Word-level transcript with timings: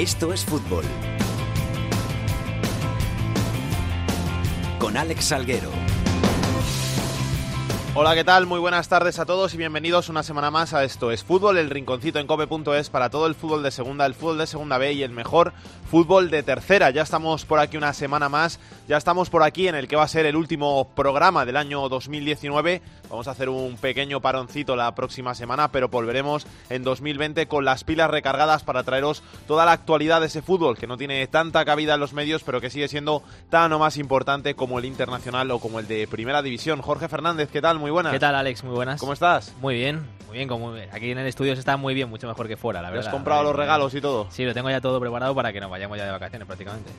Esto 0.00 0.32
es 0.32 0.46
fútbol. 0.46 0.82
Con 4.78 4.96
Alex 4.96 5.26
Salguero. 5.26 5.79
Hola, 7.92 8.14
¿qué 8.14 8.22
tal? 8.22 8.46
Muy 8.46 8.60
buenas 8.60 8.88
tardes 8.88 9.18
a 9.18 9.26
todos 9.26 9.52
y 9.52 9.56
bienvenidos 9.56 10.08
una 10.08 10.22
semana 10.22 10.52
más 10.52 10.74
a 10.74 10.84
Esto 10.84 11.10
es 11.10 11.24
Fútbol, 11.24 11.58
el 11.58 11.70
rinconcito 11.70 12.20
en 12.20 12.28
cope.es 12.28 12.88
para 12.88 13.10
todo 13.10 13.26
el 13.26 13.34
fútbol 13.34 13.64
de 13.64 13.72
segunda, 13.72 14.06
el 14.06 14.14
fútbol 14.14 14.38
de 14.38 14.46
segunda 14.46 14.78
B 14.78 14.92
y 14.92 15.02
el 15.02 15.10
mejor 15.10 15.52
fútbol 15.90 16.30
de 16.30 16.44
tercera. 16.44 16.90
Ya 16.90 17.02
estamos 17.02 17.44
por 17.44 17.58
aquí 17.58 17.76
una 17.76 17.92
semana 17.92 18.28
más, 18.28 18.60
ya 18.86 18.96
estamos 18.96 19.28
por 19.28 19.42
aquí 19.42 19.66
en 19.66 19.74
el 19.74 19.88
que 19.88 19.96
va 19.96 20.04
a 20.04 20.08
ser 20.08 20.24
el 20.26 20.36
último 20.36 20.88
programa 20.94 21.44
del 21.44 21.56
año 21.56 21.88
2019. 21.88 22.80
Vamos 23.10 23.26
a 23.26 23.32
hacer 23.32 23.48
un 23.48 23.76
pequeño 23.76 24.20
paroncito 24.20 24.76
la 24.76 24.94
próxima 24.94 25.34
semana, 25.34 25.72
pero 25.72 25.88
volveremos 25.88 26.46
en 26.68 26.84
2020 26.84 27.48
con 27.48 27.64
las 27.64 27.82
pilas 27.82 28.08
recargadas 28.08 28.62
para 28.62 28.84
traeros 28.84 29.24
toda 29.48 29.66
la 29.66 29.72
actualidad 29.72 30.20
de 30.20 30.28
ese 30.28 30.42
fútbol 30.42 30.78
que 30.78 30.86
no 30.86 30.96
tiene 30.96 31.26
tanta 31.26 31.64
cabida 31.64 31.94
en 31.94 32.00
los 32.00 32.12
medios, 32.12 32.44
pero 32.44 32.60
que 32.60 32.70
sigue 32.70 32.86
siendo 32.86 33.24
tan 33.50 33.72
o 33.72 33.80
más 33.80 33.96
importante 33.96 34.54
como 34.54 34.78
el 34.78 34.84
internacional 34.84 35.50
o 35.50 35.58
como 35.58 35.80
el 35.80 35.88
de 35.88 36.06
Primera 36.06 36.40
División. 36.40 36.82
Jorge 36.82 37.08
Fernández, 37.08 37.50
¿qué 37.50 37.60
tal? 37.60 37.79
Muy 37.80 37.90
buenas. 37.90 38.12
¿Qué 38.12 38.20
tal, 38.20 38.34
Alex? 38.34 38.62
Muy 38.62 38.74
buenas. 38.74 39.00
¿Cómo 39.00 39.14
estás? 39.14 39.54
Muy 39.60 39.74
bien, 39.74 40.06
muy 40.26 40.36
bien. 40.36 40.48
Como 40.48 40.74
aquí 40.92 41.10
en 41.10 41.18
el 41.18 41.26
estudio 41.26 41.54
se 41.54 41.60
está 41.60 41.78
muy 41.78 41.94
bien, 41.94 42.10
mucho 42.10 42.28
mejor 42.28 42.46
que 42.46 42.58
fuera, 42.58 42.82
la 42.82 42.90
verdad. 42.90 43.06
¿Has 43.06 43.12
comprado 43.12 43.42
los 43.42 43.56
regalos 43.56 43.94
y 43.94 44.02
todo? 44.02 44.26
Sí, 44.30 44.44
lo 44.44 44.52
tengo 44.52 44.68
ya 44.68 44.82
todo 44.82 45.00
preparado 45.00 45.34
para 45.34 45.50
que 45.52 45.60
nos 45.60 45.70
vayamos 45.70 45.96
ya 45.96 46.04
de 46.04 46.10
vacaciones 46.12 46.46
prácticamente. 46.46 46.90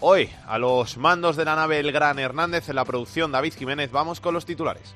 Hoy, 0.00 0.28
a 0.46 0.58
los 0.58 0.98
mandos 0.98 1.36
de 1.36 1.44
la 1.44 1.54
nave 1.54 1.78
El 1.78 1.92
Gran 1.92 2.18
Hernández 2.18 2.68
en 2.68 2.74
la 2.74 2.84
producción 2.84 3.30
David 3.30 3.54
Jiménez, 3.56 3.92
vamos 3.92 4.20
con 4.20 4.34
los 4.34 4.44
titulares. 4.44 4.94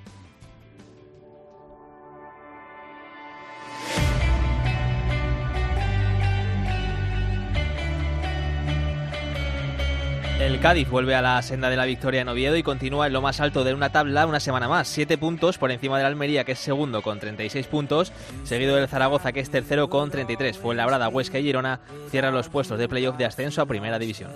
El 10.38 10.60
Cádiz 10.60 10.88
vuelve 10.88 11.16
a 11.16 11.22
la 11.22 11.42
senda 11.42 11.68
de 11.68 11.76
la 11.76 11.84
victoria 11.84 12.20
en 12.20 12.28
Oviedo 12.28 12.56
y 12.56 12.62
continúa 12.62 13.08
en 13.08 13.12
lo 13.12 13.20
más 13.20 13.40
alto 13.40 13.64
de 13.64 13.74
una 13.74 13.90
tabla 13.90 14.24
una 14.24 14.38
semana 14.38 14.68
más. 14.68 14.86
Siete 14.86 15.18
puntos 15.18 15.58
por 15.58 15.72
encima 15.72 15.98
del 15.98 16.06
Almería, 16.06 16.44
que 16.44 16.52
es 16.52 16.60
segundo 16.60 17.02
con 17.02 17.18
36 17.18 17.66
puntos, 17.66 18.12
seguido 18.44 18.76
del 18.76 18.86
Zaragoza, 18.86 19.32
que 19.32 19.40
es 19.40 19.50
tercero 19.50 19.90
con 19.90 20.12
33. 20.12 20.56
Fue 20.56 20.76
Labrada, 20.76 21.08
Huesca 21.08 21.40
y 21.40 21.42
Girona 21.42 21.80
cierran 22.10 22.34
los 22.34 22.48
puestos 22.48 22.78
de 22.78 22.88
playoff 22.88 23.16
de 23.16 23.24
ascenso 23.24 23.62
a 23.62 23.66
Primera 23.66 23.98
División. 23.98 24.30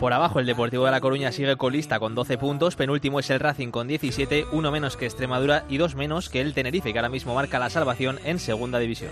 Por 0.00 0.12
abajo, 0.14 0.40
el 0.40 0.46
Deportivo 0.46 0.86
de 0.86 0.90
La 0.90 1.00
Coruña 1.02 1.32
sigue 1.32 1.56
colista 1.56 1.98
con 1.98 2.14
12 2.14 2.38
puntos, 2.38 2.76
penúltimo 2.76 3.20
es 3.20 3.28
el 3.28 3.40
Racing 3.40 3.70
con 3.70 3.88
17, 3.88 4.46
uno 4.52 4.70
menos 4.70 4.96
que 4.96 5.04
Extremadura 5.04 5.64
y 5.68 5.76
dos 5.76 5.96
menos 5.96 6.30
que 6.30 6.40
el 6.40 6.54
Tenerife, 6.54 6.94
que 6.94 6.98
ahora 6.98 7.10
mismo 7.10 7.34
marca 7.34 7.58
la 7.58 7.68
salvación 7.68 8.20
en 8.24 8.38
Segunda 8.38 8.78
División. 8.78 9.10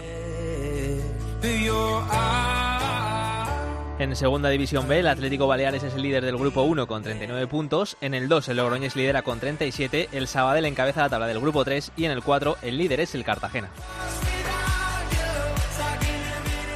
En 4.02 4.16
Segunda 4.16 4.48
División 4.48 4.88
B, 4.88 4.98
el 4.98 5.06
Atlético 5.06 5.46
Baleares 5.46 5.84
es 5.84 5.94
el 5.94 6.02
líder 6.02 6.24
del 6.24 6.36
Grupo 6.36 6.62
1 6.62 6.88
con 6.88 7.04
39 7.04 7.46
puntos. 7.46 7.96
En 8.00 8.14
el 8.14 8.28
2, 8.28 8.48
el 8.48 8.56
Logroñés 8.56 8.96
lidera 8.96 9.22
con 9.22 9.38
37. 9.38 10.08
El 10.10 10.26
Sabadell 10.26 10.64
encabeza 10.64 11.02
la 11.02 11.08
tabla 11.08 11.28
del 11.28 11.38
Grupo 11.38 11.64
3. 11.64 11.92
Y 11.96 12.06
en 12.06 12.10
el 12.10 12.20
4, 12.20 12.56
el 12.62 12.78
líder 12.78 12.98
es 12.98 13.14
el 13.14 13.22
Cartagena. 13.22 13.70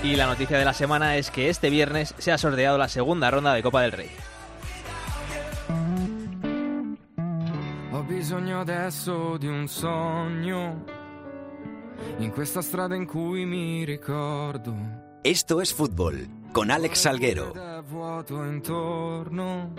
Y 0.04 0.14
la 0.14 0.26
noticia 0.26 0.56
de 0.56 0.64
la 0.64 0.72
semana 0.72 1.16
es 1.16 1.32
que 1.32 1.48
este 1.48 1.68
viernes 1.68 2.14
se 2.16 2.30
ha 2.30 2.38
sorteado 2.38 2.78
la 2.78 2.86
segunda 2.86 3.28
ronda 3.28 3.54
de 3.54 3.62
Copa 3.64 3.82
del 3.82 3.90
Rey. 3.90 4.10
Ho 7.90 8.04
bisogno 8.04 8.60
adesso 8.60 9.36
di 9.36 9.48
un 9.48 9.66
sogno 9.66 10.84
in 12.20 12.30
questa 12.30 12.62
strada 12.62 12.94
in 12.94 13.04
cui 13.04 13.44
mi 13.44 13.84
ricordo. 13.84 14.76
Esto 15.24 15.60
es 15.60 15.74
fútbol 15.74 16.35
con 16.56 16.70
Alex 16.70 17.00
Salguero. 17.00 17.50
Ed 17.50 17.60
è 17.60 17.82
vuoto 17.82 18.42
intorno 18.42 19.74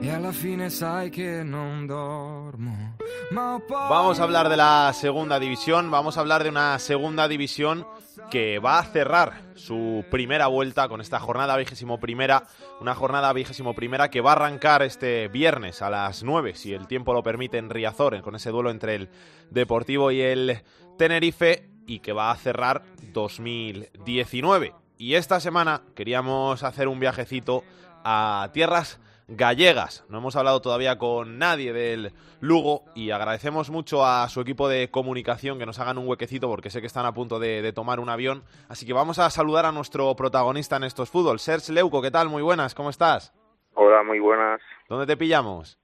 e 0.00 0.08
alla 0.08 0.30
fine 0.30 0.70
sai 0.70 1.10
che 1.10 1.42
non 1.42 1.86
dormo. 1.86 2.94
Ma 3.32 3.54
ho 3.54 3.58
paura 3.66 3.88
Vamos 3.88 4.20
a 4.20 4.22
hablar 4.22 4.48
de 4.48 4.56
la 4.56 4.92
segunda 4.94 5.40
división, 5.40 5.90
vamos 5.90 6.16
a 6.16 6.20
hablar 6.20 6.44
de 6.44 6.50
una 6.50 6.78
segunda 6.78 7.26
división 7.26 7.84
que 8.30 8.60
va 8.60 8.78
a 8.78 8.84
cerrar 8.84 9.32
su 9.56 10.04
primera 10.08 10.46
vuelta 10.46 10.86
con 10.86 11.00
esta 11.00 11.18
jornada 11.18 11.56
vigésimo 11.56 11.98
primera, 11.98 12.44
una 12.80 12.94
jornada 12.94 13.32
vigésimo 13.32 13.74
primera 13.74 14.10
que 14.10 14.20
va 14.20 14.30
a 14.30 14.36
arrancar 14.36 14.84
este 14.84 15.26
viernes 15.26 15.82
a 15.82 15.90
las 15.90 16.22
9, 16.22 16.54
si 16.54 16.72
el 16.72 16.86
tiempo 16.86 17.12
lo 17.12 17.24
permite, 17.24 17.58
en 17.58 17.70
Riazor, 17.70 18.22
con 18.22 18.36
ese 18.36 18.50
duelo 18.50 18.70
entre 18.70 18.94
el 18.94 19.08
Deportivo 19.50 20.12
y 20.12 20.20
el 20.20 20.62
Tenerife, 20.96 21.70
y 21.88 21.98
que 21.98 22.12
va 22.12 22.30
a 22.30 22.36
cerrar 22.36 22.84
2019. 23.12 24.83
Y 24.96 25.14
esta 25.14 25.40
semana 25.40 25.82
queríamos 25.96 26.62
hacer 26.62 26.88
un 26.88 27.00
viajecito 27.00 27.64
a 28.04 28.50
tierras 28.52 29.00
gallegas. 29.26 30.04
No 30.08 30.18
hemos 30.18 30.36
hablado 30.36 30.60
todavía 30.60 30.98
con 30.98 31.38
nadie 31.38 31.72
del 31.72 32.12
Lugo 32.40 32.84
y 32.94 33.10
agradecemos 33.10 33.70
mucho 33.70 34.04
a 34.04 34.28
su 34.28 34.40
equipo 34.40 34.68
de 34.68 34.90
comunicación 34.90 35.58
que 35.58 35.66
nos 35.66 35.80
hagan 35.80 35.98
un 35.98 36.06
huequecito 36.06 36.48
porque 36.48 36.70
sé 36.70 36.80
que 36.80 36.86
están 36.86 37.06
a 37.06 37.14
punto 37.14 37.38
de, 37.38 37.62
de 37.62 37.72
tomar 37.72 38.00
un 38.00 38.08
avión. 38.08 38.44
Así 38.68 38.86
que 38.86 38.92
vamos 38.92 39.18
a 39.18 39.30
saludar 39.30 39.66
a 39.66 39.72
nuestro 39.72 40.14
protagonista 40.14 40.76
en 40.76 40.84
estos 40.84 41.10
fútbol, 41.10 41.40
Serge 41.40 41.72
Leuco. 41.72 42.02
¿Qué 42.02 42.10
tal? 42.10 42.28
Muy 42.28 42.42
buenas, 42.42 42.74
¿cómo 42.74 42.90
estás? 42.90 43.32
Hola, 43.74 44.02
muy 44.02 44.20
buenas. 44.20 44.60
¿Dónde 44.88 45.06
te 45.06 45.16
pillamos? 45.16 45.78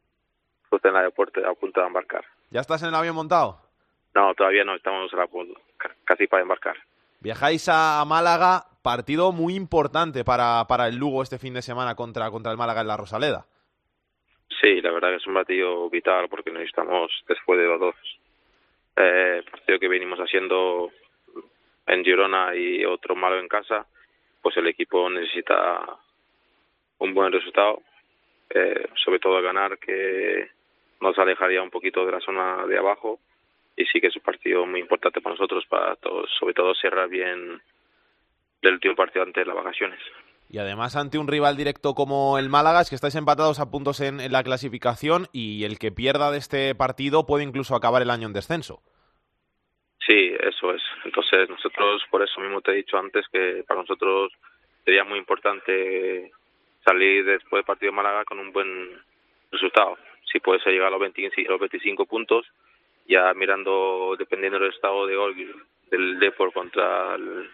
Justo 0.69 0.87
en 0.87 0.95
el 0.95 0.99
aeropuerto, 0.99 1.41
a 1.45 1.55
punto 1.55 1.81
de 1.81 1.87
embarcar. 1.87 2.25
¿Ya 2.51 2.61
estás 2.61 2.83
en 2.83 2.91
el 2.91 2.95
avión 2.95 3.17
montado? 3.17 3.61
No, 4.15 4.35
todavía 4.35 4.65
no, 4.65 4.77
estamos 4.77 5.13
a 5.13 5.17
la 5.17 5.29
casi 6.05 6.27
para 6.27 6.43
embarcar. 6.43 6.77
Viajáis 7.21 7.69
a 7.69 8.05
Málaga, 8.07 8.70
partido 8.83 9.33
muy 9.33 9.55
importante 9.55 10.25
para, 10.25 10.65
para 10.69 10.89
el 10.89 10.97
Lugo 10.97 11.23
este 11.23 11.39
fin 11.39 11.55
de 11.55 11.63
semana 11.63 11.95
contra, 11.95 12.31
contra 12.31 12.53
el 12.53 12.59
Málaga 12.59 12.81
en 12.81 12.89
la 12.89 12.97
Rosaleda. 12.97 13.47
Sí, 14.61 14.81
la 14.81 14.91
verdad 14.91 15.11
que 15.11 15.17
es 15.17 15.27
un 15.27 15.35
partido 15.35 15.89
vital 15.89 16.29
porque 16.29 16.51
necesitamos, 16.51 17.11
después 17.29 17.59
de 17.59 17.67
los 17.67 17.81
dos 17.81 17.95
eh, 18.97 19.43
partidos 19.51 19.81
que 19.81 19.89
venimos 19.89 20.19
haciendo 20.19 20.91
en 21.87 22.05
Girona 22.05 22.55
y 22.55 22.85
otro 22.85 23.15
malo 23.15 23.39
en 23.39 23.49
casa, 23.49 23.87
pues 24.43 24.57
el 24.57 24.67
equipo 24.67 25.09
necesita 25.09 25.81
un 26.99 27.15
buen 27.15 27.33
resultado, 27.33 27.83
eh, 28.51 28.89
sobre 29.03 29.19
todo 29.19 29.41
ganar, 29.41 29.79
que 29.79 30.49
nos 31.01 31.19
alejaría 31.19 31.63
un 31.63 31.71
poquito 31.71 32.05
de 32.05 32.13
la 32.13 32.21
zona 32.21 32.67
de 32.67 32.79
abajo 32.79 33.19
y 33.77 33.87
sí 33.87 34.01
que 34.01 34.09
es 34.09 34.17
un 34.17 34.23
partido 34.23 34.67
muy 34.67 34.81
importante 34.81 35.21
para 35.21 35.35
nosotros, 35.35 35.65
para 35.67 35.97
todos, 35.97 36.31
sobre 36.39 36.55
todo 36.55 36.75
cerrar 36.75 37.09
bien 37.09 37.63
el 38.69 38.75
último 38.75 38.95
partido 38.95 39.25
antes 39.25 39.43
de 39.43 39.47
las 39.47 39.57
vacaciones. 39.57 39.99
Y 40.49 40.59
además 40.59 40.97
ante 40.97 41.19
un 41.19 41.29
rival 41.29 41.57
directo 41.57 41.95
como 41.95 42.39
el 42.39 42.49
Málaga, 42.49 42.81
es 42.81 42.89
que 42.89 42.97
estáis 42.97 43.15
empatados 43.15 43.61
a 43.61 43.71
puntos 43.71 44.01
en, 44.01 44.21
en 44.21 44.33
la 44.33 44.43
clasificación 44.43 45.29
y 45.33 45.65
el 45.65 45.79
que 45.79 45.93
pierda 45.93 46.31
de 46.33 46.39
este 46.39 46.75
partido 46.75 47.25
puede 47.25 47.45
incluso 47.45 47.77
acabar 47.77 48.03
el 48.03 48.11
año 48.11 48.27
en 48.27 48.33
descenso. 48.33 48.83
Sí, 50.05 50.35
eso 50.41 50.75
es. 50.75 50.83
Entonces 51.05 51.49
nosotros, 51.49 52.03
por 52.11 52.23
eso 52.23 52.41
mismo 52.41 52.61
te 52.61 52.73
he 52.73 52.77
dicho 52.77 52.99
antes 52.99 53.27
que 53.33 53.63
para 53.67 53.83
nosotros 53.83 54.33
sería 54.85 55.05
muy 55.05 55.19
importante 55.19 56.33
salir 56.85 57.25
después 57.25 57.61
del 57.61 57.65
partido 57.65 57.93
de 57.93 57.97
Málaga 57.97 58.25
con 58.25 58.41
un 58.41 58.53
buen 58.53 58.99
resultado. 59.53 59.99
Si 60.33 60.41
puede 60.41 60.61
ser 60.61 60.73
llegar 60.73 60.89
a 60.89 60.93
los 60.93 61.01
25, 61.01 61.51
los 61.51 61.61
25 61.61 62.07
puntos, 62.07 62.45
ya 63.07 63.33
mirando, 63.35 64.17
dependiendo 64.19 64.59
del 64.59 64.73
estado 64.73 65.07
de 65.07 65.17
gol 65.17 65.37
del 65.91 66.19
Depor 66.19 66.53
contra 66.53 67.15
el, 67.15 67.49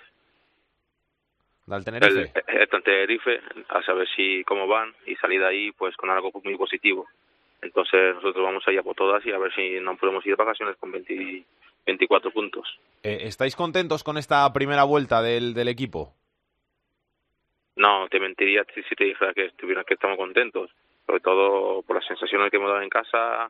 Del 1.67 1.79
el, 1.79 1.85
Tenerife. 1.85 2.33
el 2.47 2.83
Tenerife, 2.83 3.41
a 3.69 3.83
saber 3.83 4.09
si 4.15 4.45
cómo 4.45 4.67
van 4.67 4.95
y 5.07 5.17
salir 5.17 5.41
de 5.41 5.47
ahí 5.47 5.73
pues 5.73 5.97
con 5.97 6.11
algo 6.11 6.31
muy 6.45 6.57
positivo. 6.57 7.07
Entonces 7.63 8.15
nosotros 8.15 8.45
vamos 8.45 8.63
allá 8.67 8.83
por 8.83 8.95
todas 8.95 9.25
y 9.27 9.33
a 9.33 9.39
ver 9.39 9.53
si 9.55 9.81
no 9.81 9.97
podemos 9.97 10.25
ir 10.27 10.37
de 10.37 10.45
vacaciones 10.45 10.77
con 10.77 10.93
20 10.93 11.45
24 11.87 12.31
puntos. 12.33 12.79
Eh, 13.03 13.21
¿Estáis 13.23 13.55
contentos 13.55 14.03
con 14.03 14.19
esta 14.19 14.53
primera 14.53 14.85
vuelta 14.85 15.23
del, 15.23 15.55
del 15.55 15.69
equipo? 15.69 16.13
No, 17.77 18.09
te 18.09 18.19
mentiría 18.19 18.65
si, 18.75 18.83
si 18.83 18.95
te 18.95 19.05
dijera 19.05 19.33
que, 19.33 19.47
estuviera, 19.47 19.85
que 19.85 19.95
estamos 19.95 20.17
contentos, 20.17 20.71
sobre 21.07 21.21
todo 21.21 21.83
por 21.83 21.97
las 21.97 22.07
sensaciones 22.07 22.51
que 22.51 22.57
hemos 22.57 22.71
dado 22.71 22.83
en 22.83 22.89
casa. 22.89 23.49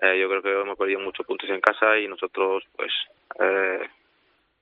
Eh, 0.00 0.18
yo 0.20 0.28
creo 0.28 0.42
que 0.42 0.52
hemos 0.52 0.78
perdido 0.78 1.00
muchos 1.00 1.26
puntos 1.26 1.50
en 1.50 1.60
casa 1.60 1.98
y 1.98 2.08
nosotros, 2.08 2.64
pues, 2.76 2.92
eh, 3.40 3.80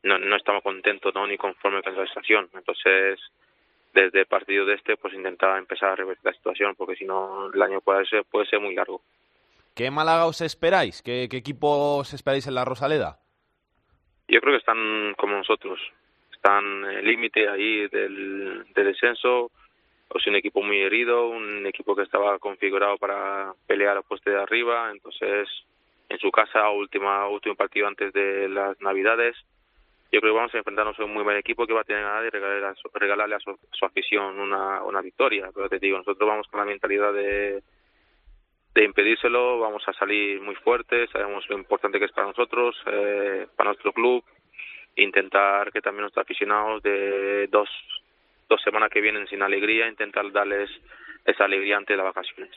no, 0.06 0.18
no 0.18 0.36
estamos 0.36 0.62
contentos 0.62 1.14
¿no? 1.14 1.26
ni 1.26 1.36
conformes 1.36 1.82
con 1.82 1.96
la 1.96 2.06
situación. 2.06 2.48
Entonces, 2.54 3.20
desde 3.92 4.20
el 4.20 4.26
partido 4.26 4.64
de 4.64 4.74
este, 4.74 4.96
pues 4.96 5.12
intentar 5.14 5.58
empezar 5.58 5.90
a 5.90 5.96
revertir 5.96 6.24
la 6.24 6.32
situación, 6.32 6.74
porque 6.76 6.96
si 6.96 7.04
no, 7.04 7.50
el 7.52 7.60
año 7.60 7.80
puede 7.80 8.06
ser, 8.06 8.24
puede 8.24 8.46
ser 8.46 8.60
muy 8.60 8.74
largo. 8.74 9.02
¿Qué 9.74 9.90
Málaga 9.90 10.26
os 10.26 10.40
esperáis? 10.40 11.02
¿Qué, 11.02 11.28
qué 11.30 11.36
equipo 11.36 11.98
os 11.98 12.14
esperáis 12.14 12.46
en 12.46 12.54
la 12.54 12.64
Rosaleda? 12.64 13.18
Yo 14.28 14.40
creo 14.40 14.54
que 14.54 14.58
están 14.58 15.14
como 15.18 15.36
nosotros, 15.36 15.78
están 16.32 16.64
en 16.84 16.98
el 16.98 17.04
límite 17.04 17.48
ahí 17.48 17.86
del, 17.88 18.64
del 18.74 18.86
descenso. 18.86 19.50
Es 20.14 20.26
un 20.26 20.36
equipo 20.36 20.62
muy 20.62 20.78
herido, 20.78 21.28
un 21.28 21.66
equipo 21.66 21.94
que 21.94 22.02
estaba 22.02 22.38
configurado 22.38 22.96
para 22.96 23.52
pelear 23.66 23.98
a 23.98 24.02
pueste 24.02 24.30
de 24.30 24.40
arriba. 24.40 24.90
Entonces, 24.90 25.48
en 26.08 26.18
su 26.18 26.30
casa, 26.30 26.70
última 26.70 27.28
último 27.28 27.54
partido 27.54 27.86
antes 27.86 28.12
de 28.12 28.48
las 28.48 28.80
Navidades, 28.80 29.36
yo 30.16 30.20
creo 30.22 30.32
que 30.32 30.38
vamos 30.38 30.54
a 30.54 30.58
enfrentarnos 30.58 30.98
a 30.98 31.04
un 31.04 31.12
muy 31.12 31.22
buen 31.22 31.36
equipo 31.36 31.66
que 31.66 31.74
va 31.74 31.82
a 31.82 31.84
tener 31.84 32.02
ganas 32.02 32.22
de 32.22 32.30
regalarle 32.30 32.66
a 32.68 32.74
su, 32.74 32.88
regalarle 32.94 33.34
a 33.34 33.40
su, 33.40 33.58
su 33.70 33.84
afición 33.84 34.40
una, 34.40 34.82
una 34.82 35.02
victoria. 35.02 35.50
Pero 35.54 35.68
te 35.68 35.78
digo, 35.78 35.98
nosotros 35.98 36.26
vamos 36.26 36.46
con 36.48 36.58
la 36.58 36.64
mentalidad 36.64 37.12
de, 37.12 37.62
de 38.74 38.84
impedírselo, 38.84 39.58
vamos 39.58 39.86
a 39.86 39.92
salir 39.92 40.40
muy 40.40 40.54
fuertes, 40.54 41.10
sabemos 41.10 41.46
lo 41.50 41.58
importante 41.58 41.98
que 41.98 42.06
es 42.06 42.12
para 42.12 42.28
nosotros, 42.28 42.74
eh, 42.86 43.46
para 43.56 43.68
nuestro 43.68 43.92
club, 43.92 44.24
intentar 44.96 45.70
que 45.70 45.82
también 45.82 46.04
nuestros 46.04 46.24
aficionados 46.24 46.82
de 46.82 47.48
dos, 47.48 47.68
dos 48.48 48.62
semanas 48.62 48.88
que 48.88 49.02
vienen 49.02 49.26
sin 49.26 49.42
alegría, 49.42 49.86
intentar 49.86 50.32
darles 50.32 50.70
esa 51.26 51.44
alegría 51.44 51.76
antes 51.76 51.94
de 51.94 52.02
las 52.02 52.14
vacaciones. 52.14 52.56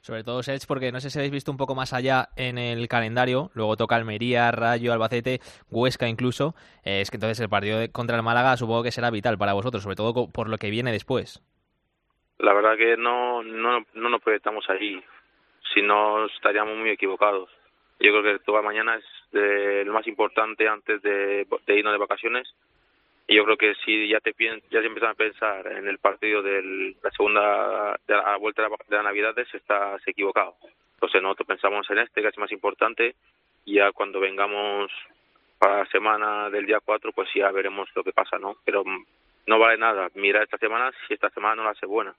Sobre 0.00 0.24
todo, 0.24 0.42
Serge, 0.42 0.66
porque 0.66 0.92
no 0.92 1.00
sé 1.00 1.10
si 1.10 1.18
habéis 1.18 1.32
visto 1.32 1.50
un 1.50 1.56
poco 1.56 1.74
más 1.74 1.92
allá 1.92 2.28
en 2.36 2.56
el 2.56 2.88
calendario. 2.88 3.50
Luego 3.54 3.76
toca 3.76 3.96
Almería, 3.96 4.50
Rayo, 4.50 4.92
Albacete, 4.92 5.40
Huesca 5.70 6.08
incluso. 6.08 6.54
Eh, 6.84 7.00
es 7.00 7.10
que 7.10 7.16
entonces 7.16 7.40
el 7.40 7.48
partido 7.48 7.80
contra 7.92 8.16
el 8.16 8.22
Málaga 8.22 8.56
supongo 8.56 8.82
que 8.82 8.92
será 8.92 9.10
vital 9.10 9.38
para 9.38 9.52
vosotros, 9.52 9.82
sobre 9.82 9.96
todo 9.96 10.28
por 10.30 10.48
lo 10.48 10.56
que 10.56 10.70
viene 10.70 10.92
después. 10.92 11.42
La 12.38 12.54
verdad 12.54 12.76
que 12.76 12.96
no, 12.96 13.42
no, 13.42 13.84
no 13.94 14.08
nos 14.08 14.22
proyectamos 14.22 14.64
allí. 14.70 15.02
Si 15.74 15.82
no, 15.82 16.26
estaríamos 16.26 16.76
muy 16.76 16.90
equivocados. 16.90 17.50
Yo 18.00 18.12
creo 18.12 18.22
que 18.22 18.44
toda 18.44 18.62
mañana 18.62 18.94
es 18.94 19.04
de, 19.32 19.84
lo 19.84 19.92
más 19.92 20.06
importante 20.06 20.68
antes 20.68 21.02
de 21.02 21.46
irnos 21.66 21.92
de 21.92 21.98
vacaciones 21.98 22.48
y 23.30 23.36
yo 23.36 23.44
creo 23.44 23.58
que 23.58 23.74
si 23.84 24.08
ya 24.08 24.20
te 24.20 24.34
ya 24.70 24.80
se 24.80 24.86
empiezan 24.86 25.10
a 25.10 25.14
pensar 25.14 25.66
en 25.66 25.86
el 25.86 25.98
partido 25.98 26.42
de 26.42 26.94
la 27.02 27.10
segunda 27.10 28.00
de 28.08 28.14
la 28.14 28.36
vuelta 28.38 28.62
de, 28.62 28.70
las 28.88 29.04
navidades 29.04 29.46
estás 29.52 30.00
equivocado. 30.08 30.56
Entonces 30.94 31.22
nosotros 31.22 31.46
pensamos 31.46 31.88
en 31.90 31.98
este 31.98 32.22
que 32.22 32.28
es 32.28 32.38
más 32.38 32.50
importante 32.50 33.14
y 33.66 33.74
ya 33.74 33.92
cuando 33.92 34.18
vengamos 34.18 34.90
para 35.58 35.80
la 35.80 35.86
semana 35.90 36.48
del 36.48 36.64
día 36.64 36.80
4 36.82 37.12
pues 37.12 37.28
ya 37.34 37.50
veremos 37.50 37.86
lo 37.94 38.02
que 38.02 38.12
pasa 38.12 38.38
no 38.38 38.56
pero 38.64 38.82
no 39.46 39.58
vale 39.58 39.76
nada 39.76 40.08
mira 40.14 40.42
esta 40.42 40.56
semana 40.56 40.90
si 41.06 41.12
esta 41.12 41.28
semana 41.30 41.56
no 41.56 41.64
la 41.64 41.70
hace 41.70 41.84
buena. 41.84 42.14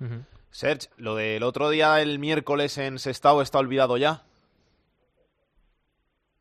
Uh 0.00 0.04
-huh. 0.04 0.26
Serge, 0.50 0.88
lo 0.98 1.16
del 1.16 1.42
otro 1.42 1.70
día 1.70 2.02
el 2.02 2.18
miércoles 2.18 2.76
en 2.76 2.98
Sestao 2.98 3.40
está 3.40 3.58
olvidado 3.58 3.96
ya 3.96 4.20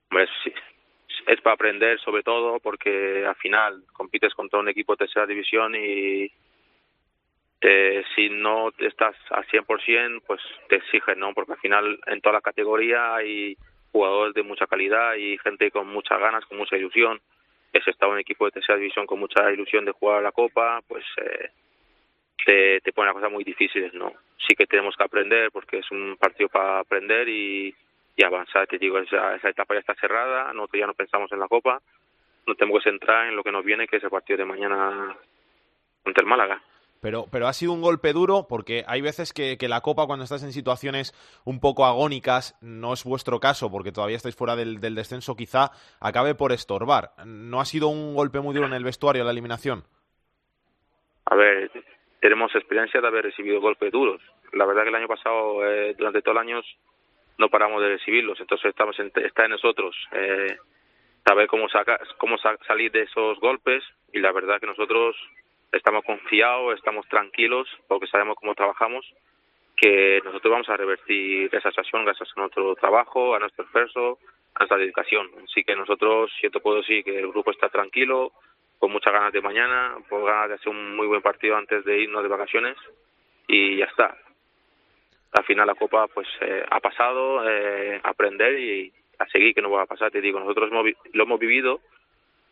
pues 0.09 0.30
sí 0.44 0.54
es 1.27 1.41
para 1.41 1.55
aprender 1.55 1.99
sobre 1.99 2.23
todo 2.23 2.59
porque 2.59 3.25
al 3.25 3.35
final 3.35 3.83
compites 3.93 4.33
contra 4.33 4.59
un 4.59 4.69
equipo 4.69 4.93
de 4.93 5.05
tercera 5.05 5.25
división 5.25 5.75
y 5.75 6.31
eh, 7.61 8.03
si 8.15 8.29
no 8.29 8.71
estás 8.77 9.15
al 9.29 9.45
100% 9.47 10.21
pues 10.27 10.41
te 10.67 10.77
exigen, 10.77 11.19
¿no? 11.19 11.33
Porque 11.33 11.53
al 11.53 11.59
final 11.59 11.99
en 12.07 12.21
toda 12.21 12.33
la 12.33 12.41
categoría 12.41 13.15
hay 13.15 13.55
jugadores 13.91 14.33
de 14.33 14.43
mucha 14.43 14.67
calidad 14.67 15.15
y 15.15 15.37
gente 15.37 15.71
con 15.71 15.87
muchas 15.87 16.19
ganas, 16.19 16.45
con 16.45 16.57
mucha 16.57 16.75
ilusión. 16.75 17.21
Ese 17.71 17.91
está 17.91 18.07
un 18.07 18.19
equipo 18.19 18.45
de 18.45 18.51
tercera 18.51 18.77
división 18.77 19.05
con 19.05 19.19
mucha 19.19 19.51
ilusión 19.51 19.85
de 19.85 19.91
jugar 19.91 20.19
a 20.19 20.23
la 20.23 20.31
Copa, 20.31 20.81
pues 20.87 21.05
eh, 21.17 21.49
te, 22.45 22.81
te 22.81 22.91
pone 22.91 23.07
las 23.07 23.15
cosas 23.15 23.31
muy 23.31 23.43
difíciles, 23.43 23.93
¿no? 23.93 24.13
Sí 24.45 24.55
que 24.55 24.67
tenemos 24.67 24.95
que 24.97 25.03
aprender 25.03 25.49
porque 25.51 25.77
es 25.77 25.89
un 25.91 26.17
partido 26.17 26.49
para 26.49 26.79
aprender 26.79 27.29
y 27.29 27.73
y 28.15 28.24
avanzar. 28.24 28.68
Te 28.68 28.77
digo, 28.77 28.98
esa, 29.00 29.36
esa 29.36 29.50
etapa 29.50 29.74
ya 29.74 29.81
está 29.81 29.95
cerrada, 29.95 30.54
nosotros 30.54 30.80
ya 30.80 30.88
no 30.88 30.94
pensamos 30.94 31.31
en 31.31 31.39
la 31.39 31.48
Copa, 31.48 31.81
nos 32.45 32.57
tenemos 32.57 32.83
que 32.83 32.92
centrar 32.92 33.27
en 33.27 33.36
lo 33.36 33.44
que 33.44 33.51
nos 33.51 33.63
viene, 33.63 33.88
que 33.88 33.98
es 33.98 34.04
el 34.04 34.10
partido 34.10 34.38
de 34.38 34.45
mañana 34.45 35.15
contra 36.04 36.21
el 36.21 36.30
Málaga. 36.30 36.62
Pero, 37.01 37.25
pero 37.30 37.48
ha 37.48 37.54
sido 37.54 37.74
un 37.74 37.81
golpe 37.81 38.13
duro 38.13 38.45
porque 38.48 38.86
hay 38.88 39.01
veces 39.01 39.33
que, 39.33 39.57
que, 39.57 39.68
la 39.68 39.81
Copa, 39.81 40.06
cuando 40.07 40.24
estás 40.24 40.42
en 40.44 40.54
situaciones 40.54 41.12
un 41.44 41.60
poco 41.60 41.86
agónicas, 41.86 42.57
no 42.62 42.94
es 42.94 43.04
vuestro 43.04 43.42
caso 43.42 43.69
porque 43.69 43.92
todavía 43.92 44.16
estáis 44.16 44.38
fuera 44.38 44.56
del, 44.56 44.80
del 44.80 44.95
descenso, 44.95 45.36
quizá 45.36 45.71
acabe 46.00 46.33
por 46.33 46.54
estorbar. 46.54 47.12
¿No 47.25 47.59
ha 47.59 47.66
sido 47.66 47.89
un 47.89 48.16
golpe 48.16 48.39
muy 48.39 48.56
duro 48.56 48.68
en 48.68 48.74
el 48.74 48.86
vestuario 48.86 49.25
la 49.25 49.31
eliminación? 49.31 49.83
A 51.25 51.36
ver, 51.36 51.69
tenemos 52.21 52.56
experiencia 52.56 53.01
de 53.01 53.07
haber 53.07 53.25
recibido 53.25 53.59
golpes 53.59 53.92
duros. 53.92 54.21
La 54.54 54.66
verdad 54.66 54.83
que 54.83 54.89
el 54.89 54.95
año 54.95 55.07
pasado, 55.09 55.68
eh, 55.68 55.95
durante 55.98 56.21
todo 56.21 56.31
el 56.33 56.38
año, 56.38 56.62
no 57.38 57.50
paramos 57.50 57.81
de 57.81 57.89
recibirlos. 57.89 58.39
Entonces 58.39 58.69
estamos 58.69 58.97
en, 59.00 59.12
está 59.15 59.45
en 59.45 59.51
nosotros 59.51 59.95
eh, 60.12 60.57
saber 61.25 61.47
cómo, 61.47 61.69
saca, 61.69 62.00
cómo 62.18 62.38
sa 62.38 62.57
salir 62.68 62.91
de 62.91 63.03
esos 63.03 63.39
golpes 63.39 63.83
y 64.12 64.19
la 64.19 64.31
verdad 64.31 64.59
que 64.59 64.68
nosotros 64.68 65.15
estamos 65.71 66.03
confiados, 66.06 66.75
estamos 66.75 67.07
tranquilos 67.07 67.68
porque 67.88 68.07
sabemos 68.07 68.38
cómo 68.39 68.53
trabajamos, 68.53 69.06
que 69.75 70.21
nosotros 70.24 70.51
vamos 70.51 70.69
a 70.69 70.77
revertir 70.77 71.50
esa 71.53 71.69
situación 71.69 72.06
gracias 72.06 72.30
a 72.35 72.39
nuestro 72.39 72.75
trabajo, 72.75 73.35
a 73.35 73.39
nuestro 73.39 73.65
esfuerzo, 73.65 74.19
a 74.53 74.59
nuestra 74.59 74.77
dedicación. 74.77 75.30
Así 75.44 75.63
que 75.63 75.75
nosotros, 75.75 76.31
siento 76.39 76.59
puedo 76.62 76.77
decir 76.77 77.03
que 77.03 77.19
el 77.19 77.27
grupo 77.27 77.51
está 77.51 77.69
tranquilo, 77.69 78.31
con 78.77 78.91
muchas 78.91 79.13
ganas 79.13 79.33
de 79.33 79.41
mañana, 79.41 79.95
con 80.09 80.24
ganas 80.25 80.50
de 80.50 80.56
hacer 80.56 80.69
un 80.69 80.95
muy 80.95 81.07
buen 81.07 81.21
partido 81.21 81.56
antes 81.56 81.83
de 81.85 82.01
irnos 82.01 82.21
de 82.21 82.30
vacaciones 82.30 82.77
y 83.47 83.77
ya 83.77 83.85
está 83.85 84.15
al 85.33 85.45
final 85.45 85.68
la 85.68 85.75
Copa 85.75 86.07
pues 86.07 86.27
eh, 86.41 86.63
ha 86.69 86.80
pasado, 86.80 87.47
eh, 87.50 88.00
aprender 88.03 88.57
y 88.59 88.94
a 89.19 89.27
seguir, 89.27 89.53
que 89.53 89.62
no 89.62 89.71
va 89.71 89.83
a 89.83 89.88
pasar, 89.88 90.12
te 90.12 90.21
digo, 90.21 90.39
nosotros 90.39 90.69
hemos, 90.71 90.85
lo 91.13 91.24
hemos 91.24 91.39
vivido, 91.39 91.81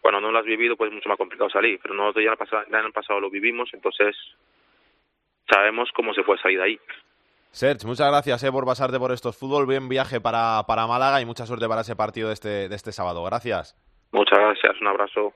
cuando 0.01 0.19
no 0.21 0.31
lo 0.31 0.39
has 0.39 0.45
vivido 0.45 0.75
pues 0.75 0.89
es 0.89 0.95
mucho 0.95 1.09
más 1.09 1.17
complicado 1.17 1.49
salir, 1.49 1.79
pero 1.81 1.93
nosotros 1.93 2.25
ya, 2.25 2.35
pasado, 2.35 2.63
ya 2.71 2.79
en 2.79 2.85
el 2.85 2.91
pasado 2.91 3.19
lo 3.19 3.29
vivimos, 3.29 3.69
entonces 3.73 4.15
sabemos 5.49 5.89
cómo 5.93 6.13
se 6.13 6.23
puede 6.23 6.41
salir 6.41 6.57
de 6.57 6.65
ahí. 6.65 6.79
Serge, 7.51 7.85
muchas 7.85 8.09
gracias 8.09 8.43
eh, 8.43 8.51
por 8.51 8.65
pasarte 8.65 8.97
por 8.97 9.11
estos 9.11 9.37
fútbol, 9.37 9.65
buen 9.65 9.89
viaje 9.89 10.21
para, 10.21 10.63
para 10.65 10.87
Málaga 10.87 11.21
y 11.21 11.25
mucha 11.25 11.45
suerte 11.45 11.67
para 11.67 11.81
ese 11.81 11.95
partido 11.95 12.29
de 12.29 12.33
este, 12.33 12.69
de 12.69 12.75
este 12.75 12.91
sábado, 12.91 13.23
gracias. 13.23 13.75
Muchas 14.11 14.39
gracias, 14.39 14.79
un 14.81 14.87
abrazo. 14.87 15.33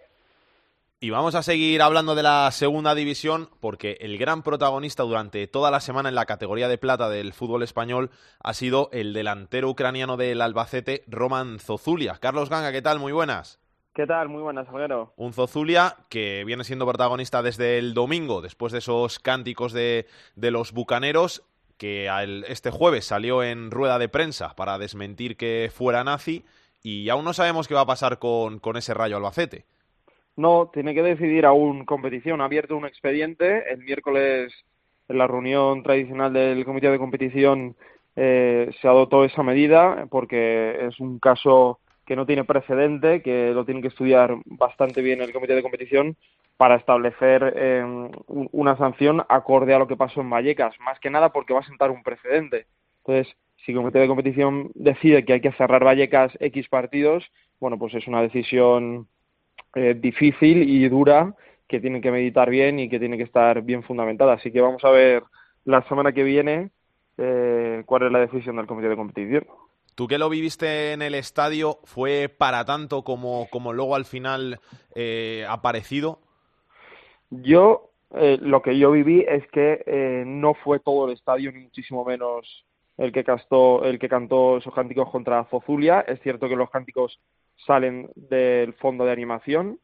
Y 1.06 1.12
vamos 1.12 1.36
a 1.36 1.44
seguir 1.44 1.84
hablando 1.84 2.16
de 2.16 2.24
la 2.24 2.50
segunda 2.50 2.96
división 2.96 3.48
porque 3.60 4.00
el 4.02 4.18
gran 4.18 4.42
protagonista 4.42 5.04
durante 5.04 5.46
toda 5.46 5.70
la 5.70 5.80
semana 5.80 6.10
en 6.10 6.16
la 6.16 6.26
categoría 6.26 6.68
de 6.68 6.80
plata 6.80 7.10
del 7.10 7.32
fútbol 7.34 7.62
español 7.62 8.10
ha 8.40 8.56
sido 8.56 8.90
el 8.92 9.14
delantero 9.14 9.70
ucraniano 9.70 10.18
del 10.18 10.42
Albacete, 10.42 11.04
Roman 11.06 11.60
Zozulia. 11.60 12.16
Carlos 12.20 12.50
Ganga, 12.50 12.72
¿qué 12.72 12.82
tal? 12.82 12.98
Muy 12.98 13.12
buenas. 13.12 13.60
¿Qué 13.94 14.08
tal? 14.08 14.30
Muy 14.30 14.42
buenas, 14.42 14.68
Alguero. 14.68 15.14
Un 15.16 15.32
Zozulia 15.32 15.96
que 16.10 16.44
viene 16.44 16.64
siendo 16.64 16.88
protagonista 16.88 17.44
desde 17.44 17.78
el 17.78 17.94
domingo, 17.94 18.42
después 18.42 18.74
de 18.74 18.80
esos 18.80 19.20
cánticos 19.20 19.74
de, 19.74 20.08
de 20.36 20.50
los 20.50 20.72
bucaneros, 20.72 21.44
que 21.78 22.10
al, 22.10 22.46
este 22.46 22.72
jueves 22.72 23.06
salió 23.06 23.44
en 23.44 23.70
rueda 23.70 24.00
de 24.00 24.10
prensa 24.10 24.56
para 24.56 24.80
desmentir 24.80 25.38
que 25.38 25.72
fuera 25.72 26.04
nazi 26.04 26.46
y 26.82 27.10
aún 27.10 27.26
no 27.26 27.34
sabemos 27.34 27.68
qué 27.68 27.76
va 27.76 27.82
a 27.82 27.86
pasar 27.86 28.18
con, 28.18 28.58
con 28.58 28.76
ese 28.76 28.96
rayo 28.96 29.18
Albacete. 29.18 29.68
No, 30.38 30.70
tiene 30.74 30.94
que 30.94 31.02
decidir 31.02 31.46
aún 31.46 31.86
competición. 31.86 32.42
Ha 32.42 32.46
abierto 32.46 32.76
un 32.76 32.86
expediente. 32.86 33.72
El 33.72 33.80
miércoles, 33.80 34.54
en 35.08 35.18
la 35.18 35.28
reunión 35.28 35.82
tradicional 35.84 36.34
del 36.34 36.66
comité 36.66 36.90
de 36.90 36.98
competición, 36.98 37.76
eh, 38.16 38.70
se 38.82 38.88
adoptó 38.88 39.24
esa 39.24 39.44
medida 39.44 40.08
porque 40.10 40.88
es 40.88 41.00
un 41.00 41.20
caso 41.20 41.80
que 42.06 42.16
no 42.16 42.26
tiene 42.26 42.44
precedente, 42.44 43.22
que 43.22 43.52
lo 43.52 43.66
tiene 43.66 43.82
que 43.82 43.88
estudiar 43.88 44.38
bastante 44.46 45.02
bien 45.02 45.22
el 45.22 45.34
comité 45.34 45.56
de 45.56 45.64
competición 45.64 46.16
para 46.58 46.76
establecer 46.76 47.54
eh, 47.56 48.10
una 48.28 48.78
sanción 48.78 49.24
acorde 49.28 49.74
a 49.74 49.80
lo 49.80 49.88
que 49.88 49.98
pasó 49.98 50.22
en 50.22 50.30
Vallecas, 50.30 50.80
más 50.80 51.00
que 51.00 51.10
nada 51.10 51.30
porque 51.30 51.54
va 51.54 51.62
a 51.62 51.66
sentar 51.66 51.92
un 51.92 52.04
precedente. 52.04 52.68
Entonces, 53.04 53.36
si 53.66 53.72
el 53.72 53.80
comité 53.80 54.00
de 54.00 54.08
competición 54.08 54.72
decide 54.76 55.26
que 55.26 55.34
hay 55.34 55.42
que 55.42 55.52
cerrar 55.54 55.84
Vallecas 55.84 56.32
X 56.40 56.70
partidos, 56.70 57.26
bueno, 57.60 57.78
pues 57.78 57.94
es 57.96 58.08
una 58.08 58.22
decisión 58.22 59.08
eh, 59.76 59.96
difícil 60.00 60.68
y 60.68 60.88
dura 60.90 61.36
que 61.68 61.80
tienen 61.80 62.02
que 62.02 62.12
meditar 62.12 62.50
bien 62.50 62.80
y 62.80 62.90
que 62.90 63.00
tiene 63.00 63.18
que 63.18 63.24
estar 63.24 63.62
bien 63.62 63.84
fundamentada. 63.84 64.34
Así 64.34 64.52
que 64.52 64.62
vamos 64.62 64.84
a 64.84 64.90
ver 64.90 65.24
la 65.64 65.82
semana 65.88 66.12
que 66.12 66.24
viene 66.24 66.72
eh, 67.18 67.84
cuál 67.86 68.04
es 68.04 68.12
la 68.12 68.20
decisión 68.20 68.56
del 68.56 68.68
comité 68.68 68.90
de 68.90 68.96
competición. 68.96 69.46
Tú 69.96 70.08
que 70.08 70.18
lo 70.18 70.30
viviste 70.30 70.92
en 70.92 71.02
el 71.02 71.16
estadio, 71.16 71.80
¿fue 71.86 72.28
para 72.28 72.66
tanto 72.66 73.04
como, 73.04 73.48
como 73.50 73.72
luego 73.72 73.96
al 73.96 74.04
final 74.04 74.60
eh, 74.94 75.46
ha 75.48 75.62
parecido? 75.62 76.20
Yo, 77.30 77.92
eh, 78.14 78.38
lo 78.42 78.62
que 78.62 78.78
yo 78.78 78.92
viví 78.92 79.26
es 79.26 79.48
que 79.48 79.84
eh, 79.86 80.24
no 80.28 80.54
fue 80.54 80.80
todo 80.80 81.06
el 81.08 81.14
estadio, 81.14 81.50
ni 81.54 81.60
muchísimo 81.60 82.04
menos 82.04 82.66
el 82.98 83.14
que, 83.14 83.24
castó, 83.24 83.86
el 83.86 83.98
que 83.98 84.10
cantó 84.10 84.58
esos 84.58 84.74
cánticos 84.74 85.10
contra 85.10 85.46
Zozulia. 85.46 86.02
Es 86.02 86.20
cierto 86.22 86.50
que 86.50 86.58
los 86.58 86.70
cánticos 86.70 87.20
salen 87.66 88.10
del 88.16 88.74
fondo 88.74 89.06
de 89.06 89.12
animación 89.12 89.80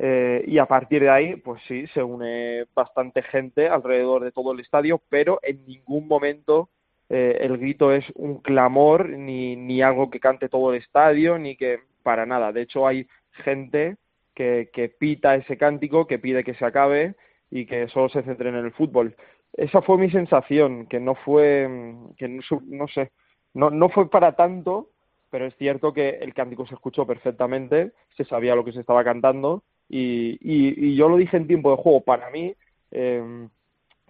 eh, 0.00 0.44
y 0.46 0.58
a 0.58 0.66
partir 0.66 1.02
de 1.02 1.10
ahí, 1.10 1.36
pues 1.36 1.60
sí, 1.66 1.86
se 1.88 2.02
une 2.02 2.66
bastante 2.72 3.22
gente 3.22 3.68
alrededor 3.68 4.22
de 4.22 4.30
todo 4.30 4.52
el 4.52 4.60
estadio, 4.60 5.02
pero 5.08 5.40
en 5.42 5.66
ningún 5.66 6.06
momento 6.06 6.68
eh, 7.08 7.38
el 7.40 7.58
grito 7.58 7.92
es 7.92 8.04
un 8.14 8.38
clamor 8.38 9.08
ni, 9.08 9.56
ni 9.56 9.82
algo 9.82 10.08
que 10.08 10.20
cante 10.20 10.48
todo 10.48 10.72
el 10.72 10.80
estadio, 10.80 11.36
ni 11.36 11.56
que 11.56 11.80
para 12.04 12.26
nada. 12.26 12.52
De 12.52 12.62
hecho, 12.62 12.86
hay 12.86 13.08
gente 13.44 13.96
que, 14.34 14.70
que 14.72 14.88
pita 14.88 15.34
ese 15.34 15.56
cántico, 15.56 16.06
que 16.06 16.20
pide 16.20 16.44
que 16.44 16.54
se 16.54 16.64
acabe 16.64 17.16
y 17.50 17.66
que 17.66 17.88
solo 17.88 18.08
se 18.08 18.22
centre 18.22 18.50
en 18.50 18.54
el 18.54 18.72
fútbol. 18.72 19.16
Esa 19.52 19.82
fue 19.82 19.98
mi 19.98 20.10
sensación, 20.10 20.86
que 20.86 21.00
no 21.00 21.16
fue, 21.16 21.68
que 22.16 22.28
no, 22.28 22.42
no 22.66 22.86
sé, 22.86 23.10
no, 23.52 23.70
no 23.70 23.88
fue 23.88 24.08
para 24.08 24.36
tanto, 24.36 24.90
pero 25.30 25.46
es 25.46 25.56
cierto 25.56 25.92
que 25.92 26.10
el 26.20 26.34
cántico 26.34 26.66
se 26.66 26.74
escuchó 26.74 27.06
perfectamente, 27.06 27.92
se 28.16 28.24
sabía 28.24 28.54
lo 28.54 28.64
que 28.64 28.72
se 28.72 28.80
estaba 28.80 29.04
cantando 29.04 29.62
y, 29.88 30.38
y, 30.40 30.94
yo 30.94 31.08
lo 31.08 31.16
dije 31.16 31.36
en 31.36 31.46
tiempo 31.46 31.70
de 31.70 31.82
juego. 31.82 32.02
Para 32.02 32.30
mí, 32.30 32.54
eh, 32.90 33.48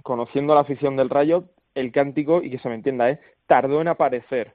conociendo 0.02 0.54
la 0.54 0.60
afición 0.60 0.96
del 0.96 1.10
Rayo, 1.10 1.44
el 1.75 1.92
cántico, 1.92 2.42
y 2.42 2.50
que 2.50 2.58
se 2.58 2.68
me 2.68 2.75
entienda, 2.75 3.10
¿eh? 3.10 3.20
tardó 3.46 3.80
en 3.80 3.88
aparecer. 3.88 4.54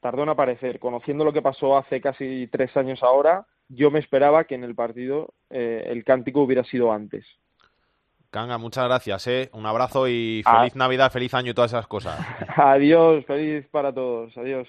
Tardó 0.00 0.22
en 0.22 0.30
aparecer. 0.30 0.78
Conociendo 0.78 1.24
lo 1.24 1.32
que 1.32 1.42
pasó 1.42 1.76
hace 1.76 2.00
casi 2.00 2.48
tres 2.50 2.76
años 2.76 3.02
ahora, 3.02 3.46
yo 3.68 3.90
me 3.90 3.98
esperaba 3.98 4.44
que 4.44 4.54
en 4.54 4.64
el 4.64 4.74
partido 4.74 5.34
eh, 5.50 5.84
el 5.86 6.04
cántico 6.04 6.42
hubiera 6.42 6.64
sido 6.64 6.92
antes. 6.92 7.26
Canga, 8.30 8.56
muchas 8.56 8.86
gracias, 8.86 9.26
¿eh? 9.26 9.50
Un 9.52 9.66
abrazo 9.66 10.08
y 10.08 10.42
feliz 10.42 10.72
ah. 10.74 10.78
Navidad, 10.78 11.12
feliz 11.12 11.34
año 11.34 11.50
y 11.50 11.54
todas 11.54 11.72
esas 11.72 11.86
cosas. 11.86 12.18
Adiós, 12.56 13.26
feliz 13.26 13.66
para 13.70 13.92
todos, 13.92 14.36
adiós. 14.38 14.66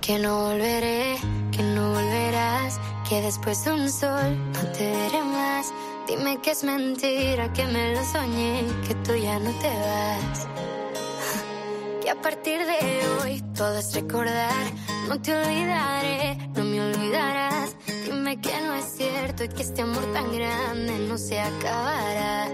Que 0.00 0.18
no 0.18 0.48
volveré, 0.48 1.16
que 1.52 1.62
no 1.62 1.92
volverás, 1.92 2.80
que 3.08 3.20
después 3.22 3.64
de 3.64 3.72
un 3.72 3.90
sol 3.90 4.36
no 4.52 4.60
te 4.72 4.90
veré 4.90 5.22
más. 5.22 5.72
Dime 6.06 6.40
que 6.40 6.52
es 6.52 6.64
mentira, 6.64 7.52
que 7.52 7.64
me 7.66 7.94
lo 7.94 8.04
soñé, 8.04 8.64
que 8.86 8.94
tú 8.96 9.14
ya 9.14 9.38
no 9.38 9.50
te 9.60 9.68
vas. 9.68 10.46
Que 12.02 12.10
a 12.10 12.20
partir 12.22 12.58
de 12.64 12.78
hoy 13.20 13.42
todo 13.54 13.78
es 13.78 13.94
recordar, 13.94 14.64
no 15.08 15.20
te 15.20 15.34
olvidaré, 15.34 16.36
no 16.54 16.64
me 16.64 16.80
olvidarás. 16.80 17.76
Dime 18.04 18.40
que 18.40 18.58
no 18.62 18.74
es 18.74 18.84
cierto 18.84 19.44
y 19.44 19.48
que 19.48 19.62
este 19.62 19.82
amor 19.82 20.04
tan 20.14 20.32
grande 20.32 20.98
no 21.06 21.18
se 21.18 21.38
acabará. 21.38 22.48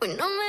Hoy 0.00 0.08
no 0.16 0.28
me 0.28 0.41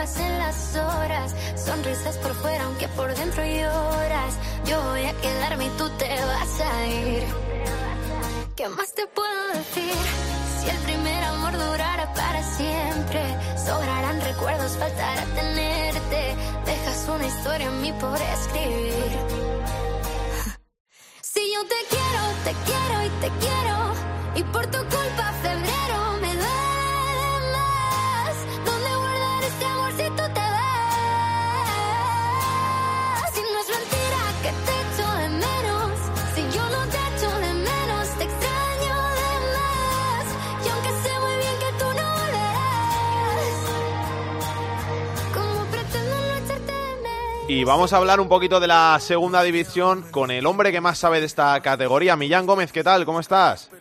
pasen 0.00 0.38
las 0.38 0.76
horas. 0.76 1.34
Sonrisas 1.56 2.16
por 2.18 2.32
fuera, 2.36 2.64
aunque 2.64 2.88
por 2.88 3.14
dentro 3.14 3.44
lloras. 3.44 4.32
Yo 4.64 4.80
voy 4.90 5.04
a 5.04 5.12
quedarme 5.24 5.66
y 5.66 5.70
tú 5.80 5.86
te 5.98 6.08
vas 6.30 6.54
a 6.60 6.86
ir. 6.86 7.22
¿Qué 8.56 8.66
más 8.68 8.94
te 8.94 9.06
puedo 9.18 9.42
decir? 9.58 9.94
Si 10.58 10.70
el 10.70 10.80
primer 10.88 11.22
amor 11.24 11.52
durara 11.52 12.06
para 12.14 12.42
siempre, 12.42 13.22
sobrarán 13.66 14.18
recuerdos, 14.22 14.72
faltará 14.78 15.24
tenerte. 15.40 16.20
Dejas 16.64 17.08
una 17.14 17.26
historia 17.26 17.66
en 17.66 17.82
mí 17.82 17.92
por 18.04 18.18
escribir. 18.36 19.12
Si 21.32 21.42
yo 21.54 21.60
te 21.72 21.80
quiero, 21.92 22.22
te 22.46 22.52
quiero 22.68 22.96
y 23.06 23.10
te 23.22 23.30
quiero, 23.44 23.76
y 24.34 24.42
por 24.52 24.66
tu 24.66 24.78
culpa 24.78 25.32
febrero 25.42 26.09
Y 47.52 47.64
vamos 47.64 47.92
a 47.92 47.96
hablar 47.96 48.20
un 48.20 48.28
poquito 48.28 48.60
de 48.60 48.68
la 48.68 48.96
segunda 49.00 49.42
división 49.42 50.04
con 50.12 50.30
el 50.30 50.46
hombre 50.46 50.70
que 50.70 50.80
más 50.80 51.00
sabe 51.00 51.18
de 51.18 51.26
esta 51.26 51.60
categoría, 51.60 52.14
Millán 52.14 52.46
Gómez. 52.46 52.70
¿Qué 52.70 52.84
tal? 52.84 53.04
¿Cómo 53.04 53.18
estás? 53.18 53.72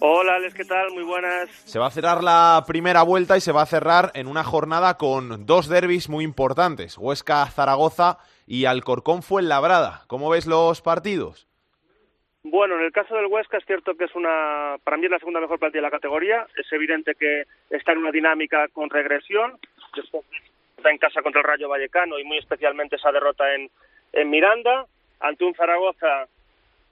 Hola, 0.00 0.34
Alex, 0.34 0.54
¿qué 0.54 0.64
tal? 0.64 0.90
Muy 0.90 1.04
buenas. 1.04 1.48
Se 1.64 1.78
va 1.78 1.86
a 1.86 1.90
cerrar 1.92 2.24
la 2.24 2.64
primera 2.66 3.04
vuelta 3.04 3.36
y 3.36 3.40
se 3.40 3.52
va 3.52 3.62
a 3.62 3.66
cerrar 3.66 4.10
en 4.14 4.26
una 4.26 4.42
jornada 4.42 4.98
con 4.98 5.46
dos 5.46 5.68
derbis 5.68 6.08
muy 6.08 6.24
importantes, 6.24 6.98
Huesca-Zaragoza 6.98 8.18
y 8.44 8.64
Alcorcón-Fuenlabrada. 8.64 10.02
¿Cómo 10.08 10.28
ves 10.28 10.48
los 10.48 10.82
partidos? 10.82 11.46
Bueno, 12.42 12.74
en 12.74 12.82
el 12.82 12.90
caso 12.90 13.14
del 13.14 13.26
Huesca 13.26 13.58
es 13.58 13.64
cierto 13.66 13.94
que 13.94 14.06
es 14.06 14.14
una, 14.16 14.78
para 14.82 14.96
mí 14.96 15.04
es 15.04 15.12
la 15.12 15.20
segunda 15.20 15.38
mejor 15.38 15.60
plantilla 15.60 15.82
de 15.82 15.86
la 15.86 15.92
categoría. 15.92 16.48
Es 16.56 16.66
evidente 16.72 17.14
que 17.14 17.44
está 17.70 17.92
en 17.92 17.98
una 17.98 18.10
dinámica 18.10 18.66
con 18.72 18.90
regresión 18.90 19.60
en 20.90 20.98
casa 20.98 21.22
contra 21.22 21.40
el 21.40 21.46
Rayo 21.46 21.68
Vallecano 21.68 22.18
y 22.18 22.24
muy 22.24 22.38
especialmente 22.38 22.96
esa 22.96 23.12
derrota 23.12 23.54
en, 23.54 23.70
en 24.12 24.30
Miranda, 24.30 24.86
ante 25.20 25.44
un 25.44 25.54
Zaragoza 25.54 26.28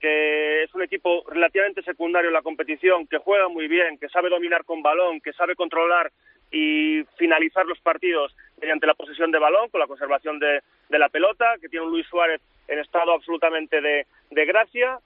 que 0.01 0.63
es 0.63 0.73
un 0.73 0.81
equipo 0.81 1.23
relativamente 1.29 1.83
secundario 1.83 2.29
en 2.29 2.33
la 2.33 2.41
competición, 2.41 3.05
que 3.05 3.19
juega 3.19 3.47
muy 3.47 3.67
bien, 3.67 3.99
que 3.99 4.09
sabe 4.09 4.29
dominar 4.29 4.65
con 4.65 4.81
balón, 4.81 5.21
que 5.21 5.31
sabe 5.31 5.55
controlar 5.55 6.11
y 6.51 7.03
finalizar 7.17 7.65
los 7.67 7.79
partidos 7.79 8.35
mediante 8.59 8.87
la 8.87 8.95
posesión 8.95 9.31
de 9.31 9.37
balón, 9.37 9.69
con 9.69 9.79
la 9.79 9.87
conservación 9.87 10.39
de, 10.39 10.61
de 10.89 10.99
la 10.99 11.09
pelota, 11.09 11.55
que 11.61 11.69
tiene 11.69 11.85
un 11.85 11.91
Luis 11.91 12.07
Suárez 12.07 12.41
en 12.67 12.79
estado 12.79 13.13
absolutamente 13.13 13.79
de, 13.79 14.07
de 14.31 14.45
gracia. 14.45 14.99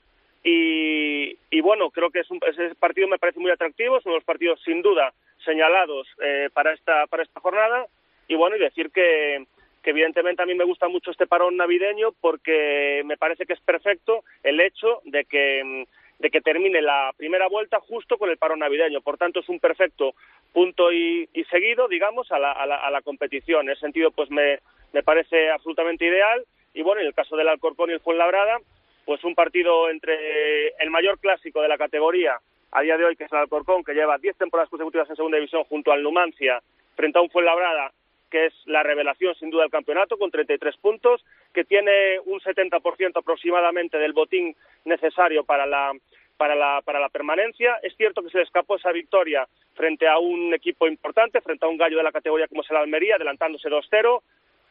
Y, 0.44 1.38
y, 1.50 1.62
bueno, 1.62 1.90
creo 1.90 2.10
que 2.10 2.22
es 2.22 2.32
un, 2.32 2.40
ese 2.48 2.74
partido 2.76 3.08
me 3.08 3.20
parece 3.20 3.40
muy 3.40 3.52
atractivo, 3.52 3.98
es 3.98 4.06
uno 4.06 4.14
de 4.14 4.20
los 4.20 4.26
partidos 4.26 4.62
sin 4.64 4.82
duda 4.82 5.14
señalados 5.44 6.08
eh, 6.22 6.50
para, 6.54 6.72
esta, 6.72 7.06
para 7.08 7.24
esta 7.24 7.40
jornada 7.42 7.86
y 8.28 8.36
bueno, 8.36 8.56
y 8.56 8.60
decir 8.60 8.92
que, 8.92 9.46
que 9.84 9.92
evidentemente 9.92 10.42
a 10.42 10.46
mí 10.46 10.56
me 10.56 10.64
gusta 10.64 10.88
mucho 10.88 11.12
este 11.12 11.28
parón 11.28 11.58
navideño 11.58 12.12
porque 12.20 13.04
me 13.06 13.18
parece 13.18 13.46
que 13.46 13.54
es 13.54 13.62
perfecto 13.62 14.24
el 14.44 14.60
hecho 14.60 15.02
de 15.06 15.26
que 15.26 15.86
de 16.20 16.30
que 16.30 16.42
termine 16.42 16.82
la 16.82 17.14
primera 17.18 17.48
vuelta 17.48 17.80
justo 17.80 18.18
con 18.18 18.30
el 18.30 18.38
parón 18.38 18.60
navideño. 18.60 19.02
Por 19.02 19.18
tanto, 19.18 19.42
es 19.42 19.50
un 19.50 19.60
perfecto 19.60 20.16
punto 20.54 20.92
y, 20.92 21.28
seguido, 21.50 21.88
digamos, 21.88 22.32
a 22.32 22.40
la, 22.40 22.52
a, 22.52 22.66
la, 22.66 22.76
a 22.76 22.90
la, 22.90 23.02
competición. 23.02 23.66
En 23.66 23.72
ese 23.72 23.82
sentido, 23.82 24.12
pues 24.12 24.30
me, 24.32 24.60
me 24.94 25.04
parece 25.04 25.50
absolutamente 25.50 26.06
ideal. 26.06 26.46
Y 26.74 26.82
bueno, 26.84 27.02
en 27.02 27.08
el 27.08 27.14
caso 27.14 27.36
del 27.36 27.50
Alcorcón 27.50 27.90
y 27.90 27.94
el 27.94 28.00
Fuenlabrada, 28.00 28.60
pues 29.06 29.24
un 29.24 29.36
partido 29.36 29.90
entre 29.90 30.70
el 30.80 30.90
mayor 30.90 31.20
clásico 31.20 31.62
de 31.62 31.68
la 31.68 31.78
categoría 31.78 32.40
a 32.72 32.82
día 32.82 32.98
de 32.98 33.06
hoy, 33.06 33.16
que 33.16 33.26
es 33.26 33.32
el 33.32 33.40
Alcorcón, 33.40 33.84
que 33.84 33.94
lleva 33.94 34.18
10 34.18 34.38
temporadas 34.38 34.70
consecutivas 34.70 35.10
en 35.10 35.16
segunda 35.16 35.38
división 35.38 35.64
junto 35.66 35.92
al 35.92 36.04
Numancia, 36.04 36.62
frente 36.96 37.20
a 37.20 37.22
un 37.22 37.30
Fuenlabrada 37.30 37.92
que 38.36 38.48
es 38.48 38.54
la 38.66 38.84
revelación 38.84 39.34
sin 39.36 39.50
duda 39.50 39.62
del 39.62 39.72
campeonato, 39.72 40.18
con 40.18 40.30
33 40.30 40.76
puntos, 40.76 41.24
que 41.54 41.64
tiene 41.64 42.20
un 42.26 42.42
70% 42.42 43.16
aproximadamente 43.16 43.98
del 43.98 44.12
botín 44.12 44.54
necesario 44.84 45.46
para 45.46 45.66
la, 45.66 45.94
para 46.36 46.54
la, 46.54 46.82
para 46.84 47.00
la 47.00 47.08
permanencia. 47.08 47.78
Es 47.82 47.96
cierto 47.96 48.22
que 48.22 48.30
se 48.30 48.40
le 48.40 48.44
escapó 48.44 48.76
esa 48.76 48.92
victoria 48.92 49.48
frente 49.74 50.06
a 50.06 50.18
un 50.18 50.54
equipo 50.54 50.86
importante, 50.86 51.40
frente 51.40 51.66
a 51.66 51.70
un 51.70 51.78
gallo 51.78 51.96
de 51.96 52.04
la 52.04 52.12
categoría 52.12 52.50
como 52.50 52.62
es 52.62 52.70
el 52.72 52.76
Almería, 52.76 53.16
adelantándose 53.16 53.70
2-0. 53.70 54.22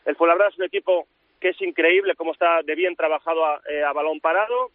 El 0.04 0.16
Fuenlabrada 0.16 0.50
es 0.50 0.58
un 0.58 0.64
equipo 0.64 1.06
que 1.40 1.48
es 1.48 1.62
increíble 1.62 2.16
cómo 2.16 2.32
está 2.32 2.60
de 2.62 2.74
bien 2.74 2.94
trabajado 2.96 3.46
a, 3.46 3.62
eh, 3.70 3.82
a 3.82 3.94
balón 3.94 4.20
parado, 4.20 4.72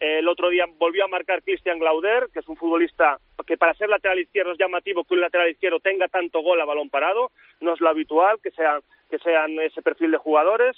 el 0.00 0.26
otro 0.28 0.48
día 0.48 0.64
volvió 0.78 1.04
a 1.04 1.08
marcar 1.08 1.42
Christian 1.42 1.78
Glauder, 1.78 2.28
que 2.32 2.40
es 2.40 2.48
un 2.48 2.56
futbolista 2.56 3.18
que 3.46 3.56
para 3.56 3.74
ser 3.74 3.88
lateral 3.88 4.18
izquierdo 4.18 4.52
es 4.52 4.58
llamativo 4.58 5.04
que 5.04 5.14
un 5.14 5.20
lateral 5.20 5.50
izquierdo 5.50 5.80
tenga 5.80 6.08
tanto 6.08 6.40
gol 6.40 6.60
a 6.60 6.64
balón 6.64 6.88
parado. 6.88 7.30
No 7.60 7.74
es 7.74 7.80
lo 7.80 7.88
habitual 7.88 8.38
que 8.42 8.50
sean, 8.50 8.80
que 9.10 9.18
sean 9.18 9.58
ese 9.60 9.82
perfil 9.82 10.10
de 10.12 10.16
jugadores. 10.18 10.76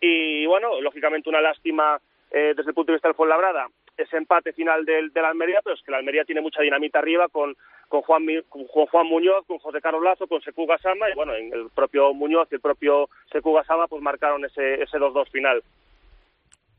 Y 0.00 0.44
bueno, 0.46 0.80
lógicamente 0.80 1.28
una 1.28 1.40
lástima 1.40 2.00
eh, 2.30 2.54
desde 2.56 2.70
el 2.70 2.74
punto 2.74 2.92
de 2.92 2.96
vista 2.96 3.08
del 3.08 3.14
Fuenlabrada 3.14 3.68
ese 3.96 4.16
empate 4.16 4.52
final 4.52 4.84
del, 4.84 5.12
la 5.14 5.28
Almería, 5.28 5.60
pero 5.62 5.76
es 5.76 5.82
que 5.82 5.90
la 5.90 5.98
Almería 5.98 6.24
tiene 6.24 6.40
mucha 6.40 6.62
dinamita 6.62 6.98
arriba 6.98 7.28
con, 7.28 7.56
con, 7.88 8.02
Juan, 8.02 8.26
con 8.48 8.66
Juan 8.66 9.06
Muñoz, 9.06 9.46
con 9.46 9.58
José 9.58 9.80
Carlos 9.80 10.02
Lazo, 10.02 10.26
con 10.26 10.42
Seku 10.42 10.66
Gasama, 10.66 11.10
y 11.10 11.14
bueno, 11.14 11.34
en 11.34 11.52
el 11.52 11.70
propio 11.70 12.12
Muñoz 12.12 12.48
y 12.50 12.56
el 12.56 12.60
propio 12.60 13.08
Seku 13.30 13.52
Gasama 13.52 13.86
pues 13.86 14.02
marcaron 14.02 14.44
ese, 14.44 14.82
ese 14.82 14.98
2-2 14.98 15.30
final. 15.30 15.62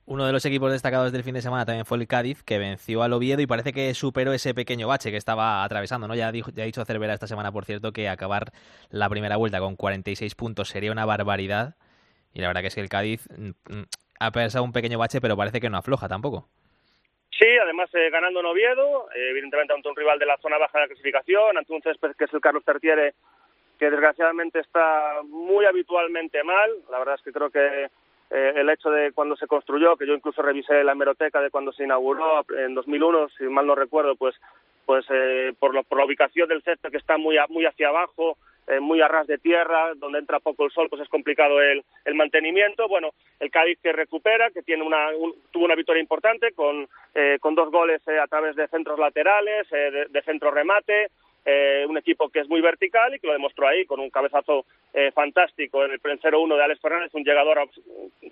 Uno 0.08 0.28
de 0.28 0.32
los 0.32 0.46
equipos 0.46 0.72
destacados 0.72 1.12
del 1.12 1.24
fin 1.24 1.34
de 1.34 1.42
semana 1.42 1.66
también 1.66 1.86
fue 1.86 1.98
el 1.98 2.08
Cádiz, 2.08 2.44
que 2.44 2.60
venció 2.60 3.02
al 3.02 3.14
Oviedo 3.14 3.42
y 3.42 3.48
parece 3.48 3.74
que 3.74 3.92
superó 3.96 4.34
ese 4.34 4.54
pequeño 4.54 4.88
bache 4.88 5.10
que 5.10 5.18
estaba 5.18 5.64
atravesando. 5.64 6.08
¿no? 6.08 6.14
Ya, 6.14 6.28
ha 6.28 6.32
dicho 6.32 6.86
Cervera 6.86 7.16
esta 7.16 7.26
semana, 7.26 7.52
por 7.52 7.66
cierto, 7.66 7.92
que 7.92 8.08
acabar 8.08 8.52
la 8.92 9.10
primera 9.10 9.38
vuelta 9.38 9.60
con 9.60 9.76
46 9.76 10.36
puntos 10.36 10.70
sería 10.70 10.92
una 10.92 11.06
barbaridad. 11.06 11.74
Y 12.36 12.42
la 12.42 12.48
verdad 12.48 12.62
que 12.62 12.68
es 12.68 12.76
que 12.76 12.82
el 12.82 12.90
Cádiz 12.90 13.28
mm, 13.36 13.50
mm, 13.50 13.84
ha 14.20 14.32
pasado 14.32 14.64
un 14.64 14.74
pequeño 14.74 15.00
bache, 15.00 15.20
pero 15.22 15.36
parece 15.36 15.60
que 15.60 15.72
no 15.72 15.78
afloja 15.78 16.08
tampoco. 16.08 16.50
Sí, 17.32 17.48
además 17.60 17.90
eh, 17.96 18.10
ganando 18.12 18.42
en 18.42 18.46
Oviedo, 18.46 19.10
eh, 19.12 19.30
evidentemente 19.32 19.74
ante 19.74 19.90
un 19.90 19.96
rival 19.96 20.20
de 20.20 20.28
la 20.28 20.38
zona 20.38 20.60
baja 20.60 20.78
de 20.78 20.84
la 20.84 20.88
clasificación, 20.88 21.58
ante 21.58 21.74
un 21.74 21.82
césped 21.82 22.16
que 22.16 22.26
es 22.26 22.34
el 22.34 22.42
Carlos 22.42 22.64
Tertiere, 22.64 23.16
que 23.80 23.90
desgraciadamente 23.90 24.60
está 24.60 25.22
muy 25.24 25.66
habitualmente 25.66 26.44
mal. 26.44 26.70
La 26.92 27.00
verdad 27.00 27.16
es 27.16 27.24
que 27.24 27.32
creo 27.32 27.50
que 27.50 27.90
eh, 28.32 28.54
el 28.56 28.70
hecho 28.70 28.90
de 28.90 29.12
cuando 29.12 29.36
se 29.36 29.48
construyó, 29.48 29.96
que 29.98 30.08
yo 30.08 30.14
incluso 30.14 30.42
revisé 30.42 30.84
la 30.84 30.94
hemeroteca 30.94 31.42
de 31.42 31.52
cuando 31.52 31.72
se 31.72 31.84
inauguró 31.84 32.44
en 32.58 32.74
2001, 32.74 33.30
si 33.38 33.44
mal 33.46 33.68
no 33.68 33.76
recuerdo, 33.76 34.16
pues 34.16 34.36
pues 34.86 35.04
eh, 35.10 35.52
por, 35.58 35.74
lo, 35.74 35.84
por 35.84 35.98
la 35.98 36.06
ubicación 36.06 36.48
del 36.48 36.62
césped 36.62 36.92
que 36.92 36.98
está 36.98 37.18
muy 37.18 37.38
muy 37.50 37.66
hacia 37.66 37.90
abajo, 37.90 38.38
eh, 38.68 38.80
muy 38.80 39.02
a 39.02 39.08
ras 39.08 39.26
de 39.26 39.40
tierra, 39.40 39.94
donde 39.96 40.20
entra 40.20 40.40
poco 40.40 40.66
el 40.66 40.72
sol, 40.72 40.88
pues 40.90 41.02
es 41.02 41.10
complicado 41.10 41.60
el, 41.60 41.84
el 42.04 42.14
mantenimiento. 42.14 42.88
Bueno, 42.88 43.10
el 43.40 43.50
Cádiz 43.50 43.80
que 43.82 43.94
recupera, 43.94 44.52
que 44.52 44.62
tiene 44.62 44.84
una, 44.84 45.10
tuvo 45.50 45.66
una 45.66 45.76
victoria 45.76 46.02
importante 46.02 46.52
con, 46.52 46.88
con 47.40 47.56
dos 47.56 47.72
goles 47.72 48.02
a 48.08 48.28
través 48.28 48.56
de 48.56 48.68
centros 48.68 49.00
laterales, 49.00 49.68
de, 49.70 50.06
de 50.08 50.22
centro 50.22 50.52
remate, 50.52 51.10
eh, 51.46 51.86
un 51.88 51.98
equipo 51.98 52.30
que 52.30 52.40
es 52.40 52.50
muy 52.50 52.62
vertical 52.62 53.14
y 53.14 53.20
que 53.20 53.28
lo 53.28 53.34
demostró 53.34 53.68
ahí 53.68 53.86
con 53.86 54.00
un 54.00 54.10
cabezazo 54.10 54.66
eh, 54.94 55.12
fantástico 55.12 55.86
en 55.86 55.92
el 55.92 56.02
0-1 56.02 56.56
de 56.56 56.64
Alex 56.64 56.82
Fernández, 56.82 57.14
un 57.14 57.24
llegador 57.24 57.70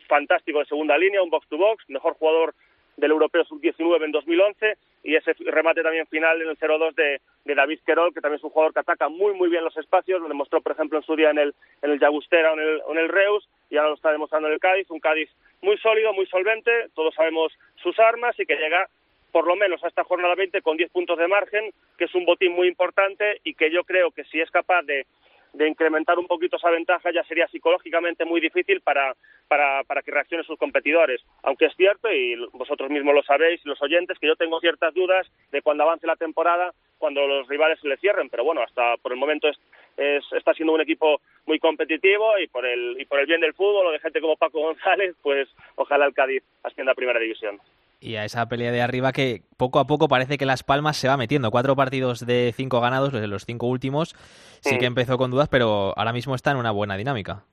fantástico 0.07 0.59
de 0.59 0.65
segunda 0.65 0.97
línea, 0.97 1.21
un 1.21 1.29
box-to-box, 1.29 1.89
mejor 1.89 2.13
jugador 2.15 2.55
del 2.97 3.11
Europeo 3.11 3.43
Sub-19 3.45 4.05
en 4.05 4.11
2011 4.11 4.77
y 5.03 5.15
ese 5.15 5.33
remate 5.45 5.83
también 5.83 6.07
final 6.07 6.41
en 6.41 6.49
el 6.49 6.57
0-2 6.57 6.95
de, 6.95 7.21
David 7.45 7.79
Querol, 7.85 8.13
que 8.13 8.21
también 8.21 8.37
es 8.37 8.43
un 8.43 8.51
jugador 8.51 8.73
que 8.73 8.79
ataca 8.79 9.09
muy 9.09 9.33
muy 9.33 9.49
bien 9.49 9.63
los 9.63 9.75
espacios, 9.77 10.21
lo 10.21 10.27
demostró 10.27 10.61
por 10.61 10.71
ejemplo 10.71 10.97
en 10.97 11.03
su 11.03 11.15
día 11.15 11.29
en 11.29 11.37
el, 11.37 11.53
en 11.81 11.91
el 11.91 12.03
o 12.03 12.21
en 12.31 12.59
el, 12.59 12.81
en 12.89 12.97
el 12.97 13.09
Reus 13.09 13.47
y 13.69 13.77
ahora 13.77 13.89
lo 13.89 13.95
está 13.95 14.11
demostrando 14.11 14.47
en 14.47 14.53
el 14.53 14.59
Cádiz, 14.59 14.89
un 14.89 14.99
Cádiz 14.99 15.29
muy 15.61 15.77
sólido, 15.77 16.13
muy 16.13 16.25
solvente, 16.27 16.71
todos 16.95 17.13
sabemos 17.15 17.51
sus 17.75 17.97
armas 17.99 18.39
y 18.39 18.45
que 18.45 18.55
llega 18.55 18.87
por 19.33 19.47
lo 19.47 19.55
menos 19.55 19.83
a 19.83 19.87
esta 19.87 20.03
jornada 20.03 20.35
20 20.35 20.61
con 20.61 20.77
10 20.77 20.91
puntos 20.91 21.17
de 21.17 21.27
margen, 21.27 21.71
que 21.97 22.05
es 22.05 22.13
un 22.13 22.23
botín 22.23 22.53
muy 22.53 22.67
importante 22.67 23.41
y 23.43 23.55
que 23.55 23.71
yo 23.71 23.83
creo 23.83 24.11
que 24.11 24.23
si 24.25 24.39
es 24.39 24.49
capaz 24.51 24.83
de, 24.83 25.07
de 25.53 25.67
incrementar 25.67 26.19
un 26.19 26.27
poquito 26.27 26.57
esa 26.57 26.69
ventaja 26.69 27.11
ya 27.11 27.23
sería 27.23 27.47
psicológicamente 27.47 28.25
muy 28.25 28.39
difícil 28.39 28.81
para, 28.81 29.15
para, 29.47 29.83
para 29.85 30.03
que 30.03 30.11
reaccionen 30.11 30.45
sus 30.45 30.59
competidores. 30.59 31.19
Aunque 31.41 31.65
es 31.65 31.75
cierto, 31.75 32.13
y 32.13 32.35
vosotros 32.53 32.91
mismos 32.91 33.15
lo 33.15 33.23
sabéis, 33.23 33.59
los 33.65 33.81
oyentes, 33.81 34.19
que 34.19 34.27
yo 34.27 34.35
tengo 34.35 34.59
ciertas 34.59 34.93
dudas 34.93 35.27
de 35.51 35.63
cuando 35.63 35.83
avance 35.83 36.05
la 36.05 36.15
temporada, 36.15 36.71
cuando 36.99 37.25
los 37.25 37.47
rivales 37.47 37.79
se 37.79 37.87
le 37.87 37.97
cierren, 37.97 38.29
pero 38.29 38.43
bueno, 38.43 38.61
hasta 38.61 38.97
por 38.97 39.13
el 39.13 39.17
momento 39.17 39.47
es, 39.47 39.59
es, 39.97 40.23
está 40.33 40.53
siendo 40.53 40.73
un 40.73 40.81
equipo 40.81 41.21
muy 41.47 41.57
competitivo 41.57 42.37
y 42.37 42.47
por 42.47 42.67
el 42.67 42.95
y 42.99 43.05
por 43.05 43.19
el 43.19 43.25
bien 43.25 43.41
del 43.41 43.55
fútbol 43.55 43.87
o 43.87 43.91
de 43.91 43.99
gente 43.99 44.21
como 44.21 44.37
Paco 44.37 44.59
González, 44.59 45.15
pues 45.23 45.49
ojalá 45.75 46.05
el 46.05 46.13
Cádiz 46.13 46.43
ascienda 46.63 46.91
a 46.91 46.95
Primera 46.95 47.19
División 47.19 47.59
y 48.03 48.17
a 48.17 48.25
esa 48.25 48.49
pelea 48.49 48.71
de 48.71 48.81
arriba 48.81 49.13
que 49.13 49.43
poco 49.57 49.79
a 49.79 49.87
poco 49.87 50.09
parece 50.09 50.37
que 50.37 50.45
Las 50.45 50.63
Palmas 50.63 50.97
se 50.97 51.07
va 51.07 51.15
metiendo. 51.15 51.51
Cuatro 51.51 51.75
partidos 51.75 52.25
de 52.25 52.51
cinco 52.53 52.81
ganados, 52.81 53.13
de 53.13 53.27
los 53.27 53.45
cinco 53.45 53.67
últimos. 53.67 54.13
Sí 54.61 54.77
que 54.77 54.85
empezó 54.85 55.17
con 55.17 55.31
dudas, 55.31 55.47
pero 55.49 55.93
ahora 55.97 56.11
mismo 56.11 56.35
está 56.35 56.51
en 56.51 56.57
una 56.57 56.71
buena 56.71 56.97
dinámica. 56.97 57.45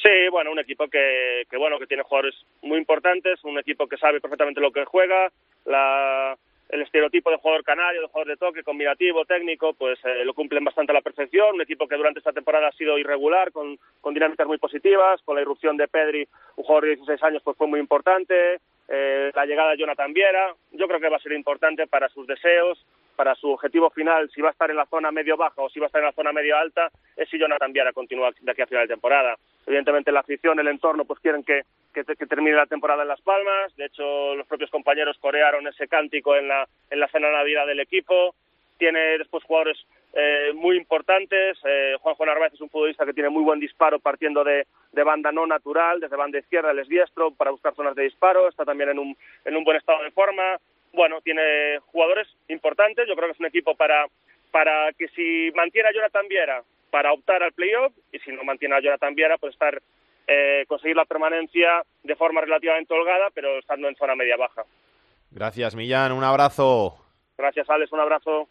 Sí, 0.00 0.28
bueno, 0.30 0.52
un 0.52 0.58
equipo 0.58 0.88
que, 0.88 1.44
que 1.50 1.56
bueno 1.56 1.78
que 1.78 1.86
tiene 1.86 2.02
jugadores 2.02 2.34
muy 2.62 2.78
importantes, 2.78 3.42
un 3.44 3.58
equipo 3.58 3.86
que 3.88 3.96
sabe 3.96 4.20
perfectamente 4.20 4.60
lo 4.60 4.72
que 4.72 4.84
juega, 4.84 5.30
la, 5.64 6.36
el 6.68 6.82
estereotipo 6.82 7.30
de 7.30 7.36
jugador 7.36 7.62
canario, 7.62 8.00
de 8.00 8.08
jugador 8.08 8.28
de 8.28 8.36
toque, 8.36 8.64
combinativo, 8.64 9.24
técnico, 9.24 9.74
pues 9.74 9.98
eh, 10.04 10.24
lo 10.24 10.34
cumplen 10.34 10.64
bastante 10.64 10.90
a 10.90 10.94
la 10.94 11.02
perfección. 11.02 11.54
Un 11.54 11.62
equipo 11.62 11.86
que 11.86 11.96
durante 11.96 12.18
esta 12.18 12.32
temporada 12.32 12.68
ha 12.68 12.72
sido 12.72 12.98
irregular, 12.98 13.52
con, 13.52 13.78
con 14.00 14.14
dinámicas 14.14 14.46
muy 14.46 14.58
positivas, 14.58 15.20
con 15.22 15.36
la 15.36 15.42
irrupción 15.42 15.76
de 15.76 15.86
Pedri, 15.86 16.28
un 16.56 16.64
jugador 16.64 16.84
de 16.84 16.96
16 16.96 17.22
años, 17.22 17.42
pues 17.44 17.56
fue 17.56 17.66
muy 17.66 17.78
importante 17.78 18.60
eh, 18.94 19.32
la 19.34 19.46
llegada 19.46 19.70
de 19.70 19.78
Jonathan 19.78 20.12
Viera, 20.12 20.54
yo 20.70 20.86
creo 20.86 21.00
que 21.00 21.08
va 21.08 21.16
a 21.16 21.20
ser 21.20 21.32
importante 21.32 21.86
para 21.86 22.10
sus 22.10 22.26
deseos, 22.26 22.84
para 23.16 23.34
su 23.34 23.50
objetivo 23.50 23.88
final, 23.88 24.30
si 24.34 24.42
va 24.42 24.48
a 24.48 24.52
estar 24.52 24.70
en 24.70 24.76
la 24.76 24.84
zona 24.84 25.10
medio-baja 25.10 25.62
o 25.62 25.70
si 25.70 25.80
va 25.80 25.86
a 25.86 25.88
estar 25.88 26.02
en 26.02 26.08
la 26.08 26.12
zona 26.12 26.30
medio-alta, 26.30 26.90
es 27.16 27.26
si 27.30 27.38
Jonathan 27.38 27.72
Viera 27.72 27.94
continúa 27.94 28.30
de 28.38 28.52
aquí 28.52 28.60
a 28.60 28.66
final 28.66 28.86
de 28.86 28.92
temporada. 28.92 29.36
Evidentemente 29.66 30.12
la 30.12 30.20
afición, 30.20 30.60
el 30.60 30.68
entorno, 30.68 31.06
pues 31.06 31.20
quieren 31.20 31.42
que, 31.42 31.62
que, 31.94 32.04
termine 32.04 32.54
la 32.54 32.66
temporada 32.66 33.00
en 33.00 33.08
Las 33.08 33.22
Palmas, 33.22 33.74
de 33.76 33.86
hecho 33.86 34.34
los 34.34 34.46
propios 34.46 34.68
compañeros 34.68 35.16
corearon 35.18 35.66
ese 35.66 35.88
cántico 35.88 36.36
en 36.36 36.48
la, 36.48 36.68
en 36.90 37.00
la 37.00 37.08
cena 37.08 37.28
de 37.28 37.34
Navidad 37.34 37.66
del 37.66 37.80
equipo, 37.80 38.34
tiene 38.76 39.16
después 39.16 39.42
jugadores 39.44 39.78
eh, 40.14 40.52
muy 40.54 40.76
importantes. 40.76 41.58
Eh, 41.64 41.96
Juanjo 42.00 42.26
Narváez 42.26 42.52
es 42.52 42.60
un 42.60 42.68
futbolista 42.68 43.06
que 43.06 43.14
tiene 43.14 43.30
muy 43.30 43.42
buen 43.42 43.60
disparo 43.60 43.98
partiendo 43.98 44.44
de, 44.44 44.66
de, 44.92 45.02
banda 45.02 45.32
no 45.32 45.46
natural, 45.46 46.00
desde 46.00 46.16
banda 46.16 46.38
izquierda, 46.38 46.70
él 46.70 46.80
es 46.80 46.88
diestro 46.88 47.30
para 47.30 47.50
buscar 47.50 47.74
zonas 47.74 47.94
de 47.94 48.04
disparo, 48.04 48.48
está 48.48 48.64
también 48.64 48.90
en 48.90 48.98
un, 48.98 49.16
en 49.44 49.56
un 49.56 49.64
buen 49.64 49.78
estado 49.78 50.02
de 50.02 50.10
forma. 50.10 50.58
Bueno, 50.92 51.22
tiene 51.22 51.78
jugadores 51.86 52.28
importantes, 52.48 53.08
yo 53.08 53.14
creo 53.14 53.28
que 53.28 53.32
es 53.32 53.40
un 53.40 53.46
equipo 53.46 53.74
para, 53.74 54.06
para 54.50 54.92
que 54.92 55.08
si 55.08 55.50
mantiene 55.54 55.88
a 55.88 55.92
Jonathan 55.92 56.28
Viera 56.28 56.62
para 56.90 57.12
optar 57.12 57.42
al 57.42 57.52
playoff 57.52 57.94
y 58.12 58.18
si 58.18 58.32
no 58.32 58.44
mantiene 58.44 58.76
a 58.76 58.80
Jonathan 58.80 59.14
Viera 59.14 59.38
pues 59.38 59.54
estar 59.54 59.80
eh, 60.26 60.66
conseguir 60.68 60.94
la 60.94 61.06
permanencia 61.06 61.82
de 62.02 62.14
forma 62.16 62.42
relativamente 62.42 62.92
holgada 62.92 63.30
pero 63.34 63.58
estando 63.58 63.88
en 63.88 63.96
zona 63.96 64.14
media 64.14 64.36
baja. 64.36 64.64
Gracias 65.30 65.74
Millán, 65.74 66.12
un 66.12 66.22
abrazo. 66.22 66.98
Gracias 67.38 67.70
Alex, 67.70 67.90
un 67.92 68.00
abrazo. 68.00 68.48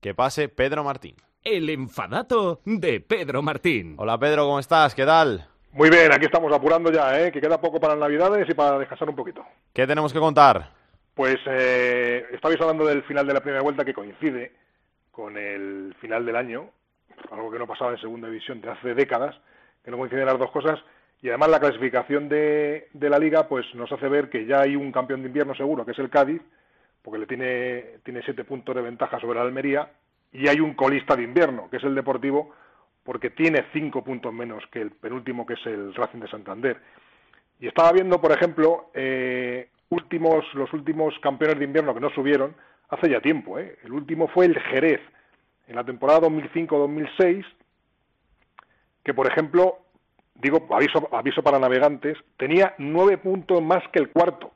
Que 0.00 0.14
pase 0.14 0.48
Pedro 0.48 0.82
Martín. 0.82 1.14
El 1.44 1.68
enfadato 1.68 2.60
de 2.64 3.00
Pedro 3.00 3.42
Martín. 3.42 3.96
Hola 3.98 4.18
Pedro, 4.18 4.46
¿cómo 4.46 4.58
estás? 4.58 4.94
¿Qué 4.94 5.04
tal? 5.04 5.46
Muy 5.72 5.90
bien, 5.90 6.10
aquí 6.10 6.24
estamos 6.24 6.50
apurando 6.54 6.90
ya, 6.90 7.20
¿eh? 7.20 7.30
que 7.30 7.40
queda 7.40 7.60
poco 7.60 7.78
para 7.78 7.92
las 7.92 8.00
Navidades 8.00 8.48
y 8.48 8.54
para 8.54 8.78
descansar 8.78 9.10
un 9.10 9.14
poquito. 9.14 9.44
¿Qué 9.74 9.86
tenemos 9.86 10.10
que 10.10 10.18
contar? 10.18 10.70
Pues 11.14 11.36
eh, 11.44 12.24
estabais 12.32 12.58
hablando 12.62 12.86
del 12.86 13.02
final 13.02 13.26
de 13.26 13.34
la 13.34 13.40
primera 13.40 13.62
vuelta 13.62 13.84
que 13.84 13.92
coincide 13.92 14.52
con 15.10 15.36
el 15.36 15.94
final 16.00 16.24
del 16.24 16.36
año, 16.36 16.70
algo 17.30 17.50
que 17.50 17.58
no 17.58 17.66
pasaba 17.66 17.92
en 17.92 18.00
segunda 18.00 18.28
división 18.28 18.62
de 18.62 18.70
hace 18.70 18.94
décadas, 18.94 19.36
que 19.84 19.90
no 19.90 19.98
coinciden 19.98 20.24
las 20.24 20.38
dos 20.38 20.50
cosas, 20.50 20.80
y 21.20 21.28
además 21.28 21.50
la 21.50 21.60
clasificación 21.60 22.30
de, 22.30 22.88
de 22.94 23.10
la 23.10 23.18
liga 23.18 23.48
pues 23.48 23.66
nos 23.74 23.92
hace 23.92 24.08
ver 24.08 24.30
que 24.30 24.46
ya 24.46 24.62
hay 24.62 24.76
un 24.76 24.92
campeón 24.92 25.20
de 25.20 25.28
invierno 25.28 25.54
seguro, 25.54 25.84
que 25.84 25.92
es 25.92 25.98
el 25.98 26.08
Cádiz, 26.08 26.40
porque 27.02 27.18
le 27.18 27.26
tiene, 27.26 27.98
tiene 28.04 28.22
siete 28.22 28.44
puntos 28.44 28.74
de 28.74 28.82
ventaja 28.82 29.20
sobre 29.20 29.38
la 29.38 29.44
Almería, 29.44 29.90
y 30.32 30.48
hay 30.48 30.60
un 30.60 30.74
colista 30.74 31.16
de 31.16 31.24
invierno, 31.24 31.68
que 31.70 31.78
es 31.78 31.84
el 31.84 31.94
Deportivo, 31.94 32.54
porque 33.02 33.30
tiene 33.30 33.64
cinco 33.72 34.04
puntos 34.04 34.32
menos 34.32 34.62
que 34.70 34.80
el 34.80 34.90
penúltimo, 34.92 35.46
que 35.46 35.54
es 35.54 35.66
el 35.66 35.94
Racing 35.94 36.20
de 36.20 36.28
Santander. 36.28 36.80
Y 37.58 37.66
estaba 37.66 37.92
viendo, 37.92 38.20
por 38.20 38.32
ejemplo, 38.32 38.90
eh, 38.94 39.68
últimos, 39.88 40.44
los 40.54 40.72
últimos 40.72 41.18
campeones 41.20 41.58
de 41.58 41.64
invierno 41.64 41.94
que 41.94 42.00
no 42.00 42.10
subieron 42.10 42.54
hace 42.88 43.10
ya 43.10 43.20
tiempo. 43.20 43.58
¿eh? 43.58 43.78
El 43.84 43.92
último 43.92 44.28
fue 44.28 44.46
el 44.46 44.58
Jerez, 44.58 45.00
en 45.66 45.76
la 45.76 45.84
temporada 45.84 46.20
2005-2006, 46.22 47.44
que, 49.04 49.14
por 49.14 49.26
ejemplo, 49.26 49.78
digo, 50.34 50.66
aviso, 50.70 51.08
aviso 51.12 51.42
para 51.42 51.58
navegantes, 51.58 52.18
tenía 52.36 52.74
nueve 52.78 53.18
puntos 53.18 53.62
más 53.62 53.82
que 53.92 53.98
el 53.98 54.10
cuarto. 54.10 54.52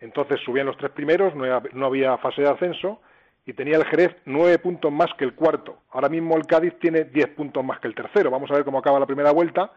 Entonces 0.00 0.40
subían 0.44 0.66
los 0.66 0.76
tres 0.76 0.92
primeros, 0.92 1.34
no 1.34 1.86
había, 1.86 2.16
fase 2.18 2.42
de 2.42 2.48
ascenso, 2.48 3.00
y 3.46 3.52
tenía 3.52 3.76
el 3.76 3.84
Jerez 3.86 4.16
nueve 4.24 4.58
puntos 4.58 4.92
más 4.92 5.08
que 5.16 5.24
el 5.24 5.34
cuarto. 5.34 5.78
Ahora 5.90 6.08
mismo 6.08 6.36
el 6.36 6.46
Cádiz 6.46 6.74
tiene 6.80 7.04
diez 7.04 7.28
puntos 7.28 7.64
más 7.64 7.80
que 7.80 7.88
el 7.88 7.94
tercero. 7.94 8.30
Vamos 8.30 8.50
a 8.50 8.54
ver 8.54 8.64
cómo 8.64 8.78
acaba 8.78 9.00
la 9.00 9.06
primera 9.06 9.30
vuelta, 9.30 9.70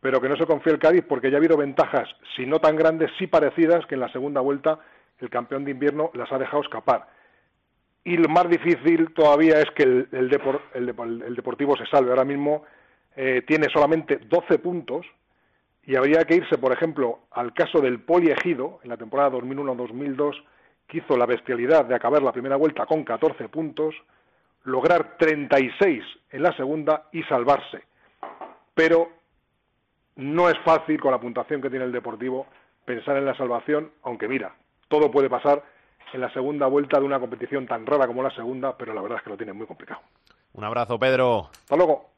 pero 0.00 0.20
que 0.20 0.28
no 0.28 0.36
se 0.36 0.46
confíe 0.46 0.72
el 0.72 0.78
Cádiz 0.78 1.04
porque 1.08 1.30
ya 1.30 1.36
ha 1.36 1.38
habido 1.38 1.56
ventajas, 1.56 2.08
si 2.34 2.46
no 2.46 2.58
tan 2.58 2.76
grandes, 2.76 3.10
sí 3.18 3.26
parecidas, 3.26 3.86
que 3.86 3.94
en 3.94 4.00
la 4.00 4.12
segunda 4.12 4.40
vuelta 4.40 4.80
el 5.20 5.30
campeón 5.30 5.64
de 5.64 5.70
invierno 5.70 6.10
las 6.14 6.32
ha 6.32 6.38
dejado 6.38 6.62
escapar. 6.62 7.06
Y 8.04 8.16
lo 8.16 8.28
más 8.28 8.48
difícil 8.48 9.12
todavía 9.14 9.60
es 9.60 9.70
que 9.76 9.84
el, 9.84 10.08
el, 10.12 11.36
Deportivo 11.36 11.76
se 11.76 11.86
salve. 11.86 12.10
Ahora 12.10 12.24
mismo 12.24 12.64
eh, 13.14 13.42
tiene 13.46 13.68
solamente 13.72 14.16
12 14.16 14.58
puntos, 14.58 15.06
y 15.84 15.96
habría 15.96 16.24
que 16.24 16.36
irse, 16.36 16.58
por 16.58 16.72
ejemplo, 16.72 17.20
al 17.32 17.52
caso 17.52 17.80
del 17.80 18.00
Poliegido, 18.00 18.78
en 18.82 18.90
la 18.90 18.96
temporada 18.96 19.32
2001-2002, 19.32 20.42
que 20.86 20.98
hizo 20.98 21.16
la 21.16 21.26
bestialidad 21.26 21.84
de 21.84 21.94
acabar 21.94 22.22
la 22.22 22.32
primera 22.32 22.56
vuelta 22.56 22.86
con 22.86 23.04
14 23.04 23.48
puntos, 23.48 23.94
lograr 24.64 25.16
36 25.18 26.04
en 26.30 26.42
la 26.42 26.56
segunda 26.56 27.08
y 27.12 27.22
salvarse. 27.24 27.82
Pero 28.74 29.10
no 30.16 30.48
es 30.48 30.58
fácil, 30.64 31.00
con 31.00 31.10
la 31.10 31.20
puntuación 31.20 31.60
que 31.60 31.70
tiene 31.70 31.84
el 31.84 31.92
Deportivo, 31.92 32.46
pensar 32.84 33.16
en 33.16 33.24
la 33.24 33.36
salvación, 33.36 33.90
aunque 34.02 34.28
mira, 34.28 34.54
todo 34.88 35.10
puede 35.10 35.28
pasar 35.28 35.62
en 36.12 36.20
la 36.20 36.32
segunda 36.32 36.66
vuelta 36.66 37.00
de 37.00 37.06
una 37.06 37.18
competición 37.18 37.66
tan 37.66 37.86
rara 37.86 38.06
como 38.06 38.22
la 38.22 38.30
segunda, 38.30 38.76
pero 38.76 38.94
la 38.94 39.02
verdad 39.02 39.18
es 39.18 39.24
que 39.24 39.30
lo 39.30 39.36
tiene 39.36 39.52
muy 39.52 39.66
complicado. 39.66 40.00
Un 40.52 40.64
abrazo, 40.64 40.98
Pedro. 40.98 41.48
Hasta 41.50 41.76
luego. 41.76 42.11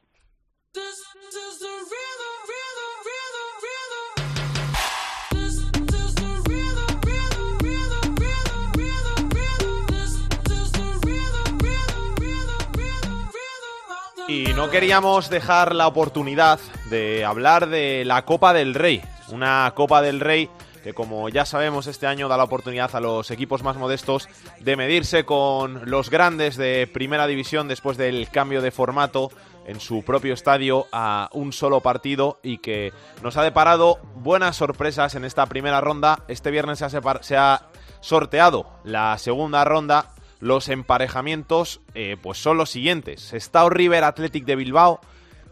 Y 14.27 14.45
no 14.55 14.71
queríamos 14.71 15.29
dejar 15.29 15.75
la 15.75 15.87
oportunidad 15.87 16.59
de 16.89 17.25
hablar 17.25 17.69
de 17.69 18.05
la 18.07 18.25
Copa 18.25 18.55
del 18.55 18.75
Rey, 18.75 19.03
una 19.29 19.71
Copa 19.75 20.01
del 20.01 20.21
Rey 20.21 20.49
que 20.85 20.93
como 20.93 21.31
ya 21.31 21.47
sabemos 21.47 21.87
este 21.87 22.07
año 22.07 22.29
da 22.29 22.37
la 22.37 22.45
oportunidad 22.45 22.95
a 22.95 23.01
los 23.01 23.31
equipos 23.31 23.63
más 23.63 23.79
modestos 23.79 24.29
de 24.61 24.77
medirse 24.77 25.25
con 25.25 25.91
los 25.91 26.11
grandes 26.11 26.59
de 26.59 26.87
primera 26.87 27.27
división 27.27 27.69
después 27.69 27.97
del 27.97 28.29
cambio 28.29 28.61
de 28.61 28.71
formato 28.71 29.31
en 29.67 29.81
su 29.81 30.03
propio 30.03 30.35
estadio 30.35 30.87
a 30.93 31.31
un 31.33 31.55
solo 31.55 31.81
partido 31.81 32.39
y 32.43 32.59
que 32.59 32.93
nos 33.23 33.39
ha 33.39 33.43
deparado 33.43 33.99
buenas 34.17 34.57
sorpresas 34.57 35.15
en 35.15 35.25
esta 35.25 35.47
primera 35.47 35.81
ronda. 35.81 36.23
Este 36.29 36.51
viernes 36.51 36.81
se 36.81 36.85
ha, 36.85 36.91
se 37.23 37.37
ha 37.39 37.63
sorteado 38.01 38.67
la 38.85 39.17
segunda 39.17 39.65
ronda 39.65 40.11
los 40.45 40.69
emparejamientos 40.69 41.81
eh, 41.95 42.19
pues 42.21 42.37
son 42.37 42.59
los 42.59 42.69
siguientes. 42.69 43.33
Estado 43.33 43.71
River 43.71 44.05
Athletic 44.05 44.45
de 44.45 44.57
Bilbao, 44.57 45.01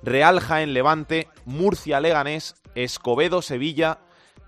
Real 0.02 0.38
Jaén 0.38 0.74
Levante, 0.74 1.28
Murcia 1.46 1.98
Leganés, 1.98 2.56
Escobedo 2.74 3.40
Sevilla, 3.40 4.00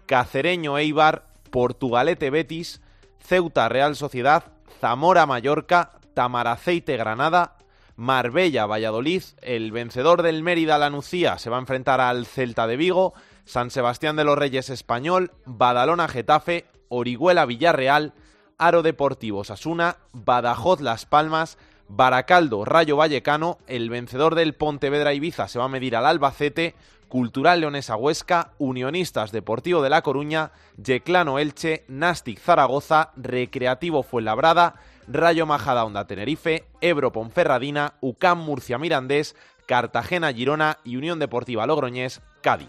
Cacereño 0.04 0.76
Eibar, 0.76 1.28
Portugalete 1.50 2.28
Betis, 2.28 2.82
Ceuta 3.20 3.70
Real 3.70 3.96
Sociedad, 3.96 4.52
Zamora 4.82 5.24
Mallorca, 5.24 5.92
Tamaraceite 6.12 6.98
Granada, 6.98 7.56
Marbella 7.96 8.66
Valladolid, 8.66 9.22
el 9.40 9.72
vencedor 9.72 10.20
del 10.20 10.42
Mérida 10.42 10.76
La 10.76 10.90
Nucía 10.90 11.38
se 11.38 11.48
va 11.48 11.56
a 11.56 11.60
enfrentar 11.60 12.02
al 12.02 12.26
Celta 12.26 12.66
de 12.66 12.76
Vigo, 12.76 13.14
San 13.46 13.70
Sebastián 13.70 14.16
de 14.16 14.24
los 14.24 14.36
Reyes 14.36 14.68
Español, 14.68 15.32
Badalona 15.46 16.06
Getafe, 16.06 16.66
Orihuela 16.90 17.46
Villarreal, 17.46 18.12
Aro 18.58 18.82
Deportivo 18.82 19.44
Sasuna, 19.44 19.96
Badajoz 20.12 20.80
Las 20.80 21.06
Palmas, 21.06 21.58
Baracaldo 21.88 22.64
Rayo 22.64 22.96
Vallecano, 22.96 23.58
el 23.66 23.90
vencedor 23.90 24.34
del 24.34 24.54
Pontevedra 24.54 25.12
Ibiza 25.12 25.48
se 25.48 25.58
va 25.58 25.66
a 25.66 25.68
medir 25.68 25.96
al 25.96 26.06
Albacete, 26.06 26.74
Cultural 27.08 27.60
Leonesa 27.60 27.96
Huesca, 27.96 28.52
Unionistas 28.58 29.30
Deportivo 29.30 29.82
de 29.82 29.90
La 29.90 30.02
Coruña, 30.02 30.52
Yeclano 30.82 31.38
Elche, 31.38 31.84
Nastic 31.88 32.40
Zaragoza, 32.40 33.12
Recreativo 33.16 34.02
Fuenlabrada, 34.02 34.74
Rayo 35.06 35.46
Majada 35.46 35.84
Onda 35.84 36.06
Tenerife, 36.06 36.64
Ebro 36.80 37.12
Ponferradina, 37.12 37.94
UCAM 38.00 38.38
Murcia 38.38 38.78
Mirandés, 38.78 39.36
Cartagena 39.66 40.32
Girona 40.32 40.78
y 40.84 40.96
Unión 40.96 41.18
Deportiva 41.18 41.66
Logroñés 41.66 42.20
Cádiz. 42.42 42.68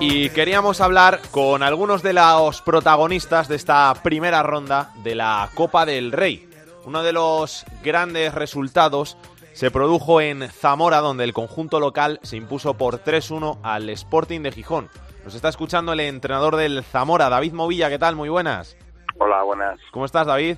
Y 0.00 0.30
queríamos 0.30 0.80
hablar 0.80 1.20
con 1.30 1.62
algunos 1.62 2.02
de 2.02 2.12
los 2.12 2.62
protagonistas 2.62 3.46
de 3.48 3.56
esta 3.56 3.94
primera 4.02 4.42
ronda 4.42 4.90
de 5.04 5.14
la 5.14 5.48
Copa 5.54 5.86
del 5.86 6.10
Rey. 6.10 6.48
Uno 6.84 7.02
de 7.02 7.12
los 7.12 7.64
grandes 7.84 8.34
resultados 8.34 9.16
se 9.52 9.70
produjo 9.70 10.20
en 10.20 10.48
Zamora, 10.48 10.98
donde 10.98 11.24
el 11.24 11.32
conjunto 11.32 11.78
local 11.78 12.18
se 12.22 12.36
impuso 12.36 12.74
por 12.74 13.04
3-1 13.04 13.60
al 13.62 13.88
Sporting 13.90 14.40
de 14.40 14.50
Gijón. 14.50 14.88
Nos 15.24 15.34
está 15.34 15.48
escuchando 15.48 15.92
el 15.92 16.00
entrenador 16.00 16.56
del 16.56 16.82
Zamora, 16.82 17.28
David 17.28 17.52
Movilla. 17.52 17.88
¿Qué 17.88 17.98
tal? 17.98 18.16
Muy 18.16 18.28
buenas. 18.28 18.76
Hola, 19.18 19.44
buenas. 19.44 19.78
¿Cómo 19.92 20.04
estás, 20.04 20.26
David? 20.26 20.56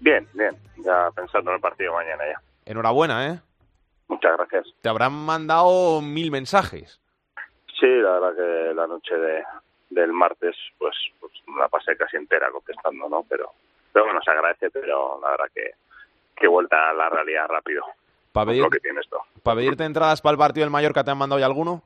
Bien, 0.00 0.26
bien. 0.32 0.56
Ya 0.78 1.10
pensando 1.14 1.50
en 1.50 1.56
el 1.56 1.60
partido 1.60 1.92
mañana 1.92 2.22
ya. 2.26 2.40
Enhorabuena, 2.64 3.26
¿eh? 3.26 3.40
Muchas 4.08 4.36
gracias. 4.38 4.66
Te 4.80 4.88
habrán 4.88 5.12
mandado 5.12 6.00
mil 6.00 6.30
mensajes. 6.30 7.01
Sí, 7.82 7.88
la 7.88 8.12
verdad 8.12 8.36
que 8.36 8.74
la 8.74 8.86
noche 8.86 9.16
de, 9.16 9.42
del 9.90 10.12
martes, 10.12 10.54
pues, 10.78 10.94
pues 11.18 11.32
la 11.58 11.66
pasé 11.66 11.96
casi 11.96 12.16
entera 12.16 12.48
contestando, 12.52 13.08
¿no? 13.08 13.26
Pero, 13.28 13.50
pero 13.92 14.04
bueno, 14.04 14.20
se 14.24 14.30
agradece, 14.30 14.70
pero 14.70 15.18
la 15.20 15.32
verdad 15.32 15.46
que, 15.52 15.72
que 16.36 16.46
vuelta 16.46 16.90
a 16.90 16.92
la 16.92 17.08
realidad 17.08 17.48
rápido. 17.48 17.82
Para 18.30 18.46
pedir, 18.46 18.62
lo 18.62 18.70
que 18.70 18.78
tiene 18.78 19.00
esto. 19.00 19.18
¿Para 19.42 19.56
pedirte 19.56 19.84
entradas 19.84 20.22
para 20.22 20.34
el 20.34 20.38
partido 20.38 20.64
del 20.64 20.70
Mallorca 20.70 21.02
te 21.02 21.10
han 21.10 21.18
mandado 21.18 21.40
ya 21.40 21.46
alguno? 21.46 21.82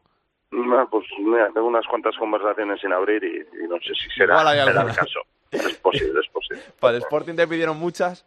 No, 0.51 0.87
pues 0.91 1.07
mira, 1.19 1.51
tengo 1.55 1.67
unas 1.67 1.87
cuantas 1.87 2.15
conversaciones 2.19 2.79
sin 2.79 2.93
abrir 2.93 3.25
y, 3.25 3.65
y 3.65 3.67
no 3.67 3.77
sé 3.79 3.95
si 3.95 4.11
será, 4.19 4.41
será 4.41 4.83
el 4.83 4.95
caso. 4.95 5.21
Es 5.51 5.79
posible, 5.79 6.21
es 6.21 6.29
posible. 6.29 6.63
¿Para 6.79 6.97
el 6.99 7.03
Sporting 7.05 7.37
te 7.37 7.49
pidieron 7.49 7.79
muchas? 7.79 8.27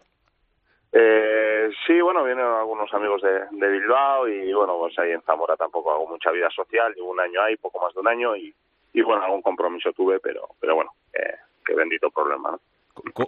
Eh, 0.91 1.48
sí, 1.85 2.01
bueno, 2.01 2.23
vienen 2.23 2.45
algunos 2.45 2.93
amigos 2.93 3.21
de, 3.21 3.45
de 3.51 3.67
Bilbao 3.67 4.27
y 4.27 4.53
bueno, 4.53 4.77
pues 4.77 4.97
ahí 4.99 5.11
en 5.11 5.21
Zamora 5.21 5.55
tampoco 5.55 5.91
hago 5.91 6.07
mucha 6.07 6.31
vida 6.31 6.49
social, 6.49 6.93
llevo 6.93 7.11
un 7.11 7.19
año 7.19 7.41
ahí, 7.41 7.55
poco 7.57 7.79
más 7.79 7.93
de 7.93 7.99
un 7.99 8.07
año 8.07 8.35
y, 8.35 8.53
y 8.93 9.01
bueno, 9.01 9.23
algún 9.23 9.41
compromiso 9.41 9.91
tuve, 9.93 10.19
pero 10.19 10.49
pero 10.59 10.75
bueno, 10.75 10.91
eh, 11.13 11.35
qué 11.65 11.73
bendito 11.73 12.09
problema, 12.09 12.51
¿no? 12.51 12.59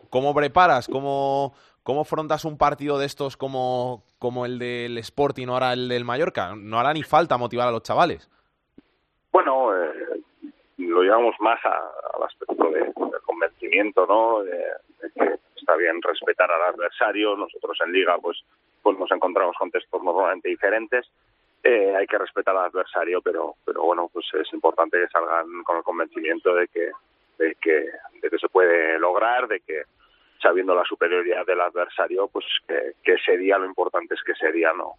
¿Cómo 0.10 0.34
preparas? 0.34 0.88
¿Cómo, 0.88 1.54
¿Cómo 1.84 2.02
afrontas 2.02 2.46
un 2.46 2.58
partido 2.58 3.00
de 3.00 3.06
estos 3.06 3.38
como, 3.38 4.04
como 4.20 4.46
el 4.46 4.60
del 4.60 4.98
Sporting 4.98 5.48
o 5.48 5.54
ahora 5.54 5.74
el 5.74 5.88
del 5.88 6.06
Mallorca? 6.06 6.54
No 6.56 6.80
hará 6.80 6.94
ni 6.94 7.04
falta 7.04 7.38
motivar 7.38 7.68
a 7.68 7.72
los 7.72 7.84
chavales. 7.84 8.30
Bueno, 9.32 9.76
eh, 9.76 10.11
lo 10.92 11.04
llevamos 11.04 11.36
más 11.40 11.60
al 11.66 12.24
aspecto 12.24 12.70
de, 12.70 12.82
del 12.82 13.22
convencimiento, 13.26 14.06
¿no? 14.06 14.44
De, 14.44 14.64
que 15.16 15.40
está 15.56 15.76
bien 15.76 16.02
respetar 16.02 16.52
al 16.52 16.74
adversario. 16.74 17.36
Nosotros 17.36 17.78
en 17.86 17.92
Liga, 17.92 18.18
pues, 18.20 18.44
pues 18.82 18.98
nos 18.98 19.12
encontramos 19.12 19.56
con 19.58 19.72
textos 19.72 20.04
normalmente 20.04 20.50
diferentes. 20.50 21.10
Eh, 21.64 21.96
hay 21.96 22.08
que 22.08 22.18
respetar 22.18 22.56
al 22.56 22.66
adversario, 22.66 23.22
pero, 23.22 23.56
pero 23.66 23.84
bueno, 23.84 24.10
pues 24.12 24.26
es 24.34 24.52
importante 24.54 25.00
que 25.00 25.08
salgan 25.08 25.64
con 25.64 25.78
el 25.78 25.84
convencimiento 25.84 26.56
de 26.56 26.68
que, 26.68 26.92
de 27.38 27.56
que, 27.56 27.90
de 28.22 28.30
que 28.30 28.38
se 28.40 28.50
puede 28.50 28.98
lograr, 29.00 29.48
de 29.48 29.60
que 29.60 29.84
sabiendo 30.42 30.74
la 30.74 30.84
superioridad 30.86 31.46
del 31.46 31.62
adversario, 31.62 32.28
pues 32.28 32.46
que, 32.68 32.94
que 33.04 33.14
ese 33.14 33.38
día 33.38 33.60
lo 33.60 33.66
importante 33.66 34.16
es 34.16 34.24
que 34.24 34.32
ese 34.32 34.52
día 34.52 34.74
no, 34.74 34.94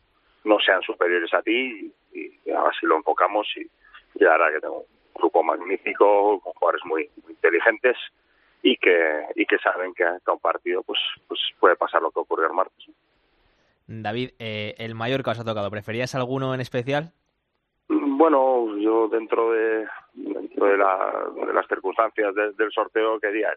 no 0.44 0.59
sean 0.61 0.83
superiores 0.83 1.35
a 1.35 1.42
ti 1.42 1.92
y, 2.12 2.20
y 2.44 2.50
así 2.52 2.87
lo 2.87 2.96
enfocamos 2.96 3.48
y, 3.57 3.62
y 4.14 4.24
verdad 4.24 4.52
que 4.52 4.61
tengo 4.61 4.85
grupo 5.14 5.42
magnífico 5.42 6.40
con 6.40 6.53
jugadores 6.55 6.83
muy, 6.85 7.11
muy 7.22 7.33
inteligentes 7.33 7.96
y 8.62 8.77
que 8.77 9.27
y 9.35 9.44
que 9.46 9.59
saben 9.59 9.92
que 9.94 10.05
a 10.05 10.18
un 10.33 10.38
partido 10.38 10.83
pues 10.83 10.98
pues 11.29 11.40
puede 11.59 11.77
pasar 11.77 12.01
lo 12.03 12.11
que 12.11 12.20
ocurrió 12.20 12.46
el 12.46 12.53
martes 12.55 12.87
David, 13.87 14.31
eh, 14.38 14.75
el 14.79 14.94
Mallorca 14.94 15.33
os 15.33 15.40
ha 15.40 15.44
tocado. 15.44 15.70
¿Preferías 15.70 16.14
alguno 16.14 16.55
en 16.55 16.61
especial? 16.61 17.12
bueno 17.88 18.77
yo 18.79 19.09
dentro 19.09 19.51
de 19.53 19.87
dentro 20.14 20.66
de, 20.66 20.77
la- 20.79 21.25
de 21.46 21.53
las 21.53 21.66
circunstancias 21.66 22.35
de- 22.35 22.53
del 22.53 22.70
sorteo 22.72 23.18
quería 23.20 23.55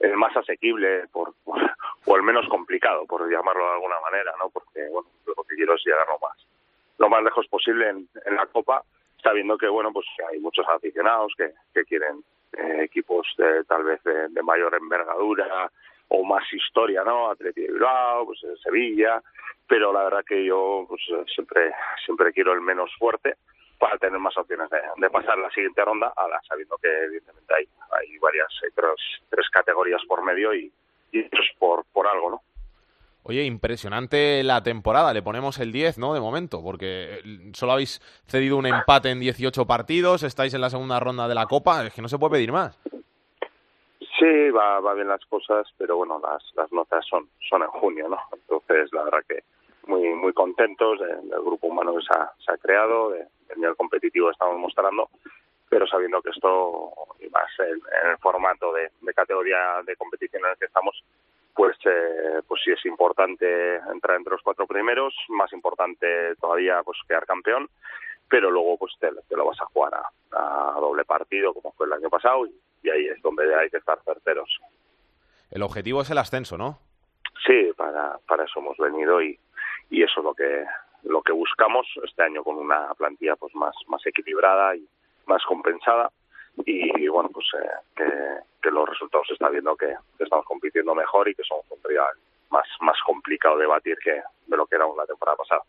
el 0.00 0.16
más 0.16 0.36
asequible 0.36 1.06
por, 1.12 1.34
por- 1.44 1.56
o 2.06 2.16
el 2.16 2.22
menos 2.22 2.46
complicado 2.48 3.06
por 3.06 3.30
llamarlo 3.30 3.64
de 3.66 3.72
alguna 3.74 4.00
manera 4.00 4.32
no 4.38 4.50
porque 4.50 4.86
bueno 4.90 5.08
lo 5.26 5.44
que 5.44 5.54
quiero 5.54 5.74
es 5.74 5.82
llegar 5.86 6.06
lo 6.08 6.18
más 6.18 6.36
lo 6.98 7.08
más 7.08 7.22
lejos 7.22 7.46
posible 7.48 7.88
en, 7.88 8.08
en 8.26 8.34
la 8.36 8.46
copa 8.46 8.82
sabiendo 9.22 9.56
que 9.58 9.68
bueno 9.68 9.92
pues 9.92 10.06
hay 10.30 10.38
muchos 10.40 10.66
aficionados 10.68 11.32
que, 11.36 11.52
que 11.74 11.84
quieren 11.84 12.22
eh, 12.52 12.84
equipos 12.84 13.26
de, 13.38 13.64
tal 13.64 13.84
vez 13.84 14.02
de, 14.02 14.28
de 14.28 14.42
mayor 14.42 14.74
envergadura 14.74 15.70
o 16.08 16.24
más 16.24 16.44
historia 16.52 17.04
no 17.04 17.30
Atleti 17.30 17.62
de 17.62 17.72
Bilbao 17.72 18.26
pues 18.26 18.42
eh, 18.44 18.54
Sevilla 18.62 19.22
pero 19.66 19.92
la 19.92 20.04
verdad 20.04 20.24
que 20.26 20.44
yo 20.44 20.84
pues 20.88 21.02
eh, 21.10 21.24
siempre 21.34 21.72
siempre 22.04 22.32
quiero 22.32 22.52
el 22.52 22.60
menos 22.60 22.90
fuerte 22.98 23.36
para 23.78 23.96
tener 23.96 24.18
más 24.18 24.36
opciones 24.36 24.68
de, 24.70 25.10
pasar 25.10 25.38
la 25.38 25.50
siguiente 25.50 25.84
ronda 25.84 26.12
ahora 26.16 26.40
sabiendo 26.46 26.76
que 26.78 26.88
evidentemente 26.88 27.54
hay 27.54 27.68
hay 27.92 28.18
varias 28.18 28.48
tres, 28.74 29.20
tres 29.28 29.48
categorías 29.50 30.02
por 30.06 30.22
medio 30.22 30.54
y, 30.54 30.72
y 31.12 31.20
eso 31.20 31.42
es 31.42 31.56
por 31.58 31.84
por 31.92 32.06
algo 32.06 32.30
no 32.30 32.42
Oye, 33.22 33.44
impresionante 33.44 34.42
la 34.42 34.62
temporada. 34.62 35.12
Le 35.12 35.22
ponemos 35.22 35.58
el 35.58 35.72
10, 35.72 35.98
¿no? 35.98 36.14
De 36.14 36.20
momento, 36.20 36.62
porque 36.62 37.20
eh, 37.24 37.50
solo 37.52 37.72
habéis 37.72 38.00
cedido 38.26 38.56
un 38.56 38.66
empate 38.66 39.10
en 39.10 39.20
18 39.20 39.66
partidos, 39.66 40.22
estáis 40.22 40.54
en 40.54 40.60
la 40.62 40.70
segunda 40.70 40.98
ronda 41.00 41.28
de 41.28 41.34
la 41.34 41.46
Copa, 41.46 41.84
es 41.86 41.92
que 41.92 42.02
no 42.02 42.08
se 42.08 42.18
puede 42.18 42.32
pedir 42.32 42.50
más. 42.52 42.78
Sí, 44.18 44.50
va, 44.50 44.80
va 44.80 44.94
bien 44.94 45.08
las 45.08 45.24
cosas, 45.26 45.66
pero 45.78 45.96
bueno, 45.96 46.20
las, 46.22 46.42
las 46.54 46.70
notas 46.72 47.04
son, 47.08 47.28
son 47.48 47.62
en 47.62 47.68
junio, 47.68 48.08
¿no? 48.08 48.18
Entonces, 48.32 48.90
la 48.92 49.04
verdad 49.04 49.20
que 49.28 49.42
muy 49.86 50.08
muy 50.14 50.32
contentos 50.32 50.98
de- 51.00 51.06
del 51.28 51.40
grupo 51.42 51.66
humano 51.68 51.94
que 51.96 52.02
se 52.02 52.52
ha, 52.52 52.56
creado, 52.58 53.10
de- 53.10 53.26
del 53.48 53.58
nivel 53.58 53.76
competitivo 53.76 54.26
que 54.28 54.32
estamos 54.32 54.58
mostrando, 54.58 55.08
pero 55.68 55.86
sabiendo 55.86 56.20
que 56.22 56.30
esto, 56.30 56.90
y 57.20 57.28
más 57.30 57.48
en 57.60 58.10
el 58.10 58.18
formato 58.18 58.72
de, 58.72 58.90
de 59.00 59.14
categoría 59.14 59.82
de 59.86 59.96
competición 59.96 60.44
en 60.44 60.50
el 60.52 60.58
que 60.58 60.66
estamos, 60.66 61.02
pues 61.60 61.76
eh, 61.84 62.40
pues 62.48 62.62
sí 62.64 62.70
es 62.70 62.86
importante 62.86 63.76
entrar 63.92 64.16
entre 64.16 64.32
los 64.32 64.40
cuatro 64.40 64.66
primeros, 64.66 65.14
más 65.28 65.52
importante 65.52 66.34
todavía 66.36 66.82
pues 66.82 66.96
quedar 67.06 67.26
campeón, 67.26 67.68
pero 68.30 68.50
luego 68.50 68.78
pues 68.78 68.94
te, 68.98 69.10
te 69.28 69.36
lo 69.36 69.44
vas 69.44 69.60
a 69.60 69.66
jugar 69.66 69.92
a, 69.92 70.72
a 70.72 70.80
doble 70.80 71.04
partido 71.04 71.52
como 71.52 71.72
fue 71.72 71.86
el 71.86 71.92
año 71.92 72.08
pasado 72.08 72.46
y, 72.46 72.54
y 72.82 72.88
ahí 72.88 73.08
es 73.08 73.20
donde 73.20 73.54
hay 73.54 73.68
que 73.68 73.76
estar 73.76 74.02
certeros. 74.06 74.48
El 75.50 75.60
objetivo 75.62 76.00
es 76.00 76.10
el 76.10 76.16
ascenso, 76.16 76.56
¿no? 76.56 76.78
Sí, 77.46 77.70
para, 77.76 78.16
para 78.26 78.44
eso 78.44 78.60
hemos 78.60 78.78
venido 78.78 79.20
y, 79.20 79.38
y 79.90 80.02
eso 80.02 80.20
es 80.20 80.24
lo 80.24 80.32
que 80.32 80.64
lo 81.02 81.20
que 81.20 81.32
buscamos 81.32 81.86
este 82.02 82.22
año 82.22 82.42
con 82.42 82.56
una 82.56 82.94
plantilla 82.94 83.36
pues 83.36 83.54
más 83.54 83.74
más 83.86 84.00
equilibrada 84.06 84.76
y 84.76 84.88
más 85.26 85.44
compensada 85.44 86.10
y, 86.64 87.08
bueno 87.08 87.30
pues 87.32 87.46
eh, 87.54 87.68
que, 87.96 88.04
que 88.62 88.70
los 88.70 88.88
resultados 88.88 89.26
se 89.26 89.34
está 89.34 89.48
viendo 89.48 89.76
que, 89.76 89.94
que 90.18 90.24
estamos 90.24 90.44
compitiendo 90.44 90.94
mejor 90.94 91.28
y 91.28 91.34
que 91.34 91.42
somos 91.44 91.64
un 91.70 91.78
rival 91.82 92.14
más 92.50 92.66
más 92.80 92.96
complicado 93.06 93.58
de 93.58 93.66
batir 93.66 93.96
que 94.02 94.20
de 94.46 94.56
lo 94.56 94.66
que 94.66 94.76
era 94.76 94.86
la 94.96 95.06
temporada 95.06 95.36
pasada. 95.36 95.62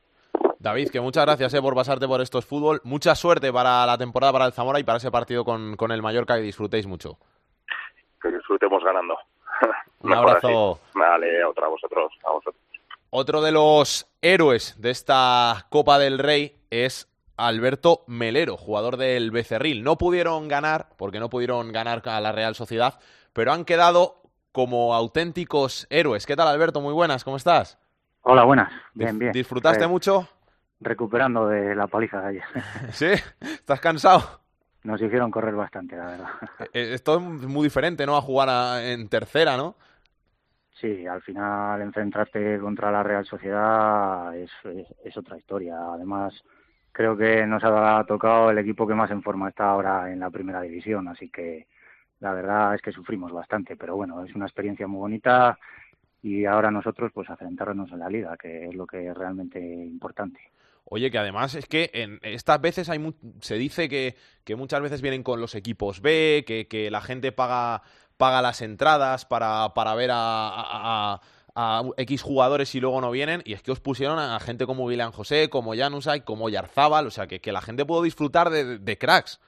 David, 0.59 0.89
que 0.91 1.01
muchas 1.01 1.25
gracias 1.25 1.53
eh, 1.53 1.61
por 1.61 1.73
pasarte 1.73 2.07
por 2.07 2.21
estos 2.21 2.45
fútbol. 2.45 2.81
Mucha 2.83 3.15
suerte 3.15 3.51
para 3.51 3.85
la 3.85 3.97
temporada 3.97 4.31
para 4.31 4.45
el 4.45 4.53
Zamora 4.53 4.79
y 4.79 4.83
para 4.83 4.97
ese 4.97 5.11
partido 5.11 5.43
con, 5.43 5.75
con 5.75 5.91
el 5.91 6.01
Mallorca 6.01 6.37
y 6.37 6.43
disfrutéis 6.43 6.85
mucho. 6.85 7.17
Que 8.21 8.29
disfrutemos 8.29 8.83
ganando. 8.83 9.17
Un 10.01 10.13
abrazo. 10.17 10.79
Vale, 10.93 11.43
otra 11.45 11.65
a 11.65 11.69
vosotros, 11.69 12.13
a 12.23 12.31
vosotros. 12.31 12.61
Otro 13.09 13.41
de 13.41 13.51
los 13.51 14.07
héroes 14.21 14.79
de 14.79 14.91
esta 14.91 15.65
Copa 15.69 15.99
del 15.99 16.17
Rey 16.17 16.55
es 16.69 17.10
Alberto 17.47 18.03
Melero, 18.07 18.57
jugador 18.57 18.97
del 18.97 19.31
Becerril. 19.31 19.83
No 19.83 19.97
pudieron 19.97 20.47
ganar, 20.47 20.89
porque 20.97 21.19
no 21.19 21.29
pudieron 21.29 21.71
ganar 21.71 22.01
a 22.07 22.21
la 22.21 22.31
Real 22.31 22.55
Sociedad, 22.55 22.99
pero 23.33 23.51
han 23.53 23.65
quedado 23.65 24.21
como 24.51 24.93
auténticos 24.93 25.87
héroes. 25.89 26.25
¿Qué 26.25 26.35
tal, 26.35 26.47
Alberto? 26.47 26.81
Muy 26.81 26.93
buenas, 26.93 27.23
¿cómo 27.23 27.37
estás? 27.37 27.77
Hola, 28.23 28.43
buenas. 28.43 28.71
Bien, 28.93 29.17
bien. 29.19 29.31
¿Disfrutaste 29.31 29.85
Eh, 29.85 29.87
mucho? 29.87 30.27
Recuperando 30.79 31.47
de 31.47 31.75
la 31.75 31.87
paliza 31.87 32.21
de 32.21 32.27
ayer. 32.29 32.43
¿Sí? 32.91 33.07
¿Estás 33.39 33.79
cansado? 33.79 34.41
nos 34.83 35.01
hicieron 35.01 35.31
correr 35.31 35.55
bastante, 35.55 35.95
la 35.95 36.05
verdad. 36.05 36.29
Eh, 36.73 36.93
Esto 36.93 37.15
es 37.17 37.21
muy 37.21 37.63
diferente, 37.65 38.05
¿no? 38.05 38.15
A 38.17 38.21
jugar 38.21 38.49
a- 38.49 38.83
en 38.91 39.07
tercera, 39.09 39.57
¿no? 39.57 39.75
Sí, 40.79 41.05
al 41.05 41.21
final 41.21 41.81
enfrentarte 41.81 42.59
contra 42.59 42.91
la 42.91 43.03
Real 43.03 43.25
Sociedad 43.25 44.35
es, 44.35 44.49
es, 44.65 44.87
es 45.03 45.17
otra 45.17 45.37
historia. 45.37 45.75
Además, 45.93 46.33
creo 46.91 47.15
que 47.17 47.45
nos 47.47 47.63
ha 47.63 48.03
tocado 48.07 48.49
el 48.51 48.57
equipo 48.57 48.87
que 48.87 48.93
más 48.95 49.11
en 49.11 49.21
forma 49.23 49.49
está 49.49 49.69
ahora 49.69 50.11
en 50.11 50.19
la 50.19 50.29
primera 50.29 50.61
división, 50.61 51.07
así 51.07 51.29
que 51.29 51.67
la 52.19 52.33
verdad 52.33 52.75
es 52.75 52.81
que 52.81 52.91
sufrimos 52.91 53.31
bastante, 53.31 53.75
pero 53.75 53.95
bueno, 53.95 54.23
es 54.23 54.35
una 54.35 54.45
experiencia 54.45 54.87
muy 54.87 54.99
bonita 54.99 55.57
y 56.21 56.45
ahora 56.45 56.69
nosotros 56.69 57.11
pues 57.13 57.29
a 57.29 57.35
centrarnos 57.35 57.91
en 57.91 57.99
la 57.99 58.09
liga, 58.09 58.37
que 58.37 58.65
es 58.65 58.75
lo 58.75 58.85
que 58.85 59.07
es 59.07 59.17
realmente 59.17 59.59
importante. 59.59 60.39
Oye, 60.85 61.09
que 61.09 61.17
además 61.17 61.55
es 61.55 61.65
que 61.67 61.89
en 61.93 62.19
estas 62.21 62.59
veces 62.59 62.89
hay 62.89 62.99
mu- 62.99 63.13
se 63.39 63.55
dice 63.55 63.87
que, 63.87 64.15
que 64.43 64.55
muchas 64.55 64.81
veces 64.81 65.01
vienen 65.01 65.23
con 65.23 65.39
los 65.39 65.55
equipos 65.55 66.01
B, 66.01 66.43
que, 66.45 66.67
que 66.67 66.91
la 66.91 67.01
gente 67.01 67.31
paga, 67.31 67.81
paga 68.17 68.41
las 68.41 68.61
entradas 68.61 69.25
para, 69.25 69.73
para 69.73 69.95
ver 69.95 70.09
a- 70.13 71.21
a 71.55 71.83
X 71.97 72.21
jugadores 72.21 72.73
y 72.75 72.79
luego 72.79 73.01
no 73.01 73.11
vienen, 73.11 73.41
y 73.45 73.53
es 73.53 73.61
que 73.61 73.71
os 73.71 73.79
pusieron 73.79 74.19
a 74.19 74.39
gente 74.39 74.65
como 74.65 74.87
Guilán 74.87 75.11
José, 75.11 75.49
como 75.49 75.75
Janusay, 75.75 76.21
como 76.21 76.49
Yarzábal, 76.49 77.07
o 77.07 77.11
sea, 77.11 77.27
que, 77.27 77.39
que 77.39 77.51
la 77.51 77.61
gente 77.61 77.85
pudo 77.85 78.03
disfrutar 78.03 78.49
de, 78.49 78.79
de 78.79 78.97
cracks. 78.97 79.39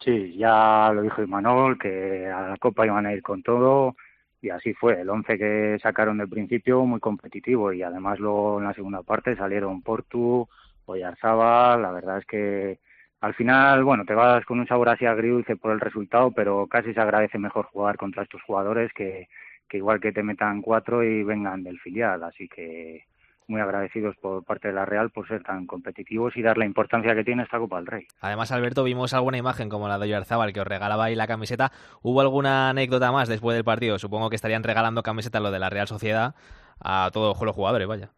Sí, 0.00 0.36
ya 0.36 0.90
lo 0.92 1.02
dijo 1.02 1.22
Imanol, 1.22 1.78
que 1.78 2.26
a 2.26 2.50
la 2.50 2.56
Copa 2.58 2.84
iban 2.84 3.06
a 3.06 3.12
ir 3.12 3.22
con 3.22 3.42
todo 3.42 3.96
y 4.42 4.50
así 4.50 4.74
fue. 4.74 5.00
El 5.00 5.10
once 5.10 5.38
que 5.38 5.78
sacaron 5.82 6.18
del 6.18 6.28
principio 6.28 6.84
muy 6.84 7.00
competitivo 7.00 7.72
y 7.72 7.82
además 7.82 8.18
luego 8.18 8.58
en 8.58 8.64
la 8.64 8.74
segunda 8.74 9.02
parte 9.02 9.36
salieron 9.36 9.82
Portu, 9.82 10.48
Oyarzábal. 10.84 11.82
La 11.82 11.92
verdad 11.92 12.18
es 12.18 12.26
que 12.26 12.78
al 13.20 13.34
final, 13.34 13.82
bueno, 13.84 14.04
te 14.04 14.14
vas 14.14 14.44
con 14.44 14.60
un 14.60 14.68
sabor 14.68 14.90
así 14.90 15.06
agridulce 15.06 15.56
por 15.56 15.72
el 15.72 15.80
resultado, 15.80 16.30
pero 16.30 16.66
casi 16.66 16.92
se 16.92 17.00
agradece 17.00 17.38
mejor 17.38 17.64
jugar 17.66 17.96
contra 17.96 18.22
estos 18.22 18.42
jugadores 18.42 18.92
que, 18.92 19.28
que 19.68 19.78
igual 19.78 20.00
que 20.00 20.12
te 20.12 20.22
metan 20.22 20.62
cuatro 20.62 21.02
y 21.02 21.22
vengan 21.22 21.62
del 21.62 21.78
filial. 21.78 22.22
Así 22.24 22.48
que 22.48 23.04
muy 23.48 23.60
agradecidos 23.60 24.16
por 24.16 24.44
parte 24.44 24.68
de 24.68 24.74
la 24.74 24.84
Real 24.84 25.10
por 25.10 25.28
ser 25.28 25.42
tan 25.42 25.66
competitivos 25.66 26.36
y 26.36 26.42
dar 26.42 26.58
la 26.58 26.66
importancia 26.66 27.14
que 27.14 27.24
tiene 27.24 27.44
esta 27.44 27.58
Copa 27.58 27.76
del 27.76 27.86
Rey. 27.86 28.06
Además, 28.20 28.50
Alberto, 28.52 28.82
vimos 28.84 29.14
alguna 29.14 29.38
imagen 29.38 29.68
como 29.68 29.88
la 29.88 29.98
de 29.98 30.06
Oyarzábal 30.06 30.52
que 30.52 30.60
os 30.60 30.66
regalaba 30.66 31.04
ahí 31.04 31.14
la 31.14 31.26
camiseta. 31.26 31.70
¿Hubo 32.02 32.20
alguna 32.20 32.70
anécdota 32.70 33.12
más 33.12 33.28
después 33.28 33.54
del 33.54 33.64
partido? 33.64 33.98
Supongo 33.98 34.30
que 34.30 34.36
estarían 34.36 34.64
regalando 34.64 35.02
camisetas 35.02 35.42
lo 35.42 35.50
de 35.50 35.58
la 35.58 35.70
Real 35.70 35.86
Sociedad 35.86 36.34
a 36.80 37.10
todos 37.12 37.40
los 37.40 37.54
jugadores, 37.54 37.86
vaya. 37.86 38.10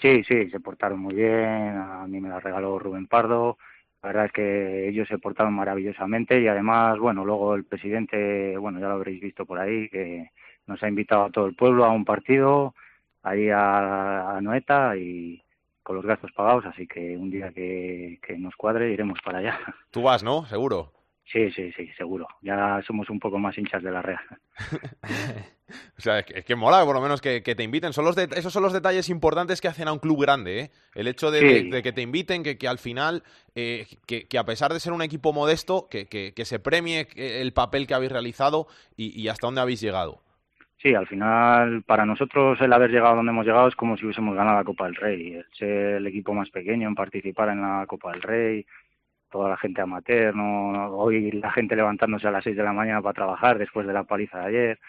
Sí, 0.00 0.22
sí, 0.24 0.48
se 0.50 0.60
portaron 0.60 1.00
muy 1.00 1.14
bien. 1.14 1.76
A 1.76 2.06
mí 2.06 2.20
me 2.20 2.28
la 2.28 2.38
regaló 2.38 2.78
Rubén 2.78 3.08
Pardo. 3.08 3.58
La 4.00 4.10
verdad 4.10 4.26
es 4.26 4.32
que 4.32 4.88
ellos 4.88 5.08
se 5.08 5.18
portaron 5.18 5.54
maravillosamente 5.54 6.40
y 6.40 6.46
además, 6.46 6.98
bueno, 7.00 7.24
luego 7.24 7.56
el 7.56 7.64
presidente, 7.64 8.56
bueno, 8.56 8.78
ya 8.78 8.86
lo 8.86 8.94
habréis 8.94 9.20
visto 9.20 9.44
por 9.44 9.58
ahí, 9.58 9.88
que 9.88 10.30
nos 10.68 10.82
ha 10.82 10.88
invitado 10.88 11.24
a 11.24 11.30
todo 11.30 11.46
el 11.46 11.54
pueblo 11.56 11.84
a 11.84 11.90
un 11.90 12.04
partido, 12.04 12.74
ahí 13.22 13.48
a, 13.50 14.36
a 14.36 14.40
Noeta 14.40 14.96
y 14.96 15.42
con 15.82 15.96
los 15.96 16.04
gastos 16.06 16.30
pagados, 16.32 16.66
así 16.66 16.86
que 16.86 17.16
un 17.16 17.30
día 17.30 17.50
que, 17.50 18.18
que 18.26 18.36
nos 18.38 18.54
cuadre 18.56 18.92
iremos 18.92 19.18
para 19.24 19.38
allá. 19.38 19.58
Tú 19.90 20.02
vas, 20.02 20.22
¿no? 20.22 20.44
Seguro. 20.46 20.92
Sí, 21.30 21.50
sí, 21.50 21.72
sí, 21.72 21.88
seguro. 21.96 22.26
Ya 22.40 22.80
somos 22.86 23.10
un 23.10 23.18
poco 23.20 23.38
más 23.38 23.56
hinchas 23.58 23.82
de 23.82 23.90
la 23.90 24.02
Real. 24.02 24.20
O 25.98 26.00
sea, 26.00 26.20
es 26.20 26.24
que, 26.24 26.38
es 26.38 26.44
que 26.46 26.56
mola 26.56 26.82
por 26.86 26.94
lo 26.94 27.02
menos 27.02 27.20
que, 27.20 27.42
que 27.42 27.54
te 27.54 27.62
inviten. 27.62 27.92
Son 27.92 28.04
los 28.04 28.16
de- 28.16 28.28
esos 28.36 28.52
son 28.54 28.62
los 28.62 28.72
detalles 28.72 29.10
importantes 29.10 29.60
que 29.60 29.68
hacen 29.68 29.86
a 29.86 29.92
un 29.92 29.98
club 29.98 30.22
grande, 30.22 30.60
¿eh? 30.60 30.70
El 30.94 31.08
hecho 31.08 31.30
de, 31.30 31.40
Sí. 31.40 31.46
de- 31.46 31.62
de 31.76 31.82
que 31.82 31.92
te 31.92 32.00
inviten, 32.00 32.42
que, 32.42 32.56
que 32.56 32.66
al 32.68 32.78
final, 32.78 33.22
eh, 33.54 33.86
que, 34.06 34.38
a 34.38 34.44
pesar 34.44 34.72
de 34.72 34.80
ser 34.80 34.94
un 34.94 35.02
equipo 35.02 35.34
modesto, 35.34 35.86
que, 35.90 36.32
se 36.42 36.58
premie 36.58 37.06
el 37.16 37.52
papel 37.52 37.86
que 37.86 37.92
habéis 37.92 38.12
realizado 38.12 38.66
y, 38.96 39.20
y 39.20 39.28
hasta 39.28 39.46
dónde 39.46 39.60
habéis 39.60 39.82
llegado. 39.82 40.22
Sí, 40.80 40.94
al 40.94 41.08
final 41.08 41.82
para 41.82 42.06
nosotros 42.06 42.60
el 42.60 42.72
haber 42.72 42.90
llegado 42.90 43.16
donde 43.16 43.32
hemos 43.32 43.44
llegado 43.46 43.66
es 43.68 43.74
como 43.74 43.96
si 43.96 44.04
hubiésemos 44.04 44.36
ganado 44.36 44.58
la 44.58 44.64
Copa 44.64 44.84
del 44.84 44.94
Rey. 44.94 45.32
El 45.34 45.46
ser 45.52 45.70
el 45.96 46.06
equipo 46.06 46.32
más 46.34 46.50
pequeño 46.50 46.86
en 46.88 46.94
participar 46.94 47.48
en 47.48 47.60
la 47.62 47.84
Copa 47.88 48.12
del 48.12 48.22
Rey, 48.22 48.66
toda 49.30 49.50
la 49.50 49.56
gente 49.58 49.80
amateur, 49.82 50.34
no, 50.36 50.88
hoy 50.96 51.32
la 51.32 51.52
gente 51.52 51.76
levantándose 51.76 52.28
a 52.28 52.32
las 52.32 52.44
6 52.44 52.56
de 52.56 52.64
la 52.64 52.72
mañana 52.74 53.02
para 53.02 53.14
trabajar 53.14 53.58
después 53.58 53.86
de 53.86 53.92
la 53.94 54.04
paliza 54.04 54.40
de 54.40 54.46
ayer. 54.46 54.80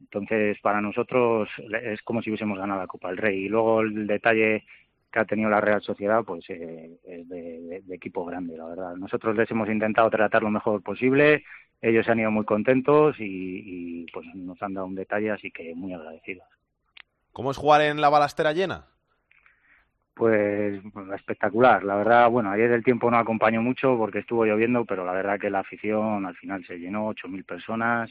Entonces 0.00 0.58
para 0.62 0.80
nosotros 0.82 1.48
es 1.82 2.02
como 2.02 2.22
si 2.22 2.30
hubiésemos 2.30 2.58
ganado 2.58 2.80
la 2.80 2.86
Copa 2.88 3.08
del 3.08 3.18
Rey. 3.18 3.46
Y 3.46 3.48
luego 3.50 3.82
el 3.82 4.06
detalle 4.06 4.64
que 5.12 5.20
ha 5.20 5.24
tenido 5.26 5.50
la 5.50 5.60
Real 5.60 5.82
Sociedad 5.82 6.24
pues 6.24 6.44
eh, 6.50 6.98
es 7.04 7.28
de- 7.28 7.82
de 7.84 7.94
equipo 7.96 8.24
grande, 8.26 8.56
la 8.56 8.66
verdad. 8.66 8.96
Nosotros 8.96 9.36
les 9.36 9.50
hemos 9.50 9.68
intentado 9.68 10.10
tratar 10.10 10.42
lo 10.42 10.50
mejor 10.50 10.82
posible, 10.82 11.44
ellos 11.84 12.06
se 12.06 12.12
han 12.12 12.20
ido 12.20 12.30
muy 12.30 12.46
contentos 12.46 13.20
y, 13.20 13.24
y, 13.24 14.06
pues 14.12 14.26
nos 14.34 14.60
han 14.62 14.72
dado 14.72 14.86
un 14.86 14.94
detalle, 14.94 15.30
así 15.30 15.50
que 15.50 15.74
muy 15.74 15.92
agradecidos. 15.92 16.46
¿Cómo 17.30 17.50
es 17.50 17.58
jugar 17.58 17.82
en 17.82 18.00
la 18.00 18.08
balastera 18.08 18.52
llena? 18.52 18.86
Pues 20.14 20.82
bueno, 20.94 21.14
espectacular, 21.14 21.84
la 21.84 21.96
verdad, 21.96 22.30
bueno, 22.30 22.50
ayer 22.50 22.70
el 22.70 22.84
tiempo 22.84 23.10
no 23.10 23.18
acompañó 23.18 23.60
mucho 23.60 23.98
porque 23.98 24.20
estuvo 24.20 24.46
lloviendo, 24.46 24.86
pero 24.86 25.04
la 25.04 25.12
verdad 25.12 25.38
que 25.38 25.50
la 25.50 25.58
afición 25.58 26.24
al 26.24 26.36
final 26.36 26.64
se 26.64 26.78
llenó, 26.78 27.08
8.000 27.08 27.44
personas 27.44 28.10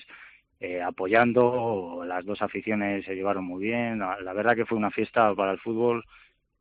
eh, 0.60 0.82
apoyando, 0.82 2.04
las 2.06 2.26
dos 2.26 2.42
aficiones 2.44 3.06
se 3.06 3.16
llevaron 3.16 3.46
muy 3.46 3.64
bien, 3.64 4.00
la, 4.00 4.20
la 4.22 4.34
verdad 4.34 4.56
que 4.56 4.66
fue 4.66 4.78
una 4.78 4.92
fiesta 4.92 5.34
para 5.34 5.54
el 5.54 5.60
fútbol 5.60 6.04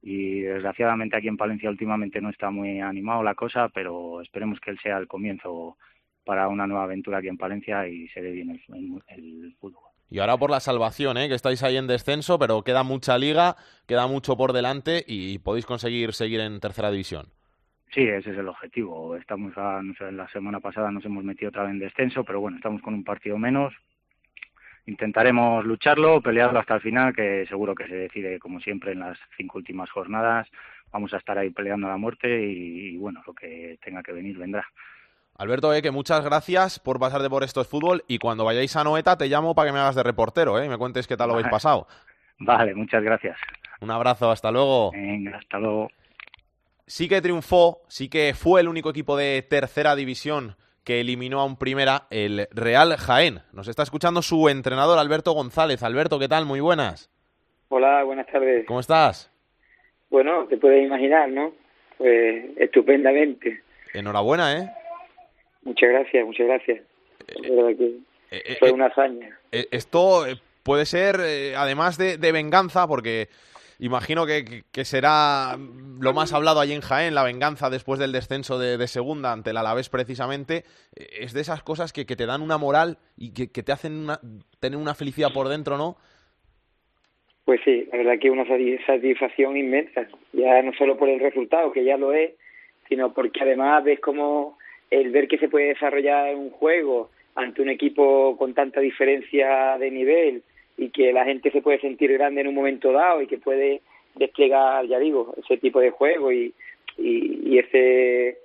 y 0.00 0.40
desgraciadamente 0.40 1.16
aquí 1.16 1.28
en 1.28 1.36
Palencia 1.36 1.68
últimamente 1.68 2.22
no 2.22 2.30
está 2.30 2.50
muy 2.50 2.80
animado 2.80 3.22
la 3.22 3.34
cosa, 3.34 3.68
pero 3.68 4.22
esperemos 4.22 4.60
que 4.60 4.70
él 4.70 4.78
sea 4.78 4.96
el 4.96 5.08
comienzo 5.08 5.76
para 6.24 6.48
una 6.48 6.66
nueva 6.66 6.84
aventura 6.84 7.18
aquí 7.18 7.28
en 7.28 7.36
Palencia 7.38 7.86
y 7.88 8.08
se 8.08 8.20
dé 8.22 8.30
bien 8.30 8.50
el, 8.50 8.62
el- 8.76 9.02
el 9.08 9.54
fútbol. 9.60 9.82
Y 10.10 10.18
ahora 10.18 10.36
por 10.36 10.50
la 10.50 10.60
salvación, 10.60 11.16
¿eh? 11.16 11.28
que 11.28 11.34
estáis 11.34 11.62
ahí 11.62 11.76
en 11.78 11.86
descenso, 11.86 12.38
pero 12.38 12.62
queda 12.62 12.82
mucha 12.82 13.16
liga, 13.16 13.56
queda 13.86 14.06
mucho 14.06 14.36
por 14.36 14.52
delante 14.52 15.02
y 15.06 15.38
podéis 15.38 15.64
conseguir 15.64 16.12
seguir 16.12 16.40
en 16.40 16.60
tercera 16.60 16.90
división. 16.90 17.26
Sí, 17.94 18.02
ese 18.02 18.30
es 18.30 18.38
el 18.38 18.48
objetivo. 18.48 19.16
Estamos 19.16 19.56
a, 19.56 19.82
no 19.82 19.94
sé, 19.94 20.12
la 20.12 20.28
semana 20.28 20.60
pasada 20.60 20.90
nos 20.90 21.04
hemos 21.04 21.24
metido 21.24 21.48
otra 21.48 21.62
vez 21.62 21.72
en 21.72 21.78
descenso, 21.78 22.24
pero 22.24 22.40
bueno, 22.40 22.58
estamos 22.58 22.82
con 22.82 22.92
un 22.94 23.04
partido 23.04 23.38
menos. 23.38 23.72
Intentaremos 24.86 25.64
lucharlo, 25.64 26.20
pelearlo 26.20 26.58
hasta 26.58 26.74
el 26.74 26.80
final, 26.80 27.14
que 27.14 27.46
seguro 27.48 27.74
que 27.74 27.86
se 27.86 27.94
decide 27.94 28.38
como 28.40 28.60
siempre 28.60 28.92
en 28.92 29.00
las 29.00 29.16
cinco 29.36 29.58
últimas 29.58 29.88
jornadas. 29.90 30.48
Vamos 30.90 31.14
a 31.14 31.18
estar 31.18 31.38
ahí 31.38 31.50
peleando 31.50 31.86
a 31.86 31.90
la 31.90 31.96
muerte 31.96 32.44
y, 32.46 32.88
y 32.88 32.96
bueno, 32.96 33.22
lo 33.26 33.32
que 33.32 33.78
tenga 33.82 34.02
que 34.02 34.12
venir 34.12 34.36
vendrá. 34.36 34.66
Alberto, 35.42 35.74
eh, 35.74 35.82
que 35.82 35.90
muchas 35.90 36.24
gracias 36.24 36.78
por 36.78 37.00
pasarte 37.00 37.28
por 37.28 37.42
estos 37.42 37.66
fútbol 37.66 38.04
y 38.06 38.18
cuando 38.18 38.44
vayáis 38.44 38.76
a 38.76 38.84
Noeta 38.84 39.18
te 39.18 39.26
llamo 39.26 39.56
para 39.56 39.68
que 39.68 39.72
me 39.72 39.80
hagas 39.80 39.96
de 39.96 40.04
reportero 40.04 40.60
¿eh? 40.60 40.66
y 40.66 40.68
me 40.68 40.78
cuentes 40.78 41.08
qué 41.08 41.16
tal 41.16 41.26
lo 41.26 41.34
habéis 41.34 41.48
pasado. 41.48 41.88
Vale, 42.38 42.76
muchas 42.76 43.02
gracias. 43.02 43.36
Un 43.80 43.90
abrazo, 43.90 44.30
hasta 44.30 44.52
luego. 44.52 44.92
Venga, 44.92 45.38
hasta 45.38 45.58
luego. 45.58 45.88
Sí 46.86 47.08
que 47.08 47.20
triunfó, 47.20 47.82
sí 47.88 48.08
que 48.08 48.34
fue 48.34 48.60
el 48.60 48.68
único 48.68 48.90
equipo 48.90 49.16
de 49.16 49.42
tercera 49.42 49.96
división 49.96 50.54
que 50.84 51.00
eliminó 51.00 51.40
a 51.40 51.44
un 51.44 51.56
primera, 51.56 52.04
el 52.10 52.46
Real 52.52 52.96
Jaén. 52.96 53.40
Nos 53.52 53.66
está 53.66 53.82
escuchando 53.82 54.22
su 54.22 54.48
entrenador 54.48 54.96
Alberto 55.00 55.32
González. 55.32 55.82
Alberto, 55.82 56.20
¿qué 56.20 56.28
tal? 56.28 56.46
Muy 56.46 56.60
buenas. 56.60 57.10
Hola, 57.68 58.04
buenas 58.04 58.28
tardes. 58.28 58.64
¿Cómo 58.66 58.78
estás? 58.78 59.28
Bueno, 60.08 60.46
te 60.46 60.56
puedes 60.56 60.86
imaginar, 60.86 61.28
¿no? 61.30 61.52
Pues 61.98 62.44
estupendamente. 62.58 63.60
Enhorabuena, 63.92 64.56
¿eh? 64.56 64.70
Muchas 65.64 65.90
gracias, 65.90 66.24
muchas 66.26 66.46
gracias. 66.46 66.80
Verdad 67.40 67.76
que 67.78 67.98
Eh, 68.30 68.56
fue 68.58 68.68
eh, 68.68 68.72
una 68.72 68.86
hazaña. 68.86 69.38
eh, 69.52 69.66
esto 69.70 70.26
eh, 70.26 70.36
puede 70.62 70.86
ser, 70.86 71.16
eh, 71.20 71.54
además 71.56 71.98
de, 71.98 72.16
de 72.16 72.32
venganza, 72.32 72.86
porque 72.88 73.28
imagino 73.78 74.26
que, 74.26 74.64
que- 74.72 74.84
será 74.84 75.56
lo 76.00 76.12
más 76.14 76.32
hablado 76.32 76.60
allí 76.60 76.72
en 76.72 76.80
Jaén, 76.80 77.14
la 77.14 77.24
venganza 77.24 77.68
después 77.68 77.98
del 78.00 78.12
descenso 78.12 78.58
de, 78.58 78.78
de 78.78 78.86
segunda 78.88 79.32
ante 79.32 79.50
el 79.50 79.56
Alavés 79.56 79.88
precisamente, 79.88 80.64
eh, 80.96 81.06
es 81.20 81.32
de 81.32 81.40
esas 81.42 81.62
cosas 81.62 81.92
que, 81.92 82.06
que 82.06 82.16
te 82.16 82.26
dan 82.26 82.42
una 82.42 82.58
moral 82.58 82.98
y 83.16 83.32
que, 83.34 83.50
que 83.50 83.62
te 83.62 83.72
hacen 83.72 83.92
una- 84.04 84.20
tener 84.60 84.78
una 84.78 84.94
felicidad 84.94 85.32
por 85.32 85.48
dentro, 85.48 85.76
¿no? 85.76 85.96
Pues 87.44 87.60
sí, 87.64 87.88
la 87.90 87.98
verdad 87.98 88.18
que 88.20 88.30
una 88.30 88.44
sati- 88.44 88.78
satisfacción 88.86 89.56
inmensa. 89.56 90.06
Ya 90.32 90.62
no 90.62 90.72
solo 90.74 90.96
por 90.96 91.08
el 91.08 91.20
resultado, 91.20 91.72
que 91.72 91.84
ya 91.84 91.96
lo 91.96 92.12
es, 92.12 92.32
sino 92.88 93.12
porque 93.12 93.40
además 93.42 93.82
ves 93.84 94.00
como 94.00 94.58
el 94.92 95.10
ver 95.10 95.26
que 95.28 95.38
se 95.38 95.48
puede 95.48 95.68
desarrollar 95.68 96.34
un 96.36 96.50
juego 96.50 97.10
ante 97.34 97.62
un 97.62 97.70
equipo 97.70 98.36
con 98.36 98.52
tanta 98.54 98.80
diferencia 98.80 99.78
de 99.78 99.90
nivel 99.90 100.42
y 100.76 100.90
que 100.90 101.12
la 101.12 101.24
gente 101.24 101.50
se 101.50 101.62
puede 101.62 101.80
sentir 101.80 102.12
grande 102.12 102.42
en 102.42 102.48
un 102.48 102.54
momento 102.54 102.92
dado 102.92 103.22
y 103.22 103.26
que 103.26 103.38
puede 103.38 103.80
desplegar, 104.16 104.86
ya 104.86 104.98
digo, 104.98 105.34
ese 105.42 105.56
tipo 105.56 105.80
de 105.80 105.90
juego 105.90 106.30
y, 106.30 106.52
y, 106.98 107.40
y 107.54 107.58
ese 107.58 108.38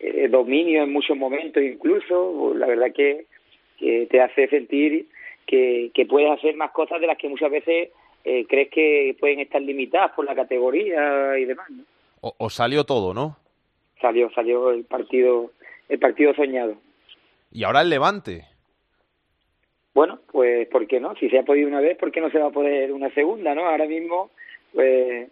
eh, 0.00 0.28
dominio 0.28 0.82
en 0.82 0.92
muchos 0.92 1.16
momentos 1.16 1.62
incluso, 1.62 2.52
la 2.54 2.66
verdad 2.66 2.92
que, 2.94 3.24
que 3.78 4.06
te 4.10 4.20
hace 4.20 4.48
sentir 4.48 5.06
que, 5.46 5.90
que 5.94 6.04
puedes 6.06 6.30
hacer 6.30 6.54
más 6.56 6.70
cosas 6.72 7.00
de 7.00 7.06
las 7.06 7.16
que 7.16 7.28
muchas 7.30 7.50
veces 7.50 7.88
eh, 8.24 8.44
crees 8.46 8.68
que 8.70 9.16
pueden 9.18 9.40
estar 9.40 9.62
limitadas 9.62 10.12
por 10.12 10.26
la 10.26 10.34
categoría 10.34 11.38
y 11.38 11.46
demás. 11.46 11.70
¿no? 11.70 11.84
O- 12.20 12.34
os 12.38 12.52
salió 12.54 12.84
todo, 12.84 13.14
¿no? 13.14 13.36
Salió, 14.00 14.30
salió 14.32 14.70
el 14.70 14.84
partido, 14.84 15.50
el 15.88 15.98
partido 15.98 16.34
soñado. 16.34 16.76
Y 17.52 17.64
ahora 17.64 17.82
el 17.82 17.90
Levante. 17.90 18.44
Bueno, 19.94 20.20
pues 20.32 20.66
¿por 20.68 20.86
qué 20.86 20.98
no? 20.98 21.14
Si 21.16 21.28
se 21.30 21.38
ha 21.38 21.44
podido 21.44 21.68
una 21.68 21.80
vez, 21.80 21.96
¿por 21.96 22.10
qué 22.10 22.20
no 22.20 22.30
se 22.30 22.38
va 22.38 22.48
a 22.48 22.52
poder 22.52 22.92
una 22.92 23.10
segunda, 23.10 23.54
no? 23.54 23.66
Ahora 23.66 23.86
mismo, 23.86 24.30
pues 24.72 25.28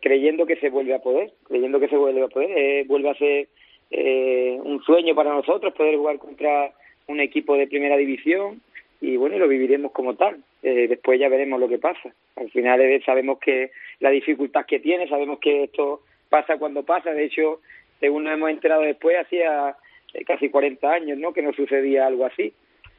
creyendo 0.00 0.46
que 0.46 0.56
se 0.56 0.70
vuelve 0.70 0.94
a 0.94 1.00
poder, 1.00 1.32
creyendo 1.44 1.78
que 1.78 1.88
se 1.88 1.96
vuelve 1.96 2.22
a 2.22 2.28
poder, 2.28 2.50
eh, 2.56 2.84
vuelve 2.86 3.10
a 3.10 3.14
ser 3.14 3.48
eh, 3.90 4.58
un 4.62 4.82
sueño 4.82 5.14
para 5.14 5.32
nosotros 5.32 5.74
poder 5.74 5.96
jugar 5.96 6.18
contra 6.18 6.72
un 7.06 7.20
equipo 7.20 7.56
de 7.56 7.66
primera 7.66 7.96
división 7.96 8.60
y 9.00 9.16
bueno, 9.16 9.38
lo 9.38 9.48
viviremos 9.48 9.92
como 9.92 10.14
tal. 10.14 10.42
Eh, 10.62 10.88
después 10.88 11.20
ya 11.20 11.28
veremos 11.28 11.60
lo 11.60 11.68
que 11.68 11.78
pasa. 11.78 12.12
Al 12.36 12.50
final 12.50 12.80
eh, 12.80 13.00
sabemos 13.04 13.38
que 13.38 13.70
la 14.00 14.10
dificultad 14.10 14.66
que 14.66 14.80
tiene, 14.80 15.08
sabemos 15.08 15.38
que 15.38 15.64
esto 15.64 16.02
pasa 16.28 16.58
cuando 16.58 16.82
pasa. 16.82 17.12
De 17.12 17.24
hecho, 17.24 17.60
según 18.00 18.24
nos 18.24 18.34
hemos 18.34 18.50
enterado 18.50 18.82
después, 18.82 19.16
hacía 19.18 19.76
eh, 20.14 20.24
casi 20.24 20.48
40 20.50 20.90
años 20.90 21.18
¿no? 21.18 21.32
que 21.32 21.42
no 21.42 21.52
sucedía 21.52 22.06
algo 22.06 22.26
así. 22.26 22.52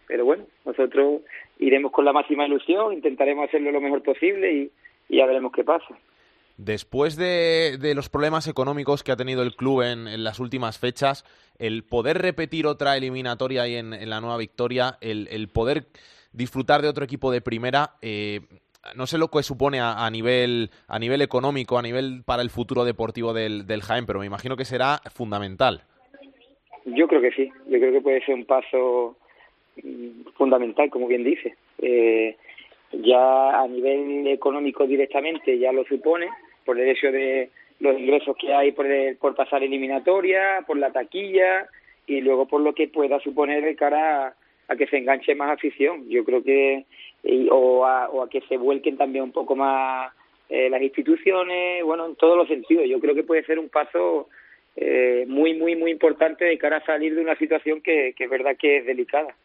Pero 0.08 0.26
bueno, 0.26 0.46
nosotros 0.66 1.22
iremos 1.60 1.92
con 1.92 2.04
la 2.06 2.14
máxima 2.14 2.48
ilusión, 2.48 2.94
intentaremos 2.94 3.48
hacerlo 3.48 3.72
lo 3.72 3.82
mejor 3.82 4.02
posible 4.02 4.52
y, 4.54 4.72
ya 5.10 5.26
veremos 5.26 5.52
qué 5.52 5.64
pasa. 5.64 5.98
Después 6.58 7.16
de, 7.16 7.78
de, 7.80 7.96
los 7.96 8.10
problemas 8.10 8.48
económicos 8.48 9.04
que 9.04 9.12
ha 9.12 9.16
tenido 9.16 9.44
el 9.44 9.56
club 9.56 9.82
en, 9.82 10.08
en, 10.08 10.24
las 10.24 10.40
últimas 10.40 10.78
fechas, 10.78 11.26
el 11.58 11.84
poder 11.84 12.22
repetir 12.22 12.68
otra 12.68 12.98
eliminatoria 12.98 13.64
ahí 13.64 13.76
en, 13.76 13.94
en 13.94 14.10
la 14.10 14.20
nueva 14.20 14.38
victoria, 14.38 14.98
el, 15.02 15.28
el, 15.32 15.48
poder 15.48 15.86
disfrutar 16.32 16.82
de 16.82 16.90
otro 16.90 17.06
equipo 17.06 17.32
de 17.32 17.42
primera, 17.42 17.96
eh, 18.02 18.42
no 18.96 19.08
sé 19.08 19.18
lo 19.18 19.28
que 19.28 19.44
supone 19.44 19.80
a, 19.82 20.10
nivel, 20.10 20.70
a 20.88 21.00
nivel 21.00 21.22
económico, 21.22 21.78
a 21.78 21.82
nivel 21.82 22.24
para 22.26 22.42
el 22.42 22.50
futuro 22.50 22.86
deportivo 22.86 23.34
del, 23.34 23.66
del 23.68 23.82
Jaén, 23.82 24.06
pero 24.06 24.20
me 24.20 24.26
imagino 24.26 24.56
que 24.56 24.66
será 24.66 25.00
fundamental. 25.14 25.82
Yo 26.86 27.08
creo 27.08 27.22
que 27.22 27.32
sí, 27.32 27.52
yo 27.68 27.80
creo 27.80 27.92
que 27.92 28.02
puede 28.02 28.26
ser 28.26 28.36
un 28.36 28.46
paso 28.46 29.18
mm, 29.84 30.30
fundamental, 30.38 30.90
como 30.90 31.08
bien 31.08 31.24
dice. 31.24 31.56
Eh, 31.80 32.36
ya 32.92 33.62
a 33.62 33.68
nivel 33.68 34.28
económico 34.28 34.88
directamente 34.88 35.60
ya 35.60 35.72
lo 35.72 35.84
supone, 35.86 36.28
por 36.66 36.80
el 36.80 36.90
hecho 36.90 37.12
de 37.12 37.50
los 37.80 37.98
ingresos 37.98 38.36
que 38.38 38.54
hay 38.54 38.72
por, 38.72 38.86
el, 38.86 39.18
por 39.18 39.36
pasar 39.36 39.64
eliminatoria, 39.64 40.64
por 40.66 40.78
la 40.78 40.92
taquilla 40.92 41.68
y 42.08 42.22
luego 42.22 42.48
por 42.48 42.62
lo 42.62 42.74
que 42.74 42.88
pueda 42.88 43.20
suponer 43.20 43.64
de 43.64 43.76
cara 43.76 44.36
a 44.68 44.76
que 44.76 44.88
se 44.88 44.98
enganche 44.98 45.36
más 45.36 45.52
afición. 45.52 46.10
Yo 46.10 46.24
creo 46.24 46.44
que, 46.44 46.86
y, 47.24 47.48
o, 47.52 47.86
a, 47.86 48.10
o 48.10 48.24
a 48.24 48.30
que 48.30 48.42
se 48.42 48.58
vuelquen 48.58 48.98
también 48.98 49.24
un 49.26 49.32
poco 49.32 49.56
más 49.56 50.14
eh, 50.50 50.70
las 50.70 50.82
instituciones, 50.82 51.84
bueno, 51.84 52.06
en 52.06 52.16
todos 52.16 52.38
los 52.38 52.48
sentidos. 52.48 52.86
Yo 52.88 53.00
creo 53.00 53.16
que 53.16 53.24
puede 53.24 53.46
ser 53.46 53.60
un 53.60 53.70
paso 53.70 54.30
eh, 54.76 55.26
muy, 55.28 55.54
muy, 55.54 55.76
muy 55.76 55.92
importante 55.92 56.46
de 56.46 56.58
cara 56.58 56.78
a 56.78 56.86
salir 56.86 57.16
de 57.16 57.22
una 57.22 57.36
situación 57.36 57.82
que, 57.82 58.14
que 58.16 58.24
es 58.26 58.30
verdad 58.30 58.58
que 58.58 58.78
es 58.78 58.86
delicada. 58.86 59.36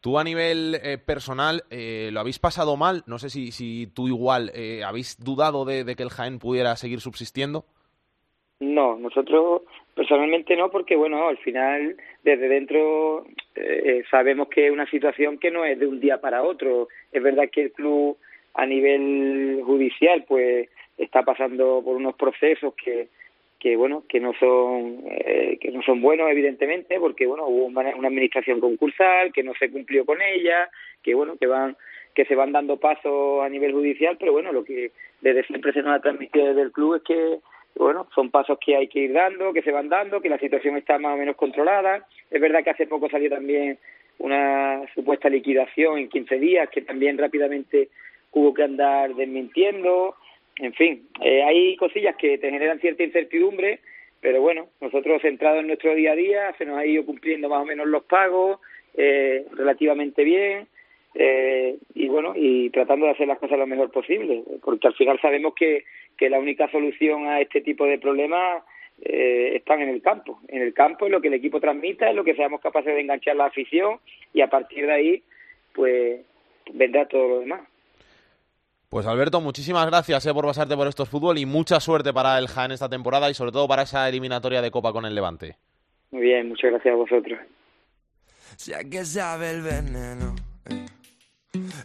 Tú 0.00 0.18
a 0.18 0.24
nivel 0.24 0.74
eh, 0.82 0.98
personal 0.98 1.62
eh, 1.70 2.10
lo 2.12 2.20
habéis 2.20 2.38
pasado 2.38 2.76
mal, 2.76 3.04
no 3.06 3.18
sé 3.18 3.30
si, 3.30 3.52
si 3.52 3.86
tú 3.86 4.06
igual 4.06 4.50
eh, 4.54 4.84
habéis 4.84 5.18
dudado 5.18 5.64
de, 5.64 5.82
de, 5.82 5.96
que 5.96 6.02
el 6.02 6.10
Jaén 6.10 6.38
pudiera 6.38 6.76
seguir 6.76 7.00
subsistiendo. 7.00 7.64
No, 8.60 8.96
nosotros 8.98 9.62
personalmente 9.94 10.56
no, 10.56 10.70
porque 10.70 10.96
bueno, 10.96 11.28
al 11.28 11.38
final 11.38 11.96
desde 12.22 12.48
dentro 12.48 13.26
eh, 13.54 14.02
sabemos 14.10 14.48
que 14.48 14.66
es 14.66 14.72
una 14.72 14.88
situación 14.90 15.38
que 15.38 15.50
no 15.50 15.64
es 15.64 15.78
de 15.78 15.86
un 15.86 16.00
día 16.00 16.20
para 16.20 16.42
otro. 16.42 16.88
Es 17.12 17.22
verdad 17.22 17.48
que 17.50 17.62
el 17.62 17.72
club 17.72 18.16
a 18.54 18.66
nivel 18.66 19.62
judicial 19.64 20.24
pues 20.26 20.68
está 20.96 21.22
pasando 21.22 21.82
por 21.84 21.96
unos 21.96 22.14
procesos 22.14 22.74
que 22.74 23.08
que 23.58 23.76
bueno 23.76 24.04
que 24.08 24.20
no 24.20 24.34
son 24.34 25.00
eh, 25.08 25.56
que 25.58 25.70
no 25.70 25.82
son 25.82 26.02
buenos 26.02 26.30
evidentemente 26.30 27.00
porque 27.00 27.26
bueno 27.26 27.46
hubo 27.46 27.64
una, 27.64 27.88
administración 27.88 28.60
concursal 28.60 29.32
que 29.32 29.42
no 29.42 29.54
se 29.58 29.70
cumplió 29.70 30.04
con 30.04 30.20
ella 30.20 30.68
que 31.02 31.14
bueno 31.14 31.36
que 31.40 31.46
van 31.46 31.74
que 32.14 32.26
se 32.26 32.34
van 32.34 32.52
dando 32.52 32.76
pasos 32.76 33.42
a 33.42 33.48
nivel 33.48 33.72
judicial 33.72 34.16
pero 34.20 34.32
bueno 34.32 34.52
lo 34.52 34.64
que 34.64 34.92
desde 35.22 35.44
siempre 35.44 35.72
se 35.72 35.82
nos 35.82 35.96
ha 35.96 36.02
transmitido 36.02 36.48
desde 36.48 36.60
el 36.60 36.72
club 36.72 36.96
es 36.96 37.02
que 37.04 37.38
bueno, 37.76 38.06
son 38.14 38.30
pasos 38.30 38.58
que 38.64 38.76
hay 38.76 38.88
que 38.88 39.00
ir 39.00 39.12
dando, 39.12 39.52
que 39.52 39.62
se 39.62 39.72
van 39.72 39.88
dando, 39.88 40.20
que 40.20 40.28
la 40.28 40.38
situación 40.38 40.76
está 40.76 40.98
más 40.98 41.14
o 41.14 41.18
menos 41.18 41.36
controlada. 41.36 42.06
Es 42.30 42.40
verdad 42.40 42.62
que 42.62 42.70
hace 42.70 42.86
poco 42.86 43.08
salió 43.08 43.28
también 43.28 43.78
una 44.18 44.82
supuesta 44.94 45.28
liquidación 45.28 45.98
en 45.98 46.08
15 46.08 46.38
días, 46.38 46.68
que 46.70 46.82
también 46.82 47.18
rápidamente 47.18 47.88
hubo 48.32 48.54
que 48.54 48.62
andar 48.62 49.14
desmintiendo. 49.14 50.14
En 50.56 50.72
fin, 50.74 51.08
eh, 51.20 51.42
hay 51.42 51.76
cosillas 51.76 52.14
que 52.16 52.38
te 52.38 52.50
generan 52.50 52.78
cierta 52.78 53.02
incertidumbre, 53.02 53.80
pero 54.20 54.40
bueno, 54.40 54.68
nosotros 54.80 55.20
centrados 55.22 55.60
en 55.60 55.66
nuestro 55.66 55.94
día 55.94 56.12
a 56.12 56.16
día, 56.16 56.54
se 56.56 56.64
nos 56.64 56.78
ha 56.78 56.86
ido 56.86 57.04
cumpliendo 57.04 57.48
más 57.48 57.60
o 57.60 57.64
menos 57.64 57.86
los 57.88 58.04
pagos 58.04 58.60
eh, 58.96 59.46
relativamente 59.52 60.22
bien. 60.22 60.68
Eh, 61.14 61.76
y 61.94 62.08
bueno, 62.08 62.32
y 62.34 62.70
tratando 62.70 63.06
de 63.06 63.12
hacer 63.12 63.28
las 63.28 63.38
cosas 63.38 63.58
lo 63.58 63.66
mejor 63.66 63.90
posible, 63.90 64.42
porque 64.62 64.88
al 64.88 64.94
final 64.94 65.20
sabemos 65.20 65.54
que 65.54 65.84
que 66.16 66.30
la 66.30 66.38
única 66.38 66.70
solución 66.70 67.26
a 67.26 67.40
este 67.40 67.60
tipo 67.60 67.84
de 67.86 67.98
problemas 67.98 68.62
eh, 69.02 69.56
están 69.56 69.80
en 69.82 69.88
el 69.88 70.02
campo. 70.02 70.40
En 70.48 70.62
el 70.62 70.72
campo 70.72 71.06
es 71.06 71.12
lo 71.12 71.20
que 71.20 71.28
el 71.28 71.34
equipo 71.34 71.60
transmita, 71.60 72.08
es 72.08 72.16
lo 72.16 72.24
que 72.24 72.34
seamos 72.34 72.60
capaces 72.60 72.94
de 72.94 73.00
enganchar 73.00 73.36
la 73.36 73.46
afición 73.46 73.98
y 74.32 74.40
a 74.40 74.48
partir 74.48 74.86
de 74.86 74.92
ahí, 74.92 75.22
pues 75.74 76.20
vendrá 76.72 77.06
todo 77.06 77.28
lo 77.28 77.40
demás. 77.40 77.62
Pues 78.88 79.06
Alberto, 79.06 79.40
muchísimas 79.40 79.86
gracias 79.86 80.24
eh, 80.26 80.32
por 80.32 80.44
pasarte 80.44 80.76
por 80.76 80.86
estos 80.86 81.08
fútbol 81.08 81.38
y 81.38 81.46
mucha 81.46 81.80
suerte 81.80 82.12
para 82.12 82.38
el 82.38 82.46
Jaén 82.46 82.70
esta 82.70 82.88
temporada 82.88 83.28
y 83.28 83.34
sobre 83.34 83.50
todo 83.50 83.66
para 83.66 83.82
esa 83.82 84.08
eliminatoria 84.08 84.62
de 84.62 84.70
Copa 84.70 84.92
con 84.92 85.04
el 85.04 85.14
Levante. 85.14 85.56
Muy 86.12 86.22
bien, 86.22 86.48
muchas 86.48 86.70
gracias 86.70 86.94
a 86.94 86.96
vosotros. 86.96 87.38
Ya 88.58 88.88
que 88.88 89.04
sabe 89.04 89.50
el 89.50 89.62
veneno. 89.62 90.36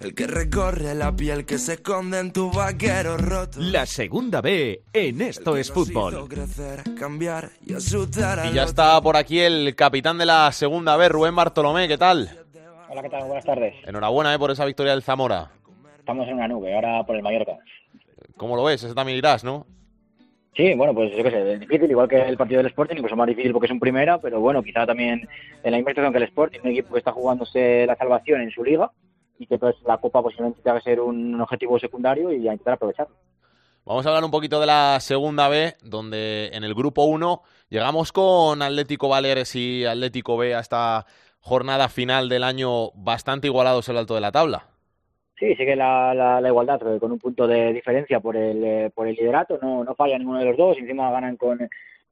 El 0.02 0.16
que 0.16 0.28
recorre 0.28 0.96
la 0.96 1.14
piel 1.14 1.46
que 1.46 1.58
se 1.58 1.74
esconde 1.74 2.20
en 2.20 2.32
tu 2.32 2.50
vaquero 2.52 3.18
roto. 3.18 3.60
La 3.60 3.86
segunda 3.86 4.40
B 4.40 4.84
en 4.94 5.22
Esto 5.22 5.58
es 5.58 5.70
Fútbol. 5.70 6.30
Crecer, 6.30 6.84
cambiar 6.98 7.50
y, 7.66 7.74
asustar 7.74 8.46
y 8.50 8.54
ya 8.54 8.64
está 8.64 9.02
por 9.02 9.18
aquí 9.18 9.42
el 9.42 9.76
capitán 9.76 10.18
de 10.18 10.26
la 10.26 10.50
segunda 10.54 10.96
B, 10.96 11.10
Rubén 11.10 11.36
Bartolomé, 11.36 11.90
¿qué 11.90 11.98
tal? 11.98 12.30
Hola, 12.90 13.02
¿qué 13.02 13.10
tal? 13.10 13.26
Buenas 13.26 13.44
tardes. 13.44 13.76
Enhorabuena 13.86 14.34
eh, 14.34 14.40
por 14.40 14.52
esa 14.52 14.64
victoria 14.64 14.94
del 14.94 15.04
Zamora. 15.04 15.52
Estamos 15.98 16.26
en 16.30 16.36
una 16.36 16.48
nube, 16.48 16.74
ahora 16.74 17.04
por 17.04 17.18
el 17.18 17.22
Mallorca. 17.22 17.58
¿Cómo 18.38 18.56
lo 18.56 18.64
ves? 18.64 18.82
Eso 18.82 18.96
también 18.96 19.18
dirás, 19.18 19.44
¿no? 19.44 19.68
Sí, 20.56 20.74
bueno, 20.76 20.94
pues 20.94 21.12
yo 21.16 21.24
qué 21.24 21.30
sé, 21.30 21.54
es 21.54 21.60
difícil, 21.60 21.92
igual 21.92 22.08
que 22.08 22.22
el 22.22 22.38
partido 22.38 22.60
del 22.60 22.68
Sporting, 22.68 22.96
incluso 22.96 23.18
más 23.18 23.28
difícil 23.28 23.52
porque 23.52 23.66
es 23.66 23.72
un 23.72 23.80
primera, 23.82 24.18
pero 24.18 24.40
bueno, 24.40 24.64
quizá 24.64 24.86
también 24.86 25.28
en 25.62 25.72
la 25.72 25.78
inversión 25.78 26.12
que 26.12 26.18
el 26.20 26.24
Sporting, 26.24 26.60
un 26.64 26.72
equipo 26.72 26.94
que 26.94 27.00
está 27.00 27.12
jugándose 27.12 27.86
la 27.86 27.98
salvación 27.98 28.42
en 28.42 28.52
su 28.52 28.64
liga, 28.64 28.92
y 29.39 29.47
que 29.47 29.58
pues 29.58 29.75
la 29.88 29.97
Copa 29.97 30.21
posiblemente 30.21 30.62
tenga 30.62 30.78
que 30.78 30.84
ser 30.84 30.99
un 30.99 31.39
objetivo 31.41 31.80
secundario 31.80 32.32
y 32.32 32.47
a 32.47 32.52
intentar 32.52 32.73
aprovecharlo. 32.75 33.15
Vamos 33.86 34.06
a 34.06 34.10
hablar 34.10 34.25
un 34.25 34.32
poquito 34.32 34.60
de 34.60 34.67
la 34.67 34.99
segunda 34.99 35.47
B, 35.47 35.73
donde 35.82 36.49
en 36.54 36.63
el 36.63 36.75
grupo 36.75 37.06
1 37.06 37.41
llegamos 37.69 38.12
con 38.12 38.62
Atlético 38.62 39.08
Baleares 39.08 39.56
y 39.56 39.86
Atlético 39.86 40.38
B 40.38 40.54
a 40.54 40.60
esta 40.60 41.06
jornada 41.39 41.88
final 41.88 42.30
del 42.30 42.43
año 42.43 42.91
bastante 42.91 43.47
igualados 43.47 43.88
en 43.88 43.95
el 43.95 43.99
alto 43.99 44.13
de 44.13 44.21
la 44.21 44.32
tabla. 44.32 44.67
Sí, 45.39 45.56
sigue 45.56 45.75
la, 45.75 46.13
la, 46.13 46.41
la 46.41 46.47
igualdad, 46.49 46.82
con 46.99 47.13
un 47.13 47.17
punto 47.17 47.47
de 47.47 47.71
diferencia 47.71 48.19
por 48.19 48.36
el, 48.36 48.62
eh, 48.63 48.91
por 48.93 49.08
el 49.08 49.15
liderato, 49.15 49.58
no, 49.62 49.86
no 49.86 49.95
falla 49.95 50.17
ninguno 50.17 50.39
de 50.39 50.45
los 50.45 50.58
dos, 50.58 50.78
encima 50.78 51.10
ganan 51.12 51.38
con, 51.38 51.58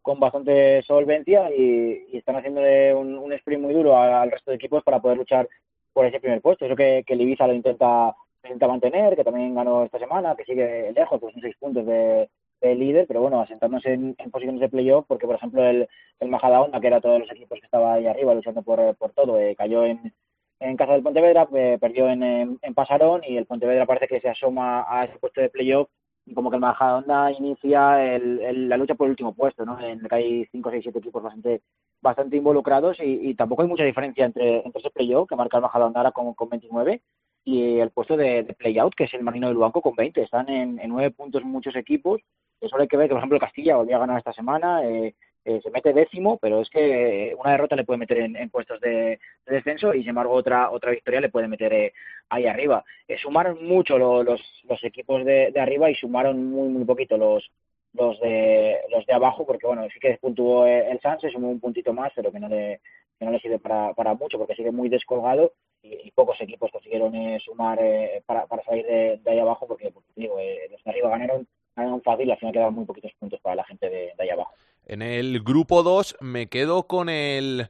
con 0.01 0.17
bastante 0.17 0.81
solvencia 0.83 1.51
y, 1.51 2.07
y 2.13 2.17
están 2.17 2.37
haciéndole 2.37 2.95
un, 2.95 3.17
un 3.17 3.33
sprint 3.33 3.61
muy 3.61 3.73
duro 3.73 3.99
al, 3.99 4.13
al 4.13 4.31
resto 4.31 4.51
de 4.51 4.55
equipos 4.55 4.81
para 4.81 5.01
poder 5.01 5.17
luchar 5.17 5.49
por 5.97 6.05
ese 6.05 6.19
primer 6.19 6.41
puesto. 6.41 6.63
Eso 6.63 6.75
que, 6.75 7.03
que 7.07 7.13
el 7.13 7.21
Ibiza 7.21 7.47
lo 7.47 7.55
intenta, 7.55 8.15
intenta 8.43 8.67
mantener, 8.67 9.15
que 9.15 9.23
también 9.23 9.55
ganó 9.55 9.83
esta 9.83 9.97
semana, 9.97 10.35
que 10.35 10.45
sigue 10.45 10.93
lejos, 10.93 11.19
pues 11.19 11.33
seis 11.41 11.55
puntos 11.57 11.87
de, 11.87 12.29
de 12.61 12.75
líder, 12.75 13.07
pero 13.07 13.21
bueno, 13.21 13.41
asentándose 13.41 13.93
en, 13.93 14.15
en 14.19 14.29
posiciones 14.29 14.61
de 14.61 14.69
playoff, 14.69 15.05
porque 15.07 15.25
por 15.25 15.37
ejemplo 15.37 15.63
el, 15.65 15.87
el 16.19 16.29
Majadahonda, 16.29 16.79
que 16.79 16.85
era 16.85 17.01
todos 17.01 17.19
los 17.21 17.31
equipos 17.31 17.59
que 17.59 17.65
estaba 17.65 17.95
ahí 17.95 18.05
arriba 18.05 18.35
luchando 18.35 18.61
por, 18.61 18.95
por 18.95 19.11
todo, 19.13 19.39
eh, 19.39 19.55
cayó 19.55 19.85
en, 19.85 20.13
en 20.59 20.77
casa 20.77 20.93
del 20.93 21.01
Pontevedra, 21.01 21.47
eh, 21.55 21.79
perdió 21.81 22.07
en, 22.09 22.21
en, 22.21 22.59
en, 22.61 22.73
Pasarón 22.75 23.23
y 23.27 23.35
el 23.35 23.47
Pontevedra 23.47 23.87
parece 23.87 24.07
que 24.07 24.21
se 24.21 24.29
asoma 24.29 24.85
a 24.87 25.05
ese 25.05 25.17
puesto 25.17 25.41
de 25.41 25.49
playoff 25.49 25.89
y 26.27 26.33
como 26.33 26.49
que 26.49 26.57
el 26.57 26.61
Majadahonda 26.61 27.31
inicia 27.31 28.15
el, 28.15 28.39
el, 28.41 28.69
la 28.69 28.77
lucha 28.77 28.95
por 28.95 29.05
el 29.05 29.11
último 29.11 29.33
puesto, 29.33 29.65
¿no? 29.65 29.79
En 29.79 30.01
el 30.01 30.09
que 30.09 30.15
hay 30.15 30.45
cinco, 30.51 30.69
seis, 30.69 30.83
siete 30.83 30.99
equipos 30.99 31.23
bastante 31.23 31.61
bastante 32.01 32.37
involucrados 32.37 32.97
y, 33.01 33.33
tampoco 33.35 33.63
hay 33.63 33.67
mucha 33.67 33.83
diferencia 33.83 34.25
entre, 34.25 34.57
entre 34.65 34.79
ese 34.79 34.91
playoff 34.91 35.27
que 35.27 35.35
marca 35.35 35.57
el 35.57 35.63
Majadahonda 35.63 36.11
con, 36.11 36.33
con 36.33 36.49
29 36.49 37.01
y 37.43 37.79
el 37.79 37.91
puesto 37.91 38.17
de, 38.17 38.43
de 38.43 38.53
playout 38.53 38.93
que 38.93 39.05
es 39.05 39.13
el 39.13 39.23
Marino 39.23 39.47
del 39.47 39.55
Luanco 39.55 39.81
con 39.81 39.95
20. 39.95 40.21
Están 40.21 40.49
en, 40.49 40.79
en 40.79 40.89
9 40.89 41.11
puntos 41.11 41.43
muchos 41.43 41.75
equipos. 41.75 42.21
Eso 42.59 42.77
hay 42.77 42.87
que 42.87 42.97
ver 42.97 43.07
que, 43.07 43.13
por 43.13 43.19
ejemplo, 43.19 43.39
Castilla 43.39 43.77
volvió 43.77 43.95
a 43.95 43.99
ganar 43.99 44.17
esta 44.17 44.33
semana. 44.33 44.83
Eh, 44.85 45.15
eh, 45.47 45.61
se 45.63 45.71
mete 45.71 45.93
décimo, 45.93 46.37
pero 46.37 46.59
es 46.59 46.69
que 46.69 47.33
una 47.39 47.51
derrota 47.51 47.77
le 47.77 47.85
puede 47.85 47.99
meter 47.99 48.17
en, 48.17 48.49
puestos 48.49 48.81
de, 48.81 49.17
de, 49.45 49.55
descenso 49.55 49.93
y 49.93 50.01
sin 50.01 50.09
embargo 50.09 50.33
otra 50.33 50.69
otra 50.71 50.91
victoria 50.91 51.21
le 51.21 51.29
puede 51.29 51.47
meter 51.47 51.71
eh, 51.71 51.93
ahí 52.27 52.45
arriba. 52.47 52.83
Eh, 53.07 53.17
sumaron 53.17 53.65
mucho 53.65 53.97
lo, 53.97 54.23
los, 54.23 54.41
los 54.67 54.83
equipos 54.83 55.23
de, 55.23 55.51
de 55.53 55.59
arriba 55.61 55.89
y 55.89 55.95
sumaron 55.95 56.43
muy 56.51 56.67
muy 56.67 56.83
poquito 56.83 57.17
los 57.17 57.49
los 57.93 58.19
de 58.19 58.77
los 58.89 59.05
de 59.05 59.13
abajo 59.13 59.45
porque 59.45 59.67
bueno 59.67 59.87
sí 59.93 59.99
que 60.01 60.17
puntuó 60.19 60.67
el 60.67 60.99
San 60.99 61.17
se 61.21 61.29
sumó 61.29 61.49
un 61.49 61.61
puntito 61.61 61.93
más 61.93 62.11
pero 62.13 62.29
que 62.29 62.39
no 62.41 62.49
le 62.49 62.81
que 63.17 63.25
no 63.25 63.31
le 63.31 63.39
sirve 63.39 63.59
para, 63.59 63.93
para 63.93 64.15
mucho 64.15 64.37
porque 64.37 64.55
sigue 64.55 64.71
muy 64.71 64.89
descolgado 64.89 65.53
y, 65.81 66.11
pocos 66.11 66.39
equipos 66.41 66.71
consiguieron 66.71 67.13
sumar 67.39 67.79
para, 68.25 68.45
para 68.47 68.63
salir 68.63 68.85
de, 68.85 69.21
ahí 69.25 69.39
abajo 69.39 69.67
porque, 69.67 69.93
digo, 70.15 70.39
eh, 70.39 70.67
los 70.69 70.83
de 70.83 70.91
arriba 70.91 71.09
ganaron, 71.09 71.47
ganaron 71.77 72.01
fácil 72.01 72.27
y 72.27 72.31
al 72.31 72.37
final 72.37 72.53
quedaban 72.53 72.73
muy 72.73 72.85
poquitos 72.85 73.11
puntos 73.19 73.39
para 73.41 73.55
la 73.55 73.63
gente 73.63 73.89
de, 73.89 74.13
de 74.17 74.23
ahí 74.23 74.29
abajo. 74.29 74.53
En 74.85 75.01
el 75.01 75.41
grupo 75.41 75.83
2 75.83 76.17
me 76.21 76.47
quedo 76.47 76.87
con 76.87 77.09
el 77.09 77.69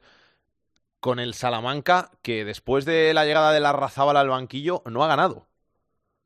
con 1.00 1.20
el 1.20 1.34
Salamanca 1.34 2.10
que 2.22 2.44
después 2.44 2.84
de 2.84 3.14
la 3.14 3.24
llegada 3.24 3.52
de 3.52 3.60
la 3.60 3.72
Razábala 3.72 4.20
al 4.20 4.28
banquillo 4.28 4.82
no 4.90 5.04
ha 5.04 5.08
ganado. 5.08 5.46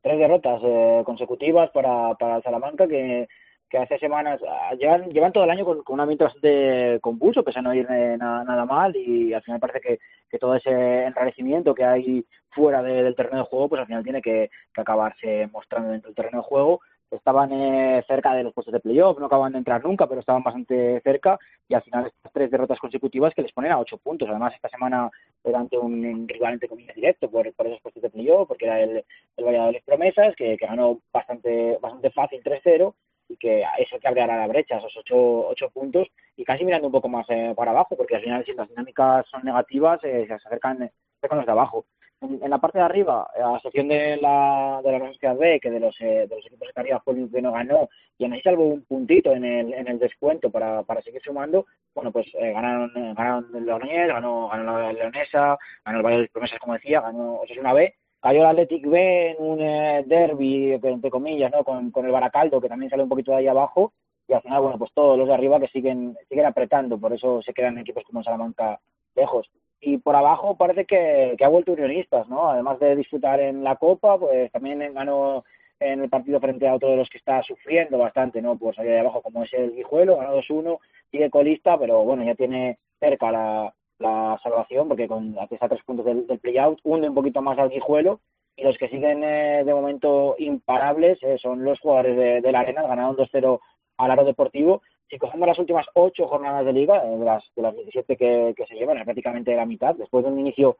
Tres 0.01 0.17
derrotas 0.17 0.61
consecutivas 1.05 1.69
para, 1.71 2.15
para 2.15 2.37
el 2.37 2.43
Salamanca 2.43 2.87
que 2.87 3.27
que 3.73 3.79
hace 3.79 3.97
semanas 3.97 4.39
ah, 4.47 4.75
llevan, 4.75 5.09
llevan 5.09 5.33
todo 5.33 5.45
el 5.45 5.49
año 5.49 5.65
con, 5.65 5.81
un 5.87 5.99
ambiente 5.99 6.25
bastante 6.25 6.99
convulso, 7.01 7.43
pese 7.43 7.57
a 7.57 7.63
no 7.63 7.73
ir 7.73 7.89
nada 7.89 8.65
mal 8.65 8.95
y 8.95 9.33
al 9.33 9.41
final 9.41 9.59
parece 9.59 9.81
que, 9.81 9.99
que 10.29 10.37
todo 10.37 10.53
ese 10.55 11.05
enrarecimiento 11.05 11.73
que 11.73 11.83
hay 11.83 12.23
fuera 12.51 12.83
del 12.83 13.15
terreno 13.15 13.39
de 13.39 13.45
juego, 13.45 13.69
pues 13.69 13.79
al 13.81 13.87
final 13.87 14.03
tiene 14.03 14.21
que, 14.21 14.51
acabarse 14.77 15.49
mostrando 15.51 15.89
dentro 15.89 16.09
del 16.09 16.15
terreno 16.15 16.37
de 16.37 16.43
juego. 16.43 16.81
Estaban 17.13 17.51
eh, 17.51 18.03
cerca 18.07 18.33
de 18.33 18.43
los 18.43 18.53
puestos 18.53 18.73
de 18.73 18.79
playoff, 18.79 19.19
no 19.19 19.27
acaban 19.27 19.51
de 19.51 19.59
entrar 19.59 19.83
nunca, 19.83 20.07
pero 20.07 20.19
estaban 20.19 20.43
bastante 20.43 20.99
cerca 21.01 21.37
y 21.67 21.75
al 21.75 21.83
final 21.83 22.07
estas 22.07 22.31
tres 22.33 22.49
derrotas 22.49 22.79
consecutivas 22.79 23.33
que 23.33 23.43
les 23.43 23.51
ponen 23.51 23.71
a 23.71 23.79
ocho 23.79 23.97
puntos. 23.97 24.29
Además, 24.29 24.53
esta 24.55 24.69
semana 24.69 25.11
era 25.43 25.59
ante 25.59 25.77
un 25.77 26.27
rival 26.27 26.53
entre 26.53 26.69
comillas 26.69 26.95
directo 26.95 27.29
por, 27.29 27.53
por 27.53 27.67
esos 27.67 27.81
puestos 27.81 28.01
de 28.01 28.09
playoff, 28.09 28.47
porque 28.47 28.65
era 28.65 28.81
el, 28.81 29.05
el 29.37 29.45
Valladolid 29.45 29.81
Promesas, 29.85 30.35
que, 30.35 30.57
que 30.57 30.65
ganó 30.65 30.99
bastante, 31.11 31.77
bastante 31.81 32.09
fácil 32.11 32.41
3-0 32.43 32.93
y 33.29 33.37
que 33.37 33.63
eso 33.77 33.99
que 33.99 34.07
abrirá 34.07 34.37
la 34.37 34.47
brecha, 34.47 34.77
esos 34.77 34.95
ocho, 34.97 35.47
ocho 35.47 35.69
puntos, 35.69 36.07
y 36.35 36.43
casi 36.43 36.65
mirando 36.65 36.87
un 36.87 36.93
poco 36.93 37.09
más 37.09 37.25
eh, 37.29 37.53
para 37.55 37.71
abajo, 37.71 37.95
porque 37.95 38.15
al 38.15 38.21
final 38.21 38.45
si 38.45 38.53
las 38.53 38.69
dinámicas 38.69 39.25
son 39.29 39.43
negativas, 39.43 39.99
eh, 40.03 40.25
se 40.27 40.33
acercan, 40.33 40.91
con 41.27 41.37
los 41.37 41.45
de 41.45 41.51
abajo. 41.51 41.85
En, 42.23 42.49
la 42.49 42.57
parte 42.57 42.77
de 42.77 42.85
arriba, 42.85 43.29
a 43.35 43.55
excepción 43.57 43.87
de 43.87 44.17
la, 44.17 44.79
de 44.83 44.91
la 44.91 44.97
Universidad 44.97 45.35
B, 45.35 45.59
que 45.59 45.69
de 45.69 45.79
los, 45.79 45.99
eh, 45.99 46.25
de 46.27 46.35
los 46.35 46.45
equipos 46.45 46.69
de 46.73 46.81
arriba 46.81 47.01
fue 47.03 47.15
el 47.15 47.29
que 47.29 47.41
no 47.41 47.51
ganó, 47.51 47.89
y 48.17 48.23
aún 48.23 48.33
así 48.33 48.41
salvo 48.41 48.65
un 48.65 48.83
puntito 48.83 49.31
en 49.31 49.43
el, 49.43 49.73
en 49.73 49.87
el 49.87 49.99
descuento 49.99 50.49
para, 50.49 50.83
para 50.83 51.01
seguir 51.01 51.21
sumando, 51.21 51.65
bueno, 51.93 52.11
pues 52.11 52.27
ganaron, 52.33 52.91
ganaron 53.13 53.47
el 53.55 53.65
Logroñés, 53.65 54.07
ganó, 54.07 54.47
ganó 54.49 54.79
la 54.79 54.93
Leonesa, 54.93 55.57
ganó 55.83 55.97
el 55.97 56.03
Valle 56.03 56.21
de 56.21 56.29
Promesas, 56.29 56.59
como 56.59 56.73
decía, 56.73 57.01
ganó 57.01 57.41
una 57.59 57.73
B, 57.73 57.93
cayó 58.21 58.39
el 58.39 58.45
Athletic 58.45 58.87
B 58.87 59.31
en 59.31 59.35
un 59.39 59.61
eh, 59.61 60.03
derby, 60.07 60.73
entre 60.81 61.09
comillas, 61.09 61.51
¿no? 61.51 61.63
Con, 61.65 61.91
con, 61.91 62.05
el 62.05 62.11
Baracaldo, 62.11 62.61
que 62.61 62.69
también 62.69 62.89
sale 62.89 63.03
un 63.03 63.09
poquito 63.09 63.31
de 63.31 63.37
ahí 63.37 63.47
abajo, 63.47 63.91
y 64.27 64.33
al 64.33 64.41
final, 64.41 64.61
bueno, 64.61 64.77
pues 64.77 64.91
todos 64.93 65.17
los 65.17 65.27
de 65.27 65.33
arriba 65.33 65.59
que 65.59 65.67
siguen, 65.67 66.17
siguen 66.29 66.45
apretando, 66.45 66.97
por 66.97 67.11
eso 67.11 67.41
se 67.41 67.53
quedan 67.53 67.77
equipos 67.77 68.03
como 68.05 68.23
Salamanca 68.23 68.79
lejos. 69.15 69.49
Y 69.85 69.97
por 69.97 70.15
abajo 70.15 70.55
parece 70.55 70.85
que, 70.85 71.35
que 71.37 71.43
ha 71.43 71.49
vuelto 71.49 71.73
Unionistas, 71.73 72.27
¿no? 72.29 72.49
Además 72.49 72.79
de 72.79 72.95
disfrutar 72.95 73.39
en 73.41 73.63
la 73.63 73.75
Copa, 73.75 74.17
pues 74.17 74.51
también 74.51 74.79
ganó 74.93 75.43
en 75.79 76.01
el 76.01 76.09
partido 76.09 76.39
frente 76.39 76.67
a 76.67 76.75
otro 76.75 76.89
de 76.89 76.97
los 76.97 77.09
que 77.09 77.17
está 77.17 77.43
sufriendo 77.43 77.97
bastante, 77.97 78.41
¿no? 78.41 78.57
Pues 78.57 78.79
allá 78.79 78.91
de 78.91 78.99
abajo, 78.99 79.21
como 79.21 79.43
es 79.43 79.53
el 79.53 79.75
Guijuelo, 79.75 80.17
ganó 80.17 80.37
2-1, 80.37 80.79
sigue 81.11 81.29
colista, 81.29 81.77
pero 81.77 82.03
bueno, 82.03 82.23
ya 82.23 82.35
tiene 82.35 82.77
cerca 82.99 83.31
la, 83.31 83.73
la 83.99 84.39
salvación, 84.41 84.87
porque 84.87 85.07
con 85.07 85.35
a 85.37 85.47
tres 85.47 85.83
puntos 85.85 86.05
del, 86.05 86.27
del 86.27 86.39
play-out, 86.39 86.79
hunde 86.83 87.09
un 87.09 87.15
poquito 87.15 87.41
más 87.41 87.59
al 87.59 87.69
guijuelo, 87.69 88.21
y 88.55 88.63
los 88.63 88.77
que 88.77 88.89
siguen 88.89 89.23
eh, 89.23 89.63
de 89.65 89.73
momento 89.73 90.35
imparables 90.37 91.17
eh, 91.23 91.37
son 91.39 91.63
los 91.63 91.79
jugadores 91.79 92.43
de, 92.43 92.51
la 92.51 92.59
Arena, 92.59 92.83
ganaron 92.83 93.17
2-0 93.17 93.59
al 93.97 94.11
Aro 94.11 94.25
Deportivo. 94.25 94.81
Si 95.13 95.19
cogemos 95.19 95.47
las 95.47 95.59
últimas 95.59 95.85
ocho 95.93 96.27
jornadas 96.27 96.65
de 96.65 96.73
liga, 96.73 97.03
eh, 97.05 97.17
de, 97.17 97.23
las, 97.23 97.43
de 97.55 97.61
las 97.61 97.75
17 97.75 98.17
que, 98.17 98.55
que 98.57 98.65
se 98.65 98.73
llevan, 98.73 98.97
es 98.97 99.03
prácticamente 99.03 99.55
la 99.55 99.63
mitad, 99.63 99.93
después 99.93 100.25
de 100.25 100.31
un 100.31 100.39
inicio 100.39 100.77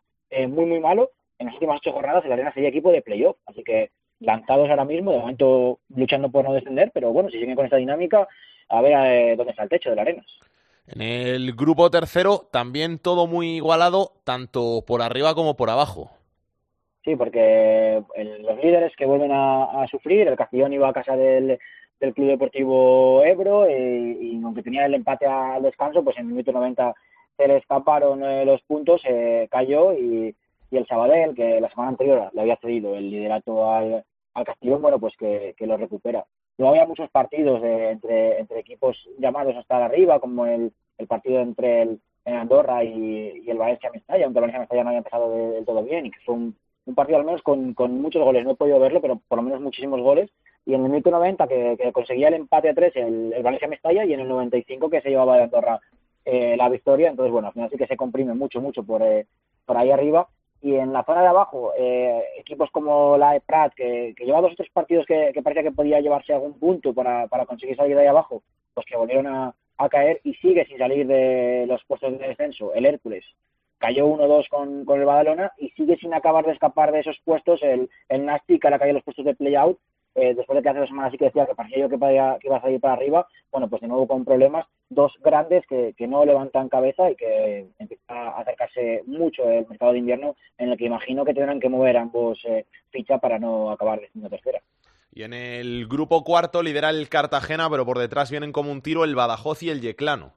muy, 0.47 0.65
muy 0.65 0.79
malo, 0.79 1.11
en 1.37 1.45
las 1.45 1.53
últimas 1.53 1.77
ocho 1.77 1.91
jornadas 1.91 2.25
el 2.25 2.31
Arena 2.31 2.51
sería 2.51 2.69
equipo 2.69 2.91
de 2.91 3.03
playoff, 3.03 3.37
así 3.45 3.63
que 3.63 3.91
lanzados 4.19 4.67
ahora 4.71 4.85
mismo, 4.85 5.11
de 5.11 5.19
momento 5.19 5.77
luchando 5.95 6.31
por 6.31 6.43
no 6.45 6.53
descender, 6.53 6.89
pero 6.95 7.13
bueno, 7.13 7.29
si 7.29 7.37
siguen 7.37 7.55
con 7.55 7.65
esta 7.65 7.77
dinámica, 7.77 8.27
a 8.69 8.81
ver 8.81 9.37
dónde 9.37 9.51
está 9.51 9.61
el 9.61 9.69
techo 9.69 9.91
de 9.91 9.97
la 9.97 10.01
Arenas. 10.01 10.25
En 10.87 11.01
el 11.01 11.53
grupo 11.53 11.91
tercero 11.91 12.47
también 12.51 12.97
todo 12.97 13.27
muy 13.27 13.57
igualado, 13.57 14.13
tanto 14.23 14.83
por 14.87 15.03
arriba 15.03 15.35
como 15.35 15.55
por 15.55 15.69
abajo. 15.69 16.09
Sí, 17.03 17.15
porque 17.15 18.01
los 18.17 18.63
líderes 18.63 18.95
que 18.95 19.05
vuelven 19.05 19.31
a, 19.31 19.85
sufrir, 19.91 20.27
el 20.27 20.37
Castellón 20.37 20.73
iba 20.73 20.89
a 20.89 20.93
casa 20.93 21.15
del, 21.15 21.59
Club 21.99 22.27
Deportivo 22.27 23.23
Ebro 23.23 23.65
eh, 23.65 24.17
y, 24.19 24.41
aunque 24.43 24.63
tenía 24.63 24.85
el 24.85 24.93
empate 24.93 25.25
al 25.25 25.63
descanso, 25.63 26.03
pues 26.03 26.17
en 26.17 26.27
el 26.27 26.31
minuto 26.31 26.51
90 26.51 26.93
se 27.37 27.47
le 27.47 27.57
escaparon 27.57 28.23
eh, 28.23 28.45
los 28.45 28.61
puntos, 28.63 29.01
eh, 29.05 29.47
cayó 29.49 29.93
y, 29.93 30.35
el 30.71 30.87
Sabadell, 30.87 31.35
que 31.35 31.61
la 31.61 31.69
semana 31.69 31.89
anterior 31.89 32.31
le 32.33 32.41
había 32.41 32.57
cedido 32.57 32.95
el 32.95 33.11
liderato 33.11 33.71
al, 33.71 34.03
al 34.33 34.43
Castellón, 34.43 34.81
bueno, 34.81 34.99
pues 34.99 35.15
que 35.17 35.55
lo 35.59 35.77
recupera. 35.77 36.25
No 36.57 36.69
había 36.69 36.85
muchos 36.85 37.09
partidos 37.09 37.63
entre, 37.63 38.39
entre 38.39 38.59
equipos 38.59 39.09
llamados 39.17 39.55
a 39.55 39.59
estar 39.59 39.81
arriba, 39.81 40.19
como 40.19 40.45
el, 40.45 40.71
el 40.97 41.07
partido 41.07 41.41
entre 41.41 41.81
el, 41.81 42.01
Andorra 42.25 42.83
y, 42.83 43.43
el 43.49 43.57
Valencia-Mestalla, 43.57 44.25
aunque 44.25 44.39
el 44.39 44.41
Valencia-Mestalla 44.41 44.83
no 44.83 44.89
había 44.89 44.99
empezado 44.99 45.51
del 45.51 45.65
todo 45.65 45.83
bien 45.83 46.05
y 46.05 46.11
que 46.11 46.19
fue 46.21 46.35
un, 46.35 46.55
partido 46.95 47.17
al 47.17 47.25
menos 47.25 47.41
con, 47.41 47.73
con, 47.73 48.01
muchos 48.01 48.23
goles. 48.23 48.45
No 48.45 48.51
he 48.51 48.55
podido 48.55 48.79
verlo, 48.79 49.01
pero 49.01 49.19
por 49.27 49.37
lo 49.37 49.41
menos 49.43 49.59
muchísimos 49.59 49.99
goles. 49.99 50.29
Y 50.65 50.73
en 50.73 50.83
el 50.83 50.89
minuto 50.89 51.11
90 51.11 51.47
que, 51.47 51.77
que 51.77 51.91
conseguía 51.91 52.29
el 52.29 52.35
empate 52.35 52.69
a 52.69 52.73
tres 52.73 52.95
el, 52.95 53.33
el 53.33 53.43
Valencia-Mestalla 53.43 54.05
y 54.05 54.13
en 54.13 54.21
el 54.21 54.29
95 54.29 54.89
que 54.89 55.01
se 55.01 55.09
llevaba 55.09 55.37
de 55.37 55.43
Andorra 55.43 55.79
eh, 56.25 56.55
la 56.57 56.69
victoria. 56.69 57.09
Entonces, 57.09 57.31
bueno, 57.31 57.47
al 57.47 57.53
final 57.53 57.69
sí 57.69 57.77
que 57.77 57.87
se 57.87 57.97
comprime 57.97 58.33
mucho, 58.33 58.61
mucho 58.61 58.83
por, 58.83 59.01
eh, 59.01 59.27
por 59.65 59.77
ahí 59.77 59.91
arriba 59.91 60.27
y 60.63 60.75
en 60.75 60.93
la 60.93 61.03
zona 61.03 61.21
de 61.21 61.27
abajo, 61.27 61.73
eh, 61.77 62.23
equipos 62.37 62.71
como 62.71 63.17
la 63.17 63.33
de 63.33 63.41
Prat, 63.41 63.73
que, 63.73 64.15
lleva 64.17 64.39
dos 64.39 64.53
o 64.53 64.55
tres 64.55 64.69
partidos 64.71 65.05
que, 65.05 65.33
parecía 65.43 65.61
que 65.61 65.73
podía 65.73 65.99
llevarse 65.99 66.33
algún 66.33 66.57
punto 66.57 66.93
para, 66.93 67.27
para 67.27 67.45
conseguir 67.45 67.75
salir 67.75 67.97
de 67.97 68.03
ahí 68.03 68.07
abajo, 68.07 68.43
pues 68.73 68.85
que 68.85 68.95
volvieron 68.95 69.27
a, 69.27 69.53
caer 69.91 70.21
y 70.23 70.33
sigue 70.35 70.65
sin 70.65 70.77
salir 70.77 71.05
de 71.05 71.65
los 71.67 71.83
puestos 71.83 72.17
de 72.17 72.25
descenso. 72.25 72.73
El 72.73 72.85
Hércules 72.85 73.25
cayó 73.79 74.07
1-2 74.07 74.47
con, 74.47 74.85
con 74.85 75.01
el 75.01 75.05
Badalona 75.05 75.51
y 75.57 75.71
sigue 75.71 75.97
sin 75.97 76.13
acabar 76.13 76.45
de 76.45 76.53
escapar 76.53 76.93
de 76.93 77.01
esos 77.01 77.19
puestos 77.25 77.61
el, 77.61 77.89
el 78.07 78.25
Nastic, 78.25 78.61
que 78.61 78.67
ahora 78.67 78.79
caído 78.79 78.93
los 78.93 79.03
puestos 79.03 79.25
de 79.25 79.35
play-out 79.35 79.77
eh, 80.15 80.33
después 80.35 80.55
de 80.55 80.63
que 80.63 80.69
hace 80.69 80.79
dos 80.79 80.89
semanas 80.89 81.11
sí 81.11 81.17
que 81.17 81.25
decía 81.25 81.45
que 81.45 81.55
parecía 81.55 81.79
yo 81.79 81.89
que, 81.89 81.97
que 81.97 82.47
iba 82.47 82.57
a 82.57 82.61
salir 82.61 82.79
para 82.79 82.93
arriba, 82.93 83.27
bueno, 83.51 83.67
pues 83.67 83.81
de 83.81 83.87
nuevo 83.87 84.07
con 84.07 84.23
problemas, 84.25 84.67
dos 84.89 85.11
grandes 85.23 85.65
que, 85.67 85.93
que 85.97 86.07
no 86.07 86.23
levantan 86.25 86.69
cabeza 86.69 87.09
y 87.09 87.15
que 87.15 87.67
empieza 87.79 88.03
a 88.07 88.41
acercarse 88.41 89.03
mucho 89.07 89.49
el 89.49 89.67
mercado 89.67 89.93
de 89.93 89.99
invierno, 89.99 90.35
en 90.57 90.69
el 90.69 90.77
que 90.77 90.85
imagino 90.85 91.25
que 91.25 91.33
tendrán 91.33 91.59
que 91.59 91.69
mover 91.69 91.97
ambos 91.97 92.39
eh, 92.45 92.65
fichas 92.91 93.19
para 93.19 93.39
no 93.39 93.71
acabar 93.71 94.01
de 94.13 94.29
tercera. 94.29 94.61
Y 95.11 95.23
en 95.23 95.33
el 95.33 95.87
grupo 95.87 96.23
cuarto 96.23 96.63
lidera 96.63 96.89
el 96.89 97.09
Cartagena, 97.09 97.69
pero 97.69 97.85
por 97.85 97.99
detrás 97.99 98.31
vienen 98.31 98.51
como 98.51 98.71
un 98.71 98.81
tiro 98.81 99.03
el 99.03 99.15
Badajoz 99.15 99.61
y 99.63 99.69
el 99.69 99.81
Yeclano. 99.81 100.33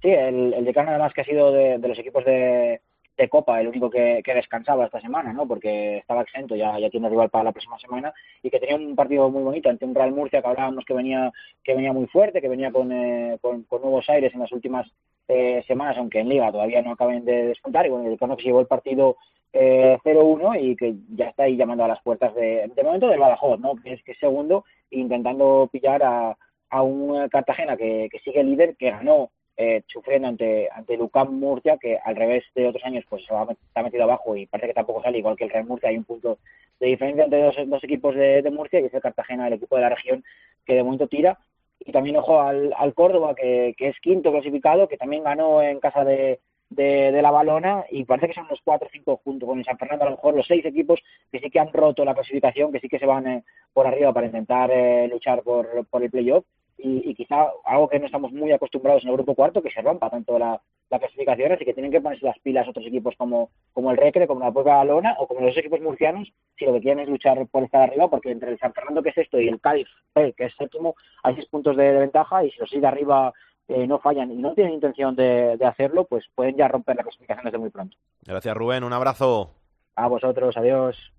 Sí, 0.00 0.08
el, 0.08 0.54
el 0.54 0.64
Yeclano 0.64 0.90
además 0.90 1.12
que 1.14 1.20
ha 1.20 1.24
sido 1.24 1.52
de 1.52 1.78
los 1.78 1.98
equipos 1.98 2.24
de, 2.24 2.80
de 3.16 3.28
Copa, 3.28 3.60
el 3.60 3.68
único 3.68 3.90
que, 3.90 4.22
descansaba 4.24 4.86
esta 4.86 5.00
semana, 5.00 5.32
¿no? 5.32 5.46
Porque 5.46 5.98
estaba 5.98 6.22
exento, 6.22 6.56
ya, 6.56 6.78
ya 6.78 6.90
tiene 6.90 7.08
rival 7.08 7.30
para 7.30 7.44
la 7.44 7.52
próxima 7.52 7.78
semana 7.78 8.12
y 8.42 8.50
que 8.50 8.58
tenía 8.58 8.76
un 8.76 8.96
partido 8.96 9.30
muy 9.30 9.42
bonito 9.42 9.68
ante 9.68 9.84
un 9.84 9.94
Real 9.94 10.12
Murcia 10.12 10.40
que 10.40 10.48
hablábamos 10.48 10.84
que 10.84 10.94
venía 10.94 11.30
que 11.62 11.74
venía 11.74 11.92
muy 11.92 12.06
fuerte, 12.06 12.40
que 12.40 12.48
venía 12.48 12.72
con, 12.72 12.90
eh, 12.92 13.38
con, 13.40 13.66
nuevos 13.70 14.08
aires 14.08 14.32
en 14.34 14.40
las 14.40 14.52
últimas 14.52 14.90
eh, 15.28 15.62
semanas, 15.66 15.96
aunque 15.98 16.20
en 16.20 16.28
Liga 16.28 16.50
todavía 16.50 16.82
no 16.82 16.92
acaben 16.92 17.24
de 17.24 17.48
descontar. 17.48 17.86
Y 17.86 17.90
bueno, 17.90 18.08
el 18.08 18.18
que 18.18 18.26
se 18.36 18.42
llevó 18.42 18.60
el 18.60 18.66
partido 18.66 19.16
eh, 19.52 19.98
0-1 20.02 20.60
y 20.60 20.76
que 20.76 20.94
ya 21.14 21.26
está 21.28 21.44
ahí 21.44 21.56
llamando 21.56 21.84
a 21.84 21.88
las 21.88 22.02
puertas 22.02 22.34
de, 22.34 22.70
de 22.74 22.82
momento 22.82 23.08
del 23.08 23.20
Badajoz, 23.20 23.60
¿no? 23.60 23.76
Que 23.76 23.92
es 23.92 24.02
que 24.02 24.14
segundo, 24.14 24.64
intentando 24.90 25.68
pillar 25.70 26.02
a, 26.02 26.36
a 26.70 26.82
un 26.82 27.28
Cartagena 27.28 27.76
que, 27.76 28.08
que 28.10 28.18
sigue 28.20 28.42
líder, 28.42 28.76
que 28.76 28.90
ganó 28.90 29.30
eh, 29.56 29.82
sufriendo 29.86 30.28
ante, 30.28 30.68
ante 30.70 30.96
Lucam 30.96 31.38
Murcia, 31.38 31.76
que 31.78 31.98
al 32.02 32.16
revés 32.16 32.44
de 32.54 32.66
otros 32.66 32.84
años 32.84 33.04
pues 33.08 33.24
se 33.24 33.34
ha 33.34 33.82
metido 33.82 34.04
abajo 34.04 34.36
y 34.36 34.46
parece 34.46 34.68
que 34.68 34.74
tampoco 34.74 35.02
sale, 35.02 35.18
igual 35.18 35.36
que 35.36 35.44
el 35.44 35.50
Real 35.50 35.66
Murcia, 35.66 35.90
hay 35.90 35.98
un 35.98 36.04
punto 36.04 36.38
de 36.80 36.86
diferencia 36.86 37.24
entre 37.24 37.42
dos, 37.42 37.56
dos 37.66 37.84
equipos 37.84 38.14
de, 38.14 38.50
Murcia, 38.50 38.80
y 38.80 38.86
es 38.86 38.94
el 38.94 39.00
Cartagena, 39.00 39.46
el 39.46 39.54
equipo 39.54 39.76
de 39.76 39.82
la 39.82 39.90
región, 39.90 40.24
que 40.64 40.74
de 40.74 40.82
momento 40.82 41.06
tira. 41.06 41.38
Y 41.80 41.92
también 41.92 42.16
ojo 42.16 42.40
al, 42.40 42.72
al 42.76 42.94
Córdoba, 42.94 43.34
que, 43.34 43.74
que 43.76 43.88
es 43.88 44.00
quinto 44.00 44.30
clasificado, 44.30 44.88
que 44.88 44.96
también 44.96 45.24
ganó 45.24 45.60
en 45.62 45.80
casa 45.80 46.04
de, 46.04 46.40
de, 46.74 47.22
la 47.22 47.30
balona 47.30 47.84
y 47.90 48.04
parece 48.04 48.28
que 48.28 48.34
son 48.34 48.46
los 48.48 48.60
cuatro 48.64 48.88
o 48.88 48.90
cinco 48.90 49.20
junto 49.24 49.46
con 49.46 49.58
el 49.58 49.64
San 49.64 49.78
Fernando, 49.78 50.04
a 50.04 50.10
lo 50.10 50.16
mejor 50.16 50.34
los 50.34 50.46
seis 50.46 50.64
equipos 50.64 51.00
que 51.30 51.38
sí 51.38 51.50
que 51.50 51.60
han 51.60 51.72
roto 51.72 52.04
la 52.04 52.14
clasificación, 52.14 52.72
que 52.72 52.80
sí 52.80 52.88
que 52.88 52.98
se 52.98 53.06
van 53.06 53.26
eh, 53.26 53.44
por 53.72 53.86
arriba 53.86 54.12
para 54.12 54.26
intentar 54.26 54.70
eh, 54.70 55.08
luchar 55.08 55.42
por, 55.42 55.86
por 55.86 56.02
el 56.02 56.10
playoff 56.10 56.44
y, 56.78 57.14
quizá 57.14 57.50
algo 57.64 57.88
que 57.88 57.98
no 57.98 58.06
estamos 58.06 58.32
muy 58.32 58.52
acostumbrados 58.52 59.02
en 59.02 59.10
el 59.10 59.16
grupo 59.16 59.34
cuarto, 59.34 59.62
que 59.62 59.70
se 59.70 59.82
rompa 59.82 60.10
tanto 60.10 60.38
la, 60.38 60.60
clasificación, 60.88 61.52
así 61.52 61.64
que 61.64 61.72
tienen 61.72 61.90
que 61.90 62.02
ponerse 62.02 62.26
las 62.26 62.38
pilas 62.40 62.68
otros 62.68 62.84
equipos 62.84 63.14
como, 63.16 63.48
como 63.72 63.90
el 63.90 63.96
Recre, 63.96 64.26
como 64.26 64.40
la 64.40 64.52
propia 64.52 64.84
Lona 64.84 65.16
o 65.18 65.26
como 65.26 65.40
los 65.40 65.56
equipos 65.56 65.80
murcianos, 65.80 66.30
si 66.58 66.66
lo 66.66 66.74
que 66.74 66.80
quieren 66.80 67.00
es 67.00 67.08
luchar 67.08 67.46
por 67.46 67.62
estar 67.62 67.80
arriba, 67.80 68.10
porque 68.10 68.30
entre 68.30 68.50
el 68.50 68.58
San 68.58 68.74
Fernando, 68.74 69.02
que 69.02 69.08
es 69.08 69.16
esto, 69.16 69.40
y 69.40 69.48
el 69.48 69.58
Cádiz, 69.58 69.88
que 70.14 70.34
es 70.36 70.54
séptimo, 70.54 70.94
hay 71.22 71.34
seis 71.34 71.46
puntos 71.46 71.78
de, 71.78 71.92
ventaja, 71.92 72.44
y 72.44 72.50
si 72.50 72.58
los 72.58 72.68
sigue 72.68 72.86
arriba 72.86 73.32
eh, 73.68 73.86
no 73.86 74.00
fallan 74.00 74.30
y 74.32 74.36
no 74.36 74.52
tienen 74.52 74.74
intención 74.74 75.16
de, 75.16 75.56
de 75.56 75.64
hacerlo, 75.64 76.04
pues 76.04 76.26
pueden 76.34 76.56
ya 76.56 76.68
romper 76.68 76.96
la 76.96 77.04
clasificación 77.04 77.46
desde 77.46 77.56
muy 77.56 77.70
pronto. 77.70 77.96
Gracias, 78.26 78.54
Rubén. 78.54 78.84
Un 78.84 78.92
abrazo. 78.92 79.50
A 79.96 80.08
vosotros, 80.08 80.56
adiós. 80.58 81.12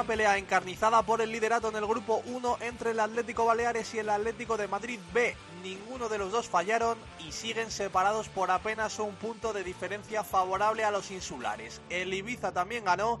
Una 0.00 0.06
pelea 0.06 0.38
encarnizada 0.38 1.02
por 1.02 1.20
el 1.20 1.30
liderato 1.30 1.68
en 1.68 1.76
el 1.76 1.86
grupo 1.86 2.22
1 2.24 2.56
entre 2.62 2.92
el 2.92 3.00
Atlético 3.00 3.44
Baleares 3.44 3.92
y 3.92 3.98
el 3.98 4.08
Atlético 4.08 4.56
de 4.56 4.66
Madrid 4.66 4.98
B. 5.12 5.36
Ninguno 5.62 6.08
de 6.08 6.16
los 6.16 6.32
dos 6.32 6.48
fallaron 6.48 6.96
y 7.18 7.32
siguen 7.32 7.70
separados 7.70 8.30
por 8.30 8.50
apenas 8.50 8.98
un 8.98 9.14
punto 9.16 9.52
de 9.52 9.62
diferencia 9.62 10.24
favorable 10.24 10.84
a 10.84 10.90
los 10.90 11.10
insulares. 11.10 11.82
El 11.90 12.14
Ibiza 12.14 12.50
también 12.50 12.86
ganó 12.86 13.20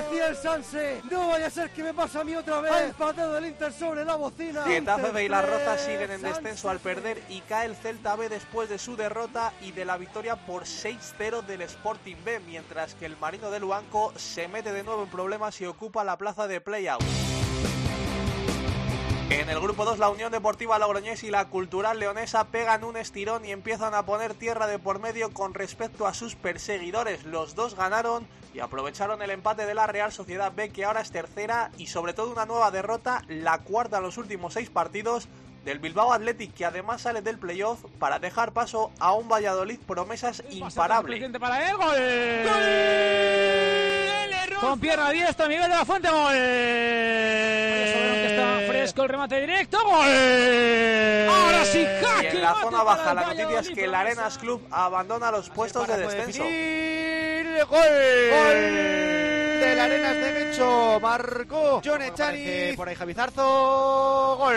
Decía 0.00 0.28
el 0.28 0.36
Sanse, 0.36 1.02
no 1.10 1.28
vaya 1.28 1.48
a 1.48 1.50
ser 1.50 1.70
que 1.70 1.82
me 1.82 1.92
pase 1.92 2.18
a 2.18 2.24
mí 2.24 2.34
otra 2.34 2.60
vez. 2.60 2.72
Ha 2.72 2.84
empatado 2.84 3.36
el 3.36 3.46
Inter 3.46 3.70
sobre 3.70 4.02
la 4.04 4.16
bocina. 4.16 4.62
Getafe 4.62 5.24
y 5.24 5.28
la 5.28 5.42
Rota 5.42 5.76
siguen 5.76 6.10
en 6.10 6.22
descenso 6.22 6.70
al 6.70 6.78
perder 6.78 7.22
y 7.28 7.40
cae 7.42 7.66
el 7.66 7.76
Celta 7.76 8.16
B 8.16 8.30
después 8.30 8.70
de 8.70 8.78
su 8.78 8.96
derrota 8.96 9.52
y 9.60 9.72
de 9.72 9.84
la 9.84 9.98
victoria 9.98 10.36
por 10.36 10.64
6-0 10.64 11.42
del 11.42 11.60
Sporting 11.62 12.16
B, 12.24 12.40
mientras 12.40 12.94
que 12.94 13.04
el 13.04 13.18
Marino 13.18 13.50
de 13.50 13.60
Luanco 13.60 14.14
se 14.16 14.48
mete 14.48 14.72
de 14.72 14.82
nuevo 14.84 15.02
en 15.02 15.10
problemas 15.10 15.60
y 15.60 15.66
ocupa 15.66 16.02
la 16.02 16.16
plaza 16.16 16.48
de 16.48 16.62
playout. 16.62 17.02
En 19.30 19.48
el 19.48 19.60
grupo 19.60 19.84
2, 19.84 20.00
la 20.00 20.10
Unión 20.10 20.32
Deportiva 20.32 20.78
Logroñés 20.80 21.22
y 21.22 21.30
la 21.30 21.44
Cultural 21.46 22.00
Leonesa 22.00 22.48
pegan 22.48 22.82
un 22.82 22.96
estirón 22.96 23.44
y 23.44 23.52
empiezan 23.52 23.94
a 23.94 24.04
poner 24.04 24.34
tierra 24.34 24.66
de 24.66 24.80
por 24.80 24.98
medio 24.98 25.32
con 25.32 25.54
respecto 25.54 26.08
a 26.08 26.14
sus 26.14 26.34
perseguidores. 26.34 27.24
Los 27.24 27.54
dos 27.54 27.76
ganaron 27.76 28.26
y 28.52 28.58
aprovecharon 28.58 29.22
el 29.22 29.30
empate 29.30 29.66
de 29.66 29.74
la 29.74 29.86
Real 29.86 30.10
Sociedad 30.10 30.52
B, 30.52 30.70
que 30.70 30.84
ahora 30.84 31.00
es 31.00 31.12
tercera, 31.12 31.70
y 31.78 31.86
sobre 31.86 32.12
todo 32.12 32.32
una 32.32 32.44
nueva 32.44 32.72
derrota, 32.72 33.22
la 33.28 33.58
cuarta 33.58 33.98
en 33.98 34.02
los 34.02 34.18
últimos 34.18 34.54
seis 34.54 34.68
partidos 34.68 35.28
del 35.64 35.78
Bilbao 35.78 36.12
Athletic, 36.12 36.52
que 36.52 36.64
además 36.64 37.02
sale 37.02 37.22
del 37.22 37.38
playoff 37.38 37.84
para 38.00 38.18
dejar 38.18 38.50
paso 38.52 38.90
a 38.98 39.12
un 39.12 39.28
Valladolid 39.28 39.78
promesas 39.86 40.42
imparable. 40.50 41.30
para 41.38 41.70
él, 41.70 41.76
gol. 41.76 41.94
Con 44.60 44.80
pierna 44.80 45.10
diestra, 45.10 45.46
Miguel 45.46 45.70
de 45.70 45.76
la 45.76 45.84
Fuente, 45.84 46.10
gol. 46.10 46.34
Fresco 48.90 49.02
el 49.04 49.08
remate 49.08 49.40
directo, 49.40 49.78
gol. 49.84 49.94
Ahora 49.94 51.64
sí, 51.64 51.78
Y 51.78 52.04
jaque 52.04 52.28
en 52.28 52.42
la 52.42 52.54
zona 52.60 52.82
baja, 52.82 53.14
la 53.14 53.22
noticia 53.26 53.60
es 53.60 53.70
que 53.70 53.84
el 53.84 53.94
Arenas 53.94 54.38
Club 54.38 54.66
abandona 54.70 55.30
los 55.30 55.48
puestos 55.50 55.86
de 55.86 55.96
descenso. 55.96 56.42
Gol. 57.68 57.80
Del 59.60 59.78
Arenas 59.78 60.14
de 60.16 60.32
Guecho. 60.32 60.98
Marcó 61.00 61.80
John 61.84 62.02
Echani. 62.02 62.72
Por 62.76 62.88
ahí 62.88 62.96
Javi 62.96 63.14
Zarzo. 63.14 64.36
Gol. 64.38 64.56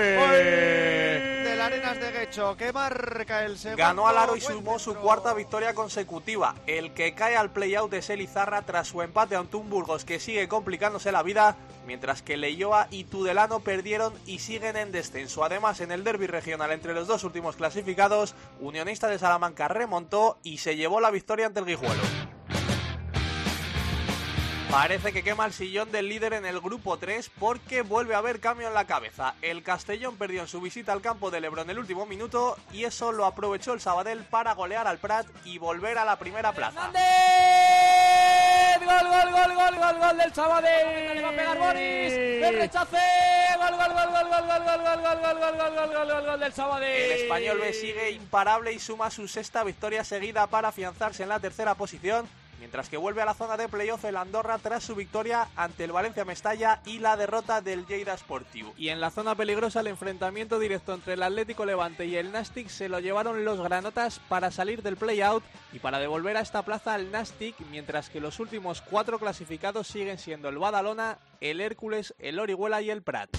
Arenas 1.66 2.00
de 2.00 2.12
Guecho. 2.12 2.58
Que 2.58 2.74
marca 2.74 3.46
el 3.46 3.58
segundo. 3.58 3.78
Ganó 3.78 4.08
al 4.08 4.18
aro 4.18 4.36
y 4.36 4.42
sumó 4.42 4.80
su 4.80 4.96
cuarta 4.96 5.34
victoria 5.34 5.74
consecutiva. 5.74 6.56
El 6.68 6.94
que 6.94 7.16
cae 7.16 7.38
al 7.38 7.52
playout 7.52 7.94
es 7.94 8.10
Elizarra 8.10 8.62
tras 8.64 8.88
su 8.88 9.02
empate 9.02 9.36
ante 9.36 9.58
un 9.58 9.70
Burgos 9.70 10.06
que 10.06 10.20
sigue 10.20 10.48
complicándose 10.48 11.12
la 11.12 11.24
vida, 11.24 11.56
mientras 11.86 12.22
que 12.22 12.38
Leyoa 12.38 12.88
y 12.92 13.06
Tudelano 13.06 13.62
perdieron 13.62 14.14
y 14.26 14.40
siguen 14.40 14.76
en 14.78 14.92
descenso. 14.92 15.44
Además, 15.44 15.80
en 15.82 15.92
el 15.92 16.04
derby 16.04 16.28
regional 16.28 16.72
entre 16.72 16.94
los 16.94 17.08
dos 17.08 17.24
últimos 17.24 17.56
clasificados, 17.56 18.36
Unionista 18.60 19.08
de 19.08 19.20
Salamanca 19.20 19.68
remontó 19.68 20.38
y 20.44 20.58
se 20.58 20.76
llevó 20.76 21.00
la 21.00 21.12
victoria 21.12 21.46
ante 21.46 21.60
el 21.60 21.66
Guijuelo. 21.66 22.04
Parece 24.74 25.14
que 25.14 25.24
quema 25.24 25.46
el 25.46 25.54
sillón 25.54 25.92
del 25.92 26.10
líder 26.10 26.34
en 26.34 26.48
el 26.48 26.60
grupo 26.60 26.98
3 26.98 27.30
porque 27.40 27.84
vuelve 27.84 28.16
a 28.16 28.18
haber 28.18 28.40
cambio 28.40 28.68
en 28.68 28.74
la 28.74 28.88
cabeza. 28.88 29.36
El 29.44 29.62
Castellón 29.62 30.18
perdió 30.18 30.42
en 30.42 30.48
su 30.48 30.60
visita 30.62 30.92
al 30.94 31.02
campo 31.02 31.30
del 31.30 31.46
Ebro 31.46 31.62
en 31.62 31.70
el 31.70 31.78
último 31.78 32.08
minuto 32.08 32.58
y 32.72 32.86
eso 32.86 33.12
lo 33.12 33.26
aprovechó 33.26 33.74
el 33.74 33.82
Sabadell 33.82 34.24
para 34.24 34.56
golear 34.56 34.88
al 34.88 34.98
Prat 34.98 35.28
y 35.46 35.60
volver 35.60 36.00
a 36.00 36.06
la 36.06 36.18
primera 36.18 36.54
plaza. 36.54 36.92
Gol, 38.84 39.08
gol, 39.08 39.32
gol, 39.32 39.56
gol, 39.56 39.76
gol, 39.76 40.00
gol 40.00 40.18
del 40.18 40.34
Sabadell. 40.34 41.16
Le 41.16 41.22
va 41.22 41.30
a 41.30 41.32
pegar 41.32 41.58
Boris. 41.60 42.14
El 42.14 42.56
rechace. 42.56 42.98
Gol, 43.60 43.78
gol, 43.78 43.94
gol, 43.94 44.10
gol, 44.12 44.28
gol, 44.28 44.48
gol, 44.48 44.64
gol, 44.66 44.82
gol, 44.82 45.02
gol, 45.04 45.22
gol, 45.22 45.22
gol, 45.22 45.54
gol, 45.54 45.74
gol, 45.76 45.94
gol, 45.94 46.08
gol, 46.08 46.26
gol 46.26 46.40
del 46.40 46.54
Sabadell. 46.54 47.12
El 47.12 47.22
español 47.22 47.60
B 47.60 47.74
sigue 47.74 48.10
imparable 48.10 48.74
y 48.74 48.80
suma 48.80 49.12
su 49.12 49.28
sexta 49.28 49.64
victoria 49.64 50.04
seguida 50.04 50.48
para 50.48 50.70
afianzarse 50.70 51.22
en 51.22 51.30
la 51.30 51.40
tercera 51.40 51.76
posición, 51.76 52.28
mientras 52.64 52.88
que 52.88 52.96
vuelve 52.96 53.22
a 53.22 53.26
la 53.26 53.34
zona 53.34 53.58
de 53.58 53.68
playoff 53.68 54.06
el 54.06 54.16
Andorra 54.16 54.58
tras 54.58 54.86
su 54.86 54.96
victoria 54.96 55.50
ante 55.58 55.84
el 55.84 55.92
Valencia 55.92 56.24
Mestalla 56.24 56.80
y 56.86 57.00
la 57.00 57.18
derrota 57.18 57.60
del 57.60 57.86
Lleida 57.86 58.16
Sportivo. 58.16 58.74
Y 58.78 58.88
en 58.88 59.02
la 59.02 59.12
zona 59.12 59.36
peligrosa 59.36 59.82
el 59.82 59.88
enfrentamiento 59.88 60.58
directo 60.60 60.94
entre 60.94 61.16
el 61.16 61.24
Atlético 61.24 61.66
Levante 61.66 62.06
y 62.06 62.16
el 62.16 62.32
Nastic 62.32 62.70
se 62.70 62.88
lo 62.88 63.02
llevaron 63.02 63.44
los 63.44 63.60
granotas 63.60 64.22
para 64.30 64.50
salir 64.50 64.82
del 64.82 64.96
playout 64.96 65.44
y 65.74 65.80
para 65.80 66.00
devolver 66.00 66.38
a 66.38 66.40
esta 66.40 66.64
plaza 66.64 66.94
al 66.94 67.12
Nastic, 67.12 67.60
mientras 67.70 68.10
que 68.10 68.22
los 68.22 68.40
últimos 68.40 68.80
cuatro 68.80 69.20
clasificados 69.20 69.88
siguen 69.88 70.18
siendo 70.18 70.48
el 70.48 70.58
Badalona, 70.58 71.18
el 71.42 71.60
Hércules, 71.60 72.16
el 72.18 72.40
Orihuela 72.40 72.82
y 72.82 72.90
el 72.90 73.02
Prat. 73.02 73.30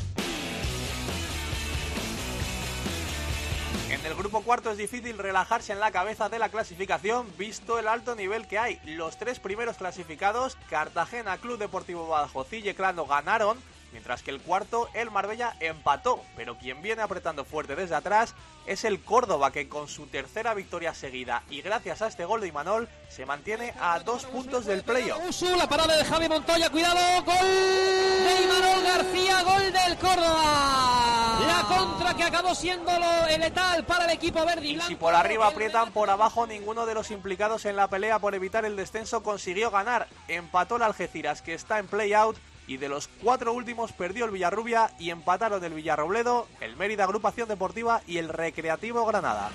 En 4.05 4.11
el 4.11 4.19
grupo 4.19 4.43
cuarto 4.43 4.71
es 4.71 4.77
difícil 4.77 5.17
relajarse 5.17 5.73
en 5.73 5.81
la 5.81 5.91
cabeza 5.91 6.29
de 6.29 6.39
la 6.39 6.51
clasificación, 6.51 7.27
visto 7.39 7.79
el 7.79 7.89
alto 7.89 8.15
nivel 8.15 8.47
que 8.47 8.59
hay. 8.59 8.79
Los 8.85 9.17
tres 9.17 9.41
primeros 9.41 9.79
clasificados, 9.79 10.59
Cartagena, 10.69 11.39
Club 11.39 11.57
Deportivo 11.59 12.07
Badajoz 12.07 12.53
y 12.53 12.61
Yeclano, 12.61 13.07
ganaron, 13.07 13.57
mientras 13.95 14.25
que 14.25 14.33
el 14.33 14.41
cuarto, 14.41 14.89
el 14.93 15.13
Marbella, 15.13 15.55
empató. 15.61 16.21
Pero 16.37 16.59
quien 16.59 16.83
viene 16.83 17.01
apretando 17.01 17.45
fuerte 17.45 17.77
desde 17.77 17.95
atrás 17.95 18.35
es 18.67 18.85
el 18.85 19.01
Córdoba, 19.01 19.53
que 19.53 19.69
con 19.69 19.89
su 19.89 20.07
tercera 20.09 20.53
victoria 20.53 20.93
seguida 20.95 21.45
y 21.49 21.63
gracias 21.63 22.03
a 22.03 22.09
este 22.09 22.25
gol 22.25 22.41
de 22.41 22.49
Imanol, 22.49 22.89
se 23.09 23.25
mantiene 23.25 23.73
a 23.81 24.01
dos 24.01 24.25
puntos 24.27 24.67
del 24.67 24.83
playoff. 24.83 25.21
La 25.57 25.69
parada 25.69 25.97
de 25.97 26.05
Javi 26.05 26.29
Montoya, 26.29 26.69
cuidado, 26.71 26.99
gol 27.25 27.35
de 27.37 28.43
Imanol 28.43 28.83
García, 28.83 29.43
gol 29.43 29.73
del 29.73 29.99
Córdoba. 29.99 31.39
La 31.47 31.65
contra 31.69 32.15
que 32.15 32.25
acabó 32.25 32.55
siendo 32.55 32.91
lo 32.99 33.39
letal 33.39 33.85
para 33.85 34.07
el 34.07 34.11
equipo 34.11 34.45
verde 34.45 34.67
y 34.67 34.81
si 34.81 34.97
por 34.97 35.15
arriba 35.15 35.47
aprietan, 35.47 35.93
por 35.93 36.11
abajo 36.11 36.47
ninguno 36.47 36.85
de 36.85 36.95
los 36.95 37.11
implicados 37.11 37.65
en 37.65 37.77
la 37.77 37.89
pelea 37.89 38.19
por 38.19 38.35
evitar 38.35 38.65
el 38.65 38.75
descenso 38.75 39.23
consiguió 39.23 39.71
ganar. 39.71 40.09
Empató 40.27 40.77
el 40.77 40.83
Algeciras, 40.83 41.43
que 41.43 41.55
está 41.55 41.79
en 41.79 41.87
play-out, 41.87 42.37
y 42.67 42.77
de 42.77 42.89
los 42.89 43.09
cuatro 43.23 43.53
últimos 43.53 43.93
perdió 43.93 44.25
el 44.25 44.31
Villarrubia 44.31 44.91
y 44.99 45.11
empataron 45.11 45.63
el 45.65 45.75
Villarrobledo, 45.75 46.47
el 46.61 46.77
Mérida 46.77 47.05
Agrupación 47.05 47.49
Deportiva 47.49 48.03
y 48.07 48.19
el 48.19 48.29
Recreativo 48.29 49.05
Granada. 49.07 49.51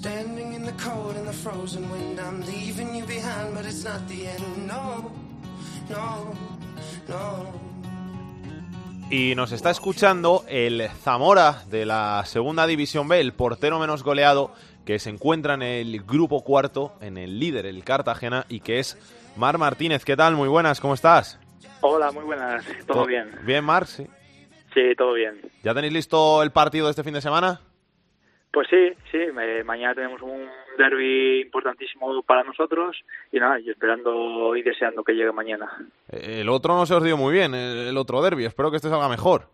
Standing 0.00 0.52
in 0.54 0.62
the 0.64 0.72
cold 0.72 1.16
and 1.16 1.26
the 1.26 1.32
frozen 1.32 1.90
wind, 1.90 2.18
I'm 2.20 2.40
leaving 2.42 2.94
you 2.94 3.04
behind, 3.06 3.54
but 3.54 3.64
it's 3.64 3.82
not 3.84 4.06
the 4.08 4.26
end. 4.28 4.66
No, 4.66 5.10
no, 5.88 6.34
no. 7.08 7.66
Y 9.10 9.34
nos 9.36 9.52
está 9.52 9.70
escuchando 9.70 10.44
el 10.48 10.88
Zamora 11.02 11.62
de 11.70 11.86
la 11.86 12.22
Segunda 12.26 12.66
División 12.66 13.08
B, 13.08 13.20
el 13.20 13.32
portero 13.32 13.78
menos 13.78 14.02
goleado, 14.02 14.52
que 14.84 14.98
se 14.98 15.08
encuentra 15.10 15.54
en 15.54 15.62
el 15.62 16.02
grupo 16.02 16.44
cuarto, 16.44 16.92
en 17.00 17.16
el 17.16 17.38
líder, 17.40 17.64
el 17.66 17.82
Cartagena, 17.82 18.44
y 18.48 18.60
que 18.60 18.78
es 18.80 18.98
Mar 19.36 19.56
Martínez. 19.58 20.04
¿Qué 20.04 20.16
tal? 20.16 20.34
Muy 20.36 20.48
buenas, 20.48 20.80
¿cómo 20.80 20.92
estás? 20.94 21.38
Hola, 21.80 22.10
muy 22.12 22.24
buenas. 22.24 22.64
¿Todo 22.86 23.02
To- 23.02 23.06
bien? 23.06 23.30
Bien, 23.44 23.64
Mar, 23.64 23.86
sí. 23.86 24.06
Sí, 24.74 24.82
todo 24.98 25.14
bien. 25.14 25.40
¿Ya 25.64 25.72
tenéis 25.72 25.92
listo 25.94 26.42
el 26.42 26.50
partido 26.50 26.86
de 26.86 26.90
este 26.90 27.02
fin 27.02 27.14
de 27.14 27.22
semana? 27.22 27.60
Pues 28.56 28.68
sí, 28.70 28.88
sí, 29.12 29.18
mañana 29.66 29.94
tenemos 29.94 30.22
un 30.22 30.48
derby 30.78 31.42
importantísimo 31.42 32.22
para 32.22 32.42
nosotros 32.42 32.96
y 33.30 33.38
nada, 33.38 33.58
yo 33.58 33.72
esperando 33.72 34.56
y 34.56 34.62
deseando 34.62 35.04
que 35.04 35.12
llegue 35.12 35.30
mañana. 35.30 35.70
El 36.08 36.48
otro 36.48 36.74
no 36.74 36.86
se 36.86 36.94
os 36.94 37.04
dio 37.04 37.18
muy 37.18 37.34
bien, 37.34 37.54
el 37.54 37.88
el 37.88 37.98
otro 37.98 38.22
derby. 38.22 38.46
Espero 38.46 38.70
que 38.70 38.76
este 38.76 38.88
salga 38.88 39.10
mejor. 39.10 39.50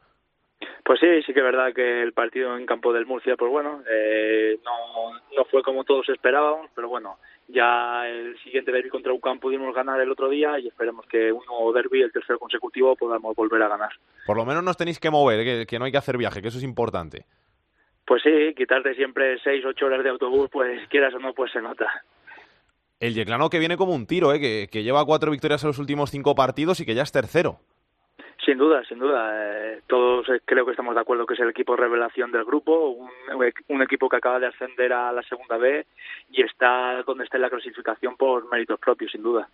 Pues 0.85 1.01
sí, 1.01 1.09
sí 1.27 1.33
que 1.35 1.41
es 1.41 1.45
verdad 1.45 1.73
que 1.75 2.01
el 2.01 2.13
partido 2.13 2.57
en 2.57 2.65
campo 2.65 2.93
del 2.93 3.07
Murcia, 3.07 3.35
pues 3.37 3.51
bueno, 3.51 3.83
eh, 3.91 4.61
no, 4.65 5.19
no 5.37 5.45
fue 5.47 5.65
como 5.65 5.83
todos 5.83 6.09
esperábamos, 6.09 6.71
pero 6.73 6.89
bueno, 6.89 7.19
ya 7.49 8.09
el 8.09 8.39
siguiente 8.45 8.71
derby 8.71 8.89
contra 8.89 9.13
UCAM 9.13 9.41
pudimos 9.41 9.75
ganar 9.75 10.01
el 10.01 10.13
otro 10.13 10.29
día 10.29 10.61
y 10.61 10.69
esperemos 10.69 11.07
que 11.07 11.33
un 11.33 11.45
nuevo 11.47 11.73
derby, 11.73 12.03
el 12.03 12.13
tercero 12.13 12.39
consecutivo, 12.39 12.95
podamos 12.95 13.35
volver 13.35 13.63
a 13.63 13.69
ganar. 13.69 13.91
Por 14.25 14.37
lo 14.37 14.45
menos 14.45 14.63
nos 14.63 14.77
tenéis 14.77 15.01
que 15.01 15.11
mover, 15.11 15.43
que, 15.43 15.67
que 15.67 15.79
no 15.81 15.87
hay 15.87 15.91
que 15.91 15.99
hacer 15.99 16.17
viaje, 16.17 16.41
que 16.41 16.49
eso 16.49 16.59
es 16.59 16.65
importante. 16.65 17.27
Pues 18.13 18.25
sí, 18.25 18.53
quitarte 18.55 18.95
siempre 18.95 19.39
seis, 19.39 19.65
ocho 19.65 19.87
horas 19.87 20.05
de 20.05 20.11
autobús, 20.11 20.51
pues 20.53 20.87
quieras 20.89 21.15
o 21.15 21.19
no, 21.19 21.33
pues 21.33 21.51
se 21.51 21.63
nota. 21.63 21.87
El 23.01 23.15
Yeclano 23.15 23.49
que 23.49 23.59
viene 23.59 23.79
como 23.79 23.95
un 23.95 24.07
tiro, 24.07 24.35
¿eh? 24.35 24.39
que, 24.39 24.69
que 24.71 24.83
lleva 24.83 25.07
cuatro 25.07 25.31
victorias 25.31 25.65
en 25.65 25.69
los 25.69 25.79
últimos 25.79 26.11
cinco 26.11 26.35
partidos 26.35 26.79
y 26.81 26.85
que 26.85 26.95
ya 26.95 27.05
es 27.05 27.11
tercero. 27.11 27.61
Sin 28.45 28.59
duda, 28.59 28.85
sin 28.85 28.99
duda. 28.99 29.31
Eh, 29.33 29.81
todos 29.87 30.29
eh, 30.29 30.43
creo 30.45 30.67
que 30.67 30.73
estamos 30.73 30.95
de 30.95 31.01
acuerdo 31.01 31.25
que 31.25 31.33
es 31.33 31.41
el 31.41 31.49
equipo 31.49 31.75
revelación 31.75 32.31
del 32.33 32.45
grupo, 32.45 32.91
un, 32.91 33.09
un, 33.69 33.83
equipo 33.83 34.11
que 34.11 34.17
acaba 34.17 34.39
de 34.39 34.49
ascender 34.49 34.93
a 34.93 35.11
la 35.11 35.23
segunda 35.23 35.57
B 35.57 35.87
y 36.33 36.43
está 36.43 37.03
donde 37.07 37.25
está 37.25 37.39
en 37.39 37.43
la 37.45 37.51
clasificación 37.51 38.19
por 38.19 38.47
méritos 38.51 38.79
propios, 38.79 39.11
sin 39.11 39.23
duda. 39.23 39.49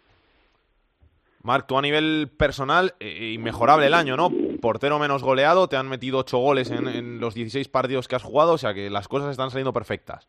Marc, 1.49 1.67
tú 1.67 1.79
a 1.79 1.83
nivel 1.83 2.29
personal, 2.37 2.93
eh, 3.01 3.33
inmejorable 3.35 3.87
el 3.87 3.95
año, 3.95 4.17
¿no? 4.17 4.31
Portero 4.61 4.99
menos 4.99 5.23
goleado, 5.23 5.67
te 5.67 5.77
han 5.77 5.89
metido 5.89 6.19
ocho 6.19 6.37
goles 6.37 6.71
en, 6.71 6.87
en 6.87 7.21
los 7.21 7.35
16 7.35 7.69
partidos 7.69 8.07
que 8.07 8.17
has 8.17 8.23
jugado, 8.23 8.53
o 8.53 8.59
sea 8.59 8.75
que 8.75 8.91
las 8.91 9.09
cosas 9.09 9.31
están 9.31 9.51
saliendo 9.51 9.73
perfectas. 9.73 10.29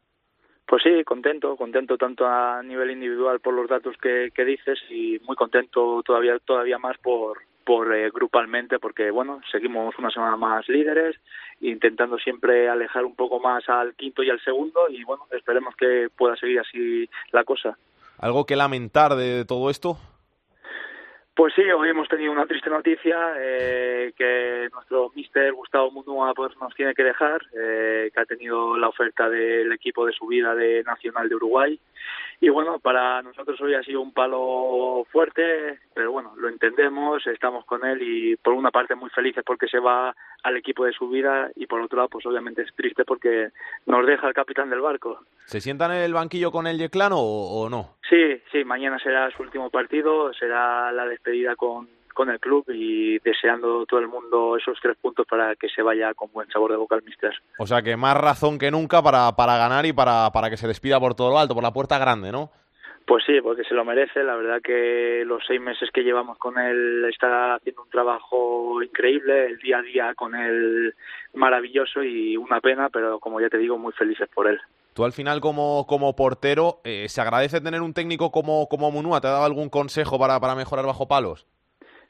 Pues 0.66 0.82
sí, 0.84 1.04
contento, 1.04 1.58
contento 1.58 1.98
tanto 1.98 2.26
a 2.26 2.64
nivel 2.64 2.92
individual 2.92 3.42
por 3.42 3.54
los 3.54 3.68
datos 3.68 3.98
que, 4.02 4.30
que 4.34 4.46
dices 4.46 4.80
y 4.90 5.20
muy 5.28 5.36
contento 5.36 6.02
todavía 6.06 6.40
todavía 6.40 6.78
más 6.78 6.98
por, 7.00 7.40
por 7.66 7.94
eh, 7.94 8.10
grupalmente 8.12 8.80
porque 8.80 9.12
bueno 9.12 9.42
seguimos 9.52 9.94
una 9.98 10.12
semana 10.12 10.38
más 10.38 10.70
líderes 10.70 11.16
intentando 11.62 12.18
siempre 12.18 12.70
alejar 12.70 13.04
un 13.04 13.16
poco 13.16 13.40
más 13.40 13.68
al 13.68 13.94
quinto 13.96 14.24
y 14.24 14.30
al 14.30 14.40
segundo 14.42 14.90
y 14.90 15.04
bueno 15.04 15.26
esperemos 15.32 15.76
que 15.76 16.08
pueda 16.16 16.36
seguir 16.36 16.60
así 16.60 17.10
la 17.32 17.44
cosa 17.44 17.78
algo 18.20 18.46
que 18.46 18.56
lamentar 18.56 19.16
de 19.16 19.46
todo 19.46 19.70
esto 19.70 19.98
pues 21.40 21.54
sí, 21.56 21.62
hoy 21.62 21.88
hemos 21.88 22.10
tenido 22.10 22.34
una 22.34 22.46
triste 22.46 22.70
noticia 22.70 23.16
eh, 23.38 24.12
que 24.18 24.68
nuestro 24.74 25.10
mister 25.16 25.54
Gustavo 25.54 25.90
Munúa 25.90 26.34
pues, 26.34 26.52
nos 26.60 26.76
tiene 26.76 26.94
que 26.94 27.06
dejar, 27.06 27.40
eh, 27.58 28.12
que 28.14 28.20
ha 28.20 28.26
tenido 28.26 28.76
la 28.76 28.90
oferta 28.90 29.30
del 29.30 29.72
equipo 29.72 30.06
de 30.06 30.12
subida 30.12 30.54
de 30.54 30.84
Nacional 30.84 31.30
de 31.30 31.36
Uruguay. 31.36 31.80
Y 32.42 32.48
bueno, 32.50 32.80
para 32.80 33.22
nosotros 33.22 33.60
hoy 33.60 33.74
ha 33.74 33.84
sido 33.84 34.00
un 34.02 34.14
palo 34.14 35.06
fuerte, 35.12 35.80
pero 35.94 36.12
bueno, 36.12 36.34
lo 36.38 36.48
entendemos, 36.48 37.26
estamos 37.28 37.66
con 37.66 37.86
él 37.86 38.02
y 38.02 38.36
por 38.38 38.54
una 38.54 38.72
parte 38.72 38.96
muy 38.96 39.10
felices 39.10 39.44
porque 39.46 39.68
se 39.68 39.80
va 39.80 40.16
al 40.44 40.56
equipo 40.56 40.86
de 40.86 40.94
subida 40.94 41.52
y 41.58 41.66
por 41.66 41.82
otro 41.82 41.98
lado 41.98 42.10
pues 42.10 42.26
obviamente 42.26 42.62
es 42.62 42.74
triste 42.74 43.04
porque 43.04 43.50
nos 43.86 44.06
deja 44.06 44.28
el 44.28 44.34
capitán 44.34 44.70
del 44.70 44.80
barco. 44.80 45.20
¿Se 45.46 45.60
sientan 45.60 45.92
en 45.92 46.02
el 46.02 46.14
banquillo 46.14 46.52
con 46.52 46.66
el 46.66 46.78
Yeclano 46.78 47.18
o, 47.20 47.64
o 47.64 47.70
no? 47.70 47.96
Sí, 48.10 48.42
sí, 48.52 48.64
mañana 48.64 49.00
será 49.00 49.30
su 49.32 49.44
último 49.44 49.70
partido, 49.70 50.34
será 50.34 50.94
la 50.94 51.06
despedida 51.06 51.58
con, 51.58 51.90
con 52.20 52.30
el 52.30 52.40
club 52.42 52.66
y 52.68 53.18
deseando 53.20 53.86
todo 53.86 54.02
el 54.02 54.10
mundo 54.10 54.58
esos 54.58 54.78
tres 54.82 54.98
puntos 54.98 55.26
para 55.26 55.56
que 55.56 55.70
se 55.70 55.82
vaya 55.82 56.14
con 56.14 56.30
buen 56.34 56.50
sabor 56.50 56.70
de 56.72 56.76
boca 56.76 56.96
al 56.96 57.04
Mister. 57.04 57.32
O 57.58 57.66
sea 57.66 57.82
que 57.82 57.96
más 57.96 58.18
razón 58.18 58.60
que 58.60 58.72
nunca 58.72 59.02
para, 59.02 59.32
para 59.38 59.58
ganar 59.58 59.86
y 59.86 59.94
para, 59.94 60.30
para 60.34 60.50
que 60.50 60.58
se 60.58 60.68
despida 60.68 61.00
por 61.00 61.16
todo 61.16 61.30
lo 61.30 61.40
alto, 61.40 61.54
por 61.54 61.64
la 61.64 61.72
puerta 61.72 61.98
grande, 61.98 62.30
¿no? 62.34 62.52
Pues 63.08 63.24
sí, 63.26 63.40
porque 63.42 63.64
se 63.64 63.74
lo 63.74 63.86
merece. 63.86 64.22
La 64.22 64.36
verdad 64.36 64.60
que 64.62 65.24
los 65.26 65.42
seis 65.48 65.62
meses 65.62 65.92
que 65.94 66.04
llevamos 66.04 66.38
con 66.38 66.60
él 66.60 67.06
está 67.10 67.56
haciendo 67.56 67.84
un 67.84 67.90
trabajo 67.90 68.84
increíble, 68.84 69.46
el 69.46 69.58
día 69.60 69.78
a 69.78 69.82
día 69.82 70.14
con 70.14 70.36
él 70.36 70.94
maravilloso 71.36 72.04
y 72.04 72.36
una 72.36 72.60
pena, 72.60 72.90
pero 72.90 73.22
como 73.22 73.40
ya 73.40 73.48
te 73.48 73.60
digo, 73.60 73.78
muy 73.78 73.94
felices 73.94 74.28
por 74.36 74.50
él. 74.50 74.60
Tú 74.94 75.06
al 75.06 75.14
final 75.14 75.40
como, 75.40 75.88
como 75.88 76.18
portero, 76.18 76.82
eh, 76.84 77.06
¿se 77.08 77.22
agradece 77.22 77.62
tener 77.62 77.82
un 77.82 77.94
técnico 77.94 78.30
como, 78.30 78.68
como 78.68 78.92
Munúa? 78.92 79.22
¿Te 79.22 79.28
ha 79.28 79.32
dado 79.32 79.46
algún 79.46 79.70
consejo 79.70 80.20
para, 80.20 80.38
para 80.42 80.56
mejorar 80.56 80.86
bajo 80.86 81.08
palos? 81.08 81.48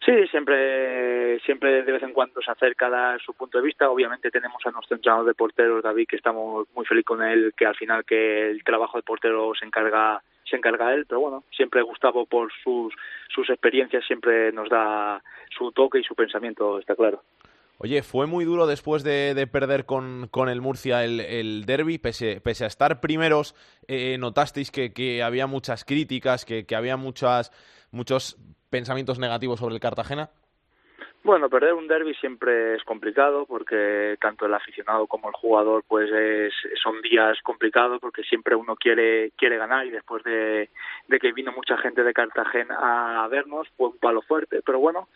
Sí, 0.05 0.27
siempre, 0.31 1.39
siempre 1.41 1.83
de 1.83 1.91
vez 1.91 2.03
en 2.03 2.13
cuando 2.13 2.41
se 2.41 2.51
acerca 2.51 2.87
a 2.87 3.19
su 3.19 3.33
punto 3.33 3.57
de 3.57 3.65
vista. 3.65 3.89
Obviamente 3.89 4.31
tenemos 4.31 4.65
a 4.65 4.71
nuestro 4.71 4.95
entrenador 4.95 5.25
de 5.25 5.33
porteros, 5.33 5.83
David, 5.83 6.07
que 6.07 6.15
estamos 6.15 6.67
muy 6.73 6.85
felices 6.85 7.05
con 7.05 7.21
él, 7.21 7.53
que 7.57 7.65
al 7.65 7.75
final 7.75 8.05
que 8.05 8.49
el 8.49 8.63
trabajo 8.63 8.97
de 8.97 9.03
portero 9.03 9.51
se 9.59 9.65
encarga 9.65 10.21
se 10.49 10.55
encarga 10.55 10.93
él, 10.93 11.05
pero 11.07 11.21
bueno, 11.21 11.43
siempre 11.55 11.83
Gustavo 11.83 12.25
por 12.25 12.51
sus, 12.63 12.91
sus 13.33 13.47
experiencias 13.51 14.03
siempre 14.07 14.51
nos 14.51 14.67
da 14.67 15.21
su 15.55 15.71
toque 15.71 15.99
y 15.99 16.03
su 16.03 16.15
pensamiento, 16.15 16.79
está 16.79 16.95
claro. 16.95 17.21
Oye, 17.77 18.01
fue 18.03 18.25
muy 18.25 18.43
duro 18.43 18.67
después 18.67 19.03
de, 19.03 19.33
de 19.33 19.47
perder 19.47 19.85
con, 19.85 20.27
con, 20.31 20.49
el 20.49 20.59
Murcia 20.59 21.05
el, 21.05 21.21
el 21.21 21.65
derby, 21.65 21.97
pese, 21.97 22.41
pese, 22.41 22.65
a 22.65 22.67
estar 22.67 22.99
primeros, 22.99 23.55
eh, 23.87 24.17
notasteis 24.17 24.69
que, 24.69 24.91
que, 24.91 25.23
había 25.23 25.47
muchas 25.47 25.85
críticas, 25.85 26.43
que, 26.43 26.65
que 26.65 26.75
había 26.75 26.97
muchas, 26.97 27.51
muchos 27.91 28.37
pensamientos 28.69 29.19
negativos 29.19 29.59
sobre 29.59 29.75
el 29.75 29.81
Cartagena. 29.81 30.29
Bueno, 31.21 31.49
perder 31.49 31.73
un 31.73 31.87
derby 31.87 32.13
siempre 32.15 32.75
es 32.75 32.83
complicado 32.85 33.45
porque 33.45 34.15
tanto 34.21 34.45
el 34.45 34.53
aficionado 34.53 35.05
como 35.05 35.27
el 35.27 35.35
jugador 35.35 35.83
pues 35.85 36.09
es, 36.09 36.53
son 36.81 37.01
días 37.01 37.37
complicados 37.43 37.99
porque 37.99 38.23
siempre 38.23 38.55
uno 38.55 38.77
quiere 38.77 39.31
quiere 39.35 39.57
ganar 39.57 39.85
y 39.85 39.89
después 39.89 40.23
de, 40.23 40.69
que 41.19 41.33
vino 41.33 41.51
mucha 41.51 41.77
gente 41.77 42.03
de 42.03 42.13
Cartagena 42.13 43.23
a 43.23 43.27
vernos 43.27 43.67
fue 43.75 43.89
un 43.89 43.97
palo 43.97 44.21
fuerte, 44.21 44.61
pero 44.65 44.79
bueno, 44.79 45.09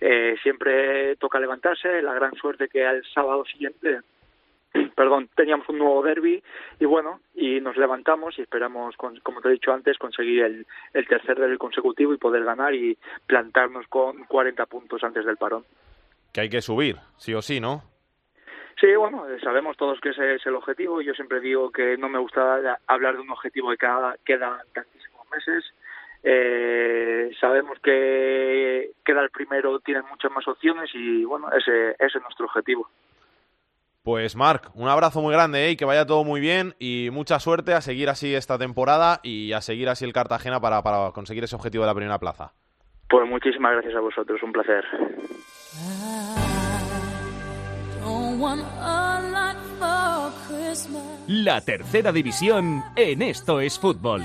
eh, 0.00 0.36
siempre 0.42 1.16
toca 1.16 1.38
levantarse, 1.38 2.00
la 2.00 2.14
gran 2.14 2.34
suerte 2.36 2.68
que 2.68 2.86
al 2.86 3.04
sábado 3.12 3.44
siguiente 3.44 4.00
perdón, 4.96 5.28
teníamos 5.34 5.68
un 5.68 5.78
nuevo 5.78 6.02
derby 6.02 6.42
y 6.78 6.84
bueno, 6.84 7.20
y 7.34 7.60
nos 7.60 7.76
levantamos 7.76 8.38
y 8.38 8.42
esperamos, 8.42 8.96
con, 8.96 9.18
como 9.20 9.40
te 9.40 9.48
he 9.48 9.52
dicho 9.52 9.72
antes, 9.72 9.98
conseguir 9.98 10.42
el, 10.42 10.66
el 10.92 11.08
tercer 11.08 11.38
derby 11.38 11.58
consecutivo 11.58 12.14
y 12.14 12.18
poder 12.18 12.44
ganar 12.44 12.74
y 12.74 12.96
plantarnos 13.26 13.86
con 13.88 14.24
40 14.24 14.66
puntos 14.66 15.02
antes 15.04 15.24
del 15.24 15.36
parón. 15.36 15.64
Que 16.32 16.42
hay 16.42 16.48
que 16.48 16.62
subir, 16.62 16.96
sí 17.16 17.34
o 17.34 17.42
sí, 17.42 17.60
¿no? 17.60 17.82
Sí, 18.80 18.94
bueno, 18.96 19.26
sabemos 19.42 19.76
todos 19.76 20.00
que 20.00 20.10
ese 20.10 20.36
es 20.36 20.46
el 20.46 20.54
objetivo. 20.54 21.02
Yo 21.02 21.12
siempre 21.12 21.40
digo 21.40 21.70
que 21.70 21.98
no 21.98 22.08
me 22.08 22.18
gusta 22.18 22.78
hablar 22.86 23.14
de 23.14 23.20
un 23.20 23.30
objetivo 23.30 23.70
que 23.70 23.76
cada, 23.76 24.16
quedan 24.24 24.58
tantísimos 24.72 25.28
meses. 25.30 25.64
Eh, 26.22 27.30
sabemos 27.38 27.78
que 27.80 28.92
queda 29.04 29.22
el 29.22 29.30
primero, 29.30 29.80
tiene 29.80 30.00
muchas 30.02 30.32
más 30.32 30.46
opciones 30.48 30.90
y 30.94 31.24
bueno, 31.24 31.50
ese, 31.52 31.90
ese 31.90 32.18
es 32.18 32.22
nuestro 32.22 32.46
objetivo. 32.46 32.88
Pues 34.10 34.34
Marc, 34.34 34.72
un 34.74 34.88
abrazo 34.88 35.22
muy 35.22 35.32
grande 35.32 35.68
¿eh? 35.68 35.70
y 35.70 35.76
que 35.76 35.84
vaya 35.84 36.04
todo 36.04 36.24
muy 36.24 36.40
bien 36.40 36.74
y 36.80 37.10
mucha 37.12 37.38
suerte 37.38 37.74
a 37.74 37.80
seguir 37.80 38.08
así 38.08 38.34
esta 38.34 38.58
temporada 38.58 39.20
y 39.22 39.52
a 39.52 39.60
seguir 39.60 39.88
así 39.88 40.04
el 40.04 40.12
Cartagena 40.12 40.58
para, 40.58 40.82
para 40.82 41.12
conseguir 41.12 41.44
ese 41.44 41.54
objetivo 41.54 41.84
de 41.84 41.90
la 41.90 41.94
primera 41.94 42.18
plaza. 42.18 42.52
Pues 43.08 43.28
muchísimas 43.28 43.70
gracias 43.70 43.94
a 43.94 44.00
vosotros, 44.00 44.42
un 44.42 44.50
placer. 44.50 44.84
La 51.28 51.60
tercera 51.60 52.10
división 52.10 52.82
en 52.96 53.22
Esto 53.22 53.60
es 53.60 53.78
Fútbol. 53.78 54.22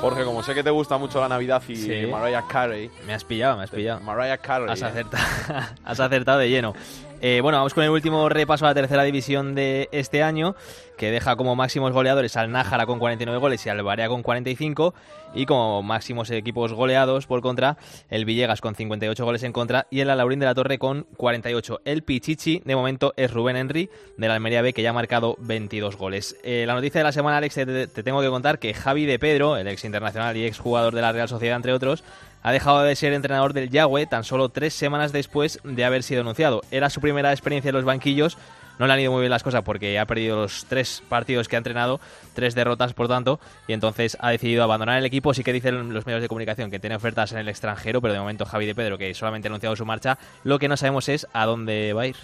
Jorge, 0.00 0.24
como 0.24 0.42
sé 0.42 0.54
que 0.54 0.62
te 0.62 0.70
gusta 0.70 0.96
mucho 0.96 1.20
la 1.20 1.28
Navidad 1.28 1.62
y 1.68 1.76
sí. 1.76 2.06
Mariah 2.10 2.44
Carey. 2.48 2.90
Me 3.06 3.12
has 3.12 3.22
pillado, 3.22 3.58
me 3.58 3.64
has 3.64 3.70
pillado. 3.70 4.00
Mariah 4.00 4.38
Carey. 4.38 4.70
Has 4.70 4.82
acertado, 4.82 5.22
has 5.84 6.00
acertado 6.00 6.38
de 6.38 6.48
lleno. 6.48 6.74
Eh, 7.22 7.40
bueno, 7.42 7.58
vamos 7.58 7.74
con 7.74 7.84
el 7.84 7.90
último 7.90 8.30
repaso 8.30 8.64
a 8.64 8.68
la 8.68 8.74
tercera 8.74 9.02
división 9.02 9.54
de 9.54 9.90
este 9.92 10.22
año, 10.22 10.56
que 10.96 11.10
deja 11.10 11.36
como 11.36 11.54
máximos 11.54 11.92
goleadores 11.92 12.34
al 12.38 12.50
Nájara 12.50 12.86
con 12.86 12.98
49 12.98 13.38
goles 13.38 13.66
y 13.66 13.68
al 13.68 13.82
Barea 13.82 14.08
con 14.08 14.22
45, 14.22 14.94
y 15.34 15.44
como 15.44 15.82
máximos 15.82 16.30
equipos 16.30 16.72
goleados 16.72 17.26
por 17.26 17.42
contra, 17.42 17.76
el 18.08 18.24
Villegas 18.24 18.62
con 18.62 18.74
58 18.74 19.22
goles 19.22 19.42
en 19.42 19.52
contra 19.52 19.86
y 19.90 20.00
el 20.00 20.08
Alaurín 20.08 20.40
de 20.40 20.46
la 20.46 20.54
Torre 20.54 20.78
con 20.78 21.06
48. 21.18 21.82
El 21.84 22.04
Pichichi, 22.04 22.62
de 22.64 22.74
momento, 22.74 23.12
es 23.18 23.30
Rubén 23.30 23.56
Henry 23.56 23.90
de 24.16 24.26
la 24.26 24.34
Almería 24.34 24.62
B, 24.62 24.72
que 24.72 24.80
ya 24.80 24.90
ha 24.90 24.94
marcado 24.94 25.36
22 25.40 25.96
goles. 25.96 26.36
Eh, 26.42 26.64
la 26.66 26.72
noticia 26.72 27.00
de 27.00 27.04
la 27.04 27.12
semana, 27.12 27.36
Alex, 27.36 27.54
te, 27.54 27.86
te 27.86 28.02
tengo 28.02 28.22
que 28.22 28.28
contar 28.28 28.58
que 28.58 28.72
Javi 28.72 29.04
de 29.04 29.18
Pedro, 29.18 29.58
el 29.58 29.68
ex 29.68 29.84
internacional 29.84 30.38
y 30.38 30.46
ex 30.46 30.58
jugador 30.58 30.94
de 30.94 31.02
la 31.02 31.12
Real 31.12 31.28
Sociedad, 31.28 31.56
entre 31.56 31.74
otros, 31.74 32.02
ha 32.42 32.52
dejado 32.52 32.82
de 32.82 32.96
ser 32.96 33.12
entrenador 33.12 33.52
del 33.52 33.70
Yagüe 33.70 34.06
tan 34.06 34.24
solo 34.24 34.48
tres 34.48 34.74
semanas 34.74 35.12
después 35.12 35.60
de 35.64 35.84
haber 35.84 36.02
sido 36.02 36.22
anunciado. 36.22 36.62
Era 36.70 36.90
su 36.90 37.00
primera 37.00 37.32
experiencia 37.32 37.70
en 37.70 37.74
los 37.74 37.84
banquillos. 37.84 38.38
No 38.78 38.86
le 38.86 38.94
han 38.94 39.00
ido 39.00 39.12
muy 39.12 39.20
bien 39.20 39.30
las 39.30 39.42
cosas 39.42 39.62
porque 39.62 39.98
ha 39.98 40.06
perdido 40.06 40.36
los 40.36 40.64
tres 40.64 41.02
partidos 41.06 41.48
que 41.48 41.56
ha 41.56 41.58
entrenado, 41.58 42.00
tres 42.32 42.54
derrotas 42.54 42.94
por 42.94 43.08
tanto, 43.08 43.38
y 43.68 43.74
entonces 43.74 44.16
ha 44.20 44.30
decidido 44.30 44.64
abandonar 44.64 44.98
el 44.98 45.04
equipo. 45.04 45.34
Sí 45.34 45.44
que 45.44 45.52
dicen 45.52 45.92
los 45.92 46.06
medios 46.06 46.22
de 46.22 46.28
comunicación 46.28 46.70
que 46.70 46.78
tiene 46.78 46.96
ofertas 46.96 47.32
en 47.32 47.38
el 47.38 47.48
extranjero, 47.50 48.00
pero 48.00 48.14
de 48.14 48.20
momento 48.20 48.46
Javi 48.46 48.64
de 48.64 48.74
Pedro, 48.74 48.96
que 48.96 49.12
solamente 49.12 49.48
ha 49.48 49.50
anunciado 49.50 49.76
su 49.76 49.84
marcha, 49.84 50.16
lo 50.44 50.58
que 50.58 50.68
no 50.68 50.78
sabemos 50.78 51.10
es 51.10 51.26
a 51.34 51.44
dónde 51.44 51.92
va 51.92 52.02
a 52.02 52.06
ir. 52.06 52.16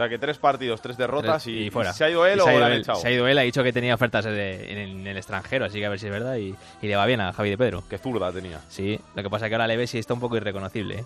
O 0.00 0.02
sea 0.02 0.08
que 0.08 0.18
tres 0.18 0.38
partidos, 0.38 0.80
tres 0.80 0.96
derrotas 0.96 1.46
y, 1.46 1.66
y 1.66 1.70
fuera. 1.70 1.92
¿Se 1.92 2.04
ha 2.04 2.10
ido 2.10 2.24
él 2.26 2.40
o 2.40 2.44
se 2.44 2.48
ha 2.50 2.52
le 2.52 2.58
ido 2.58 2.66
han 2.66 2.72
él, 2.72 2.80
echado? 2.80 3.00
Se 3.00 3.08
ha 3.08 3.10
ido 3.10 3.28
él, 3.28 3.36
ha 3.38 3.42
dicho 3.42 3.62
que 3.62 3.72
tenía 3.72 3.94
ofertas 3.94 4.24
de- 4.24 4.72
en, 4.72 4.78
el, 4.78 4.90
en 5.00 5.06
el 5.06 5.16
extranjero, 5.18 5.66
así 5.66 5.78
que 5.78 5.86
a 5.86 5.90
ver 5.90 5.98
si 5.98 6.06
es 6.06 6.12
verdad. 6.12 6.36
Y, 6.36 6.54
y 6.80 6.86
le 6.86 6.96
va 6.96 7.04
bien 7.06 7.20
a 7.20 7.32
Javi 7.32 7.50
de 7.50 7.58
Pedro. 7.58 7.82
Qué 7.88 7.98
zurda 7.98 8.32
tenía. 8.32 8.60
Sí, 8.70 8.98
lo 9.14 9.22
que 9.22 9.28
pasa 9.28 9.46
es 9.46 9.50
que 9.50 9.54
ahora 9.56 9.66
le 9.66 9.76
ves 9.76 9.94
y 9.94 9.98
está 9.98 10.14
un 10.14 10.20
poco 10.20 10.36
irreconocible. 10.36 11.00
¿eh? 11.00 11.04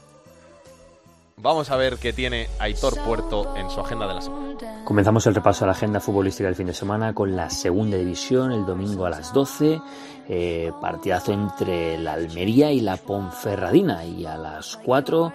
Vamos 1.36 1.70
a 1.70 1.76
ver 1.76 1.96
qué 1.98 2.12
tiene 2.12 2.48
Aitor 2.60 2.96
Puerto 3.04 3.54
en 3.56 3.68
su 3.68 3.80
agenda 3.80 4.06
de 4.06 4.14
la 4.14 4.20
semana. 4.22 4.54
Comenzamos 4.84 5.26
el 5.26 5.34
repaso 5.34 5.64
a 5.64 5.66
la 5.66 5.72
agenda 5.72 5.98
futbolística 6.00 6.46
del 6.46 6.54
fin 6.54 6.68
de 6.68 6.72
semana 6.74 7.12
con 7.12 7.34
la 7.34 7.50
segunda 7.50 7.96
división 7.98 8.52
el 8.52 8.64
domingo 8.64 9.04
a 9.04 9.10
las 9.10 9.32
12. 9.34 9.80
Eh, 10.28 10.72
partidazo 10.80 11.32
entre 11.32 11.98
la 11.98 12.14
Almería 12.14 12.72
y 12.72 12.80
la 12.80 12.96
Ponferradina. 12.96 14.04
Y 14.04 14.26
a 14.26 14.36
las 14.36 14.76
4, 14.76 15.32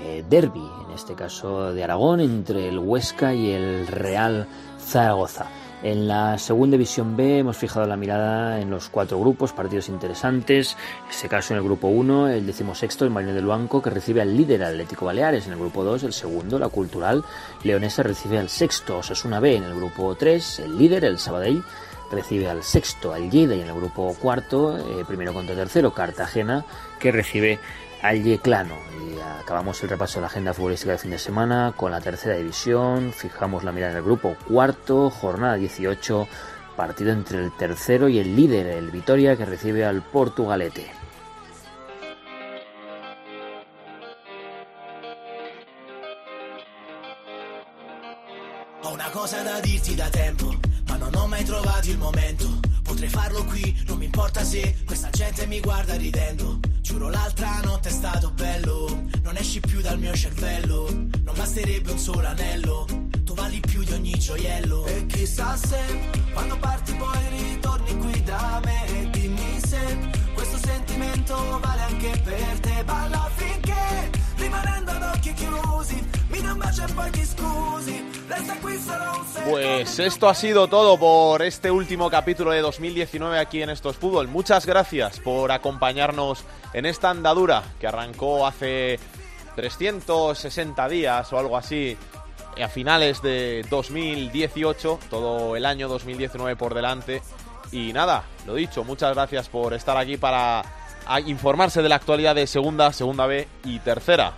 eh, 0.00 0.24
en 0.30 0.94
este 0.94 1.14
caso 1.14 1.72
de 1.72 1.84
Aragón, 1.84 2.20
entre 2.20 2.68
el 2.68 2.78
Huesca 2.78 3.34
y 3.34 3.50
el 3.50 3.86
Real 3.86 4.46
Zaragoza. 4.78 5.46
En 5.82 6.06
la 6.06 6.38
segunda 6.38 6.76
división 6.76 7.16
B 7.16 7.38
hemos 7.38 7.56
fijado 7.56 7.86
la 7.88 7.96
mirada 7.96 8.60
en 8.60 8.70
los 8.70 8.88
cuatro 8.88 9.18
grupos, 9.18 9.52
partidos 9.52 9.88
interesantes. 9.88 10.76
En 11.06 11.10
este 11.10 11.28
caso 11.28 11.54
en 11.54 11.58
el 11.58 11.64
grupo 11.64 11.88
1, 11.88 12.28
el 12.28 12.46
decimosexto, 12.46 13.04
el 13.04 13.10
Marino 13.10 13.34
del 13.34 13.46
Banco, 13.46 13.82
que 13.82 13.90
recibe 13.90 14.22
al 14.22 14.36
líder 14.36 14.62
Atlético 14.62 15.06
Baleares. 15.06 15.46
En 15.46 15.54
el 15.54 15.58
grupo 15.58 15.82
2, 15.82 16.04
el 16.04 16.12
segundo, 16.12 16.56
la 16.60 16.68
Cultural 16.68 17.24
Leonesa, 17.64 18.04
recibe 18.04 18.38
al 18.38 18.48
sexto 18.48 18.98
Osasuna 18.98 19.40
B. 19.40 19.56
En 19.56 19.64
el 19.64 19.74
grupo 19.74 20.14
3, 20.14 20.60
el 20.60 20.78
líder, 20.78 21.04
el 21.04 21.18
Sabadell, 21.18 21.64
recibe 22.12 22.48
al 22.48 22.62
sexto, 22.62 23.12
al 23.12 23.30
Lleida. 23.30 23.54
Y 23.54 23.60
en 23.60 23.68
el 23.68 23.74
grupo 23.74 24.14
cuarto, 24.20 24.78
eh, 24.78 25.04
primero 25.06 25.32
contra 25.32 25.54
tercero, 25.54 25.92
Cartagena, 25.92 26.64
que 27.00 27.10
recibe 27.10 27.58
al 28.02 28.22
Yeclano. 28.22 28.76
Y 29.00 29.20
acabamos 29.42 29.82
el 29.82 29.88
repaso 29.88 30.16
de 30.16 30.22
la 30.22 30.26
agenda 30.26 30.54
futbolística 30.54 30.92
del 30.92 31.00
fin 31.00 31.10
de 31.12 31.18
semana 31.18 31.72
con 31.76 31.90
la 31.90 32.00
tercera 32.00 32.36
división. 32.36 33.12
Fijamos 33.12 33.64
la 33.64 33.72
mirada 33.72 33.92
en 33.92 33.98
el 33.98 34.04
grupo 34.04 34.36
cuarto, 34.48 35.10
jornada 35.10 35.54
18, 35.56 36.28
partido 36.76 37.12
entre 37.12 37.38
el 37.38 37.56
tercero 37.56 38.08
y 38.08 38.18
el 38.18 38.36
líder, 38.36 38.66
el 38.66 38.90
Vitoria, 38.90 39.36
que 39.36 39.44
recibe 39.44 39.84
al 39.84 40.02
Portugalete. 40.02 40.90
Una 48.92 49.10
cosa 49.10 49.42
da 49.42 49.60
dirti 49.60 49.94
da 49.94 50.10
tempo, 50.10 50.54
non 51.02 51.14
ho 51.14 51.26
mai 51.26 51.44
trovato 51.44 51.88
il 51.90 51.98
momento. 51.98 52.60
Potrei 52.82 53.08
farlo 53.08 53.44
qui, 53.44 53.74
non 53.86 53.98
mi 53.98 54.04
importa 54.04 54.44
se 54.44 54.76
questa 54.84 55.10
gente 55.10 55.46
mi 55.46 55.60
guarda 55.60 55.94
ridendo. 55.96 56.60
Giuro 56.80 57.08
l'altra 57.08 57.60
notte 57.64 57.88
è 57.88 57.92
stato 57.92 58.30
bello, 58.30 59.04
non 59.22 59.36
esci 59.36 59.60
più 59.60 59.80
dal 59.80 59.98
mio 59.98 60.14
cervello. 60.14 60.88
Non 60.90 61.34
basterebbe 61.34 61.90
un 61.92 61.98
solo 61.98 62.26
anello, 62.26 62.86
tu 63.24 63.34
vali 63.34 63.60
più 63.60 63.82
di 63.82 63.92
ogni 63.92 64.18
gioiello. 64.18 64.84
E 64.86 65.06
chissà 65.06 65.56
se 65.56 65.80
quando 66.32 66.56
parti 66.58 66.92
poi 66.94 67.28
ritorni 67.30 67.96
qui 67.98 68.22
da 68.22 68.60
me 68.64 68.86
e 68.86 69.10
dimmi 69.10 69.60
se 69.66 69.98
questo 70.34 70.58
sentimento 70.58 71.34
vale 71.60 71.82
anche 71.82 72.20
per 72.22 72.60
te. 72.60 72.84
Balla 72.84 73.30
finché 73.36 74.10
rimanendo 74.36 74.90
ad 74.90 75.02
occhi 75.02 75.32
chiusi, 75.34 76.04
Pues 79.48 79.98
esto 79.98 80.28
ha 80.28 80.34
sido 80.34 80.68
todo 80.68 80.98
por 80.98 81.42
este 81.42 81.70
último 81.70 82.10
capítulo 82.10 82.52
de 82.52 82.60
2019 82.60 83.38
aquí 83.38 83.62
en 83.62 83.70
Estos 83.70 83.96
Fútbol. 83.96 84.28
Muchas 84.28 84.66
gracias 84.66 85.20
por 85.20 85.52
acompañarnos 85.52 86.44
en 86.72 86.86
esta 86.86 87.10
andadura 87.10 87.62
que 87.80 87.86
arrancó 87.86 88.46
hace 88.46 88.98
360 89.56 90.88
días 90.88 91.32
o 91.32 91.38
algo 91.38 91.56
así 91.56 91.96
a 92.62 92.68
finales 92.68 93.22
de 93.22 93.64
2018, 93.68 94.98
todo 95.10 95.56
el 95.56 95.66
año 95.66 95.88
2019 95.88 96.56
por 96.56 96.74
delante. 96.74 97.22
Y 97.72 97.92
nada, 97.92 98.24
lo 98.46 98.54
dicho, 98.54 98.84
muchas 98.84 99.14
gracias 99.14 99.48
por 99.48 99.74
estar 99.74 99.96
aquí 99.96 100.16
para 100.16 100.62
informarse 101.26 101.82
de 101.82 101.88
la 101.88 101.96
actualidad 101.96 102.34
de 102.34 102.46
segunda, 102.46 102.92
segunda 102.92 103.26
B 103.26 103.48
y 103.64 103.78
tercera. 103.80 104.34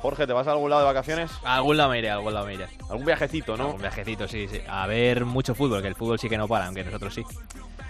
Jorge, 0.00 0.26
¿te 0.26 0.32
vas 0.32 0.46
a 0.46 0.52
algún 0.52 0.70
lado 0.70 0.82
de 0.82 0.86
vacaciones? 0.86 1.30
A 1.44 1.56
algún 1.56 1.76
lado 1.76 1.90
me 1.90 1.98
iré, 1.98 2.10
a 2.10 2.14
algún 2.14 2.32
lado 2.32 2.46
me 2.46 2.54
iré. 2.54 2.66
Algún 2.88 3.04
viajecito, 3.04 3.56
¿no? 3.56 3.70
Un 3.70 3.80
viajecito, 3.80 4.28
sí, 4.28 4.46
sí. 4.48 4.60
A 4.68 4.86
ver 4.86 5.24
mucho 5.24 5.54
fútbol, 5.54 5.82
que 5.82 5.88
el 5.88 5.96
fútbol 5.96 6.18
sí 6.20 6.28
que 6.28 6.38
no 6.38 6.46
para, 6.46 6.66
aunque 6.66 6.84
nosotros 6.84 7.14
sí. 7.14 7.24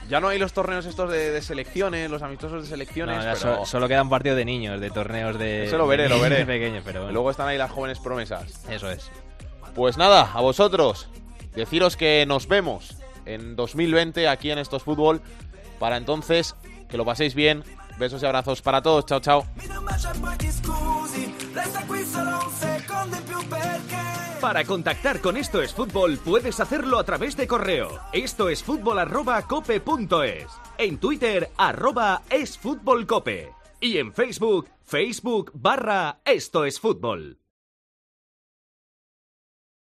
Ya 0.08 0.20
no 0.20 0.28
hay 0.28 0.38
los 0.38 0.54
torneos 0.54 0.86
estos 0.86 1.10
de, 1.10 1.30
de 1.32 1.42
selecciones, 1.42 2.10
los 2.10 2.22
amistosos 2.22 2.62
de 2.62 2.68
selecciones. 2.68 3.18
No, 3.18 3.22
ya 3.24 3.34
pero 3.34 3.56
so- 3.58 3.66
solo 3.66 3.88
quedan 3.88 4.08
partidos 4.08 4.38
de 4.38 4.46
niños, 4.46 4.80
de 4.80 4.90
torneos 4.90 5.38
de. 5.38 5.64
Eso 5.66 5.76
lo 5.76 5.86
veré, 5.86 6.08
lo 6.08 6.18
veré. 6.18 6.46
pequeños, 6.46 6.82
pero 6.82 7.00
bueno. 7.00 7.12
Luego 7.12 7.30
están 7.30 7.46
ahí 7.48 7.58
las 7.58 7.70
jóvenes 7.70 7.98
promesas. 8.00 8.64
Eso 8.70 8.90
es. 8.90 9.10
Pues 9.74 9.98
nada, 9.98 10.30
a 10.32 10.40
vosotros, 10.40 11.10
deciros 11.54 11.98
que 11.98 12.24
nos 12.26 12.48
vemos 12.48 12.96
en 13.26 13.54
2020 13.54 14.28
aquí 14.28 14.50
en 14.50 14.58
Estos 14.58 14.82
Fútbol. 14.82 15.20
Para 15.78 15.98
entonces, 15.98 16.56
que 16.88 16.96
lo 16.96 17.04
paséis 17.04 17.34
bien. 17.34 17.62
Besos 17.98 18.22
y 18.22 18.26
abrazos 18.26 18.62
para 18.62 18.80
todos. 18.82 19.06
Chao, 19.06 19.20
chao. 19.20 19.44
Para 24.40 24.64
contactar 24.64 25.20
con 25.20 25.36
Esto 25.36 25.62
es 25.62 25.74
Fútbol 25.74 26.18
puedes 26.18 26.60
hacerlo 26.60 26.98
a 26.98 27.04
través 27.04 27.36
de 27.36 27.46
correo. 27.46 27.88
Esto 28.12 28.48
es 28.48 28.62
fútbol 28.62 28.98
arroba 28.98 29.44
es. 30.24 30.46
En 30.78 30.98
Twitter 30.98 31.50
arroba 31.56 32.22
es 32.30 32.56
fútbol. 32.56 33.06
Y 33.80 33.98
en 33.98 34.12
Facebook, 34.12 34.68
Facebook 34.84 35.50
barra 35.54 36.20
Esto 36.24 36.64
es 36.64 36.80
Fútbol. 36.80 37.37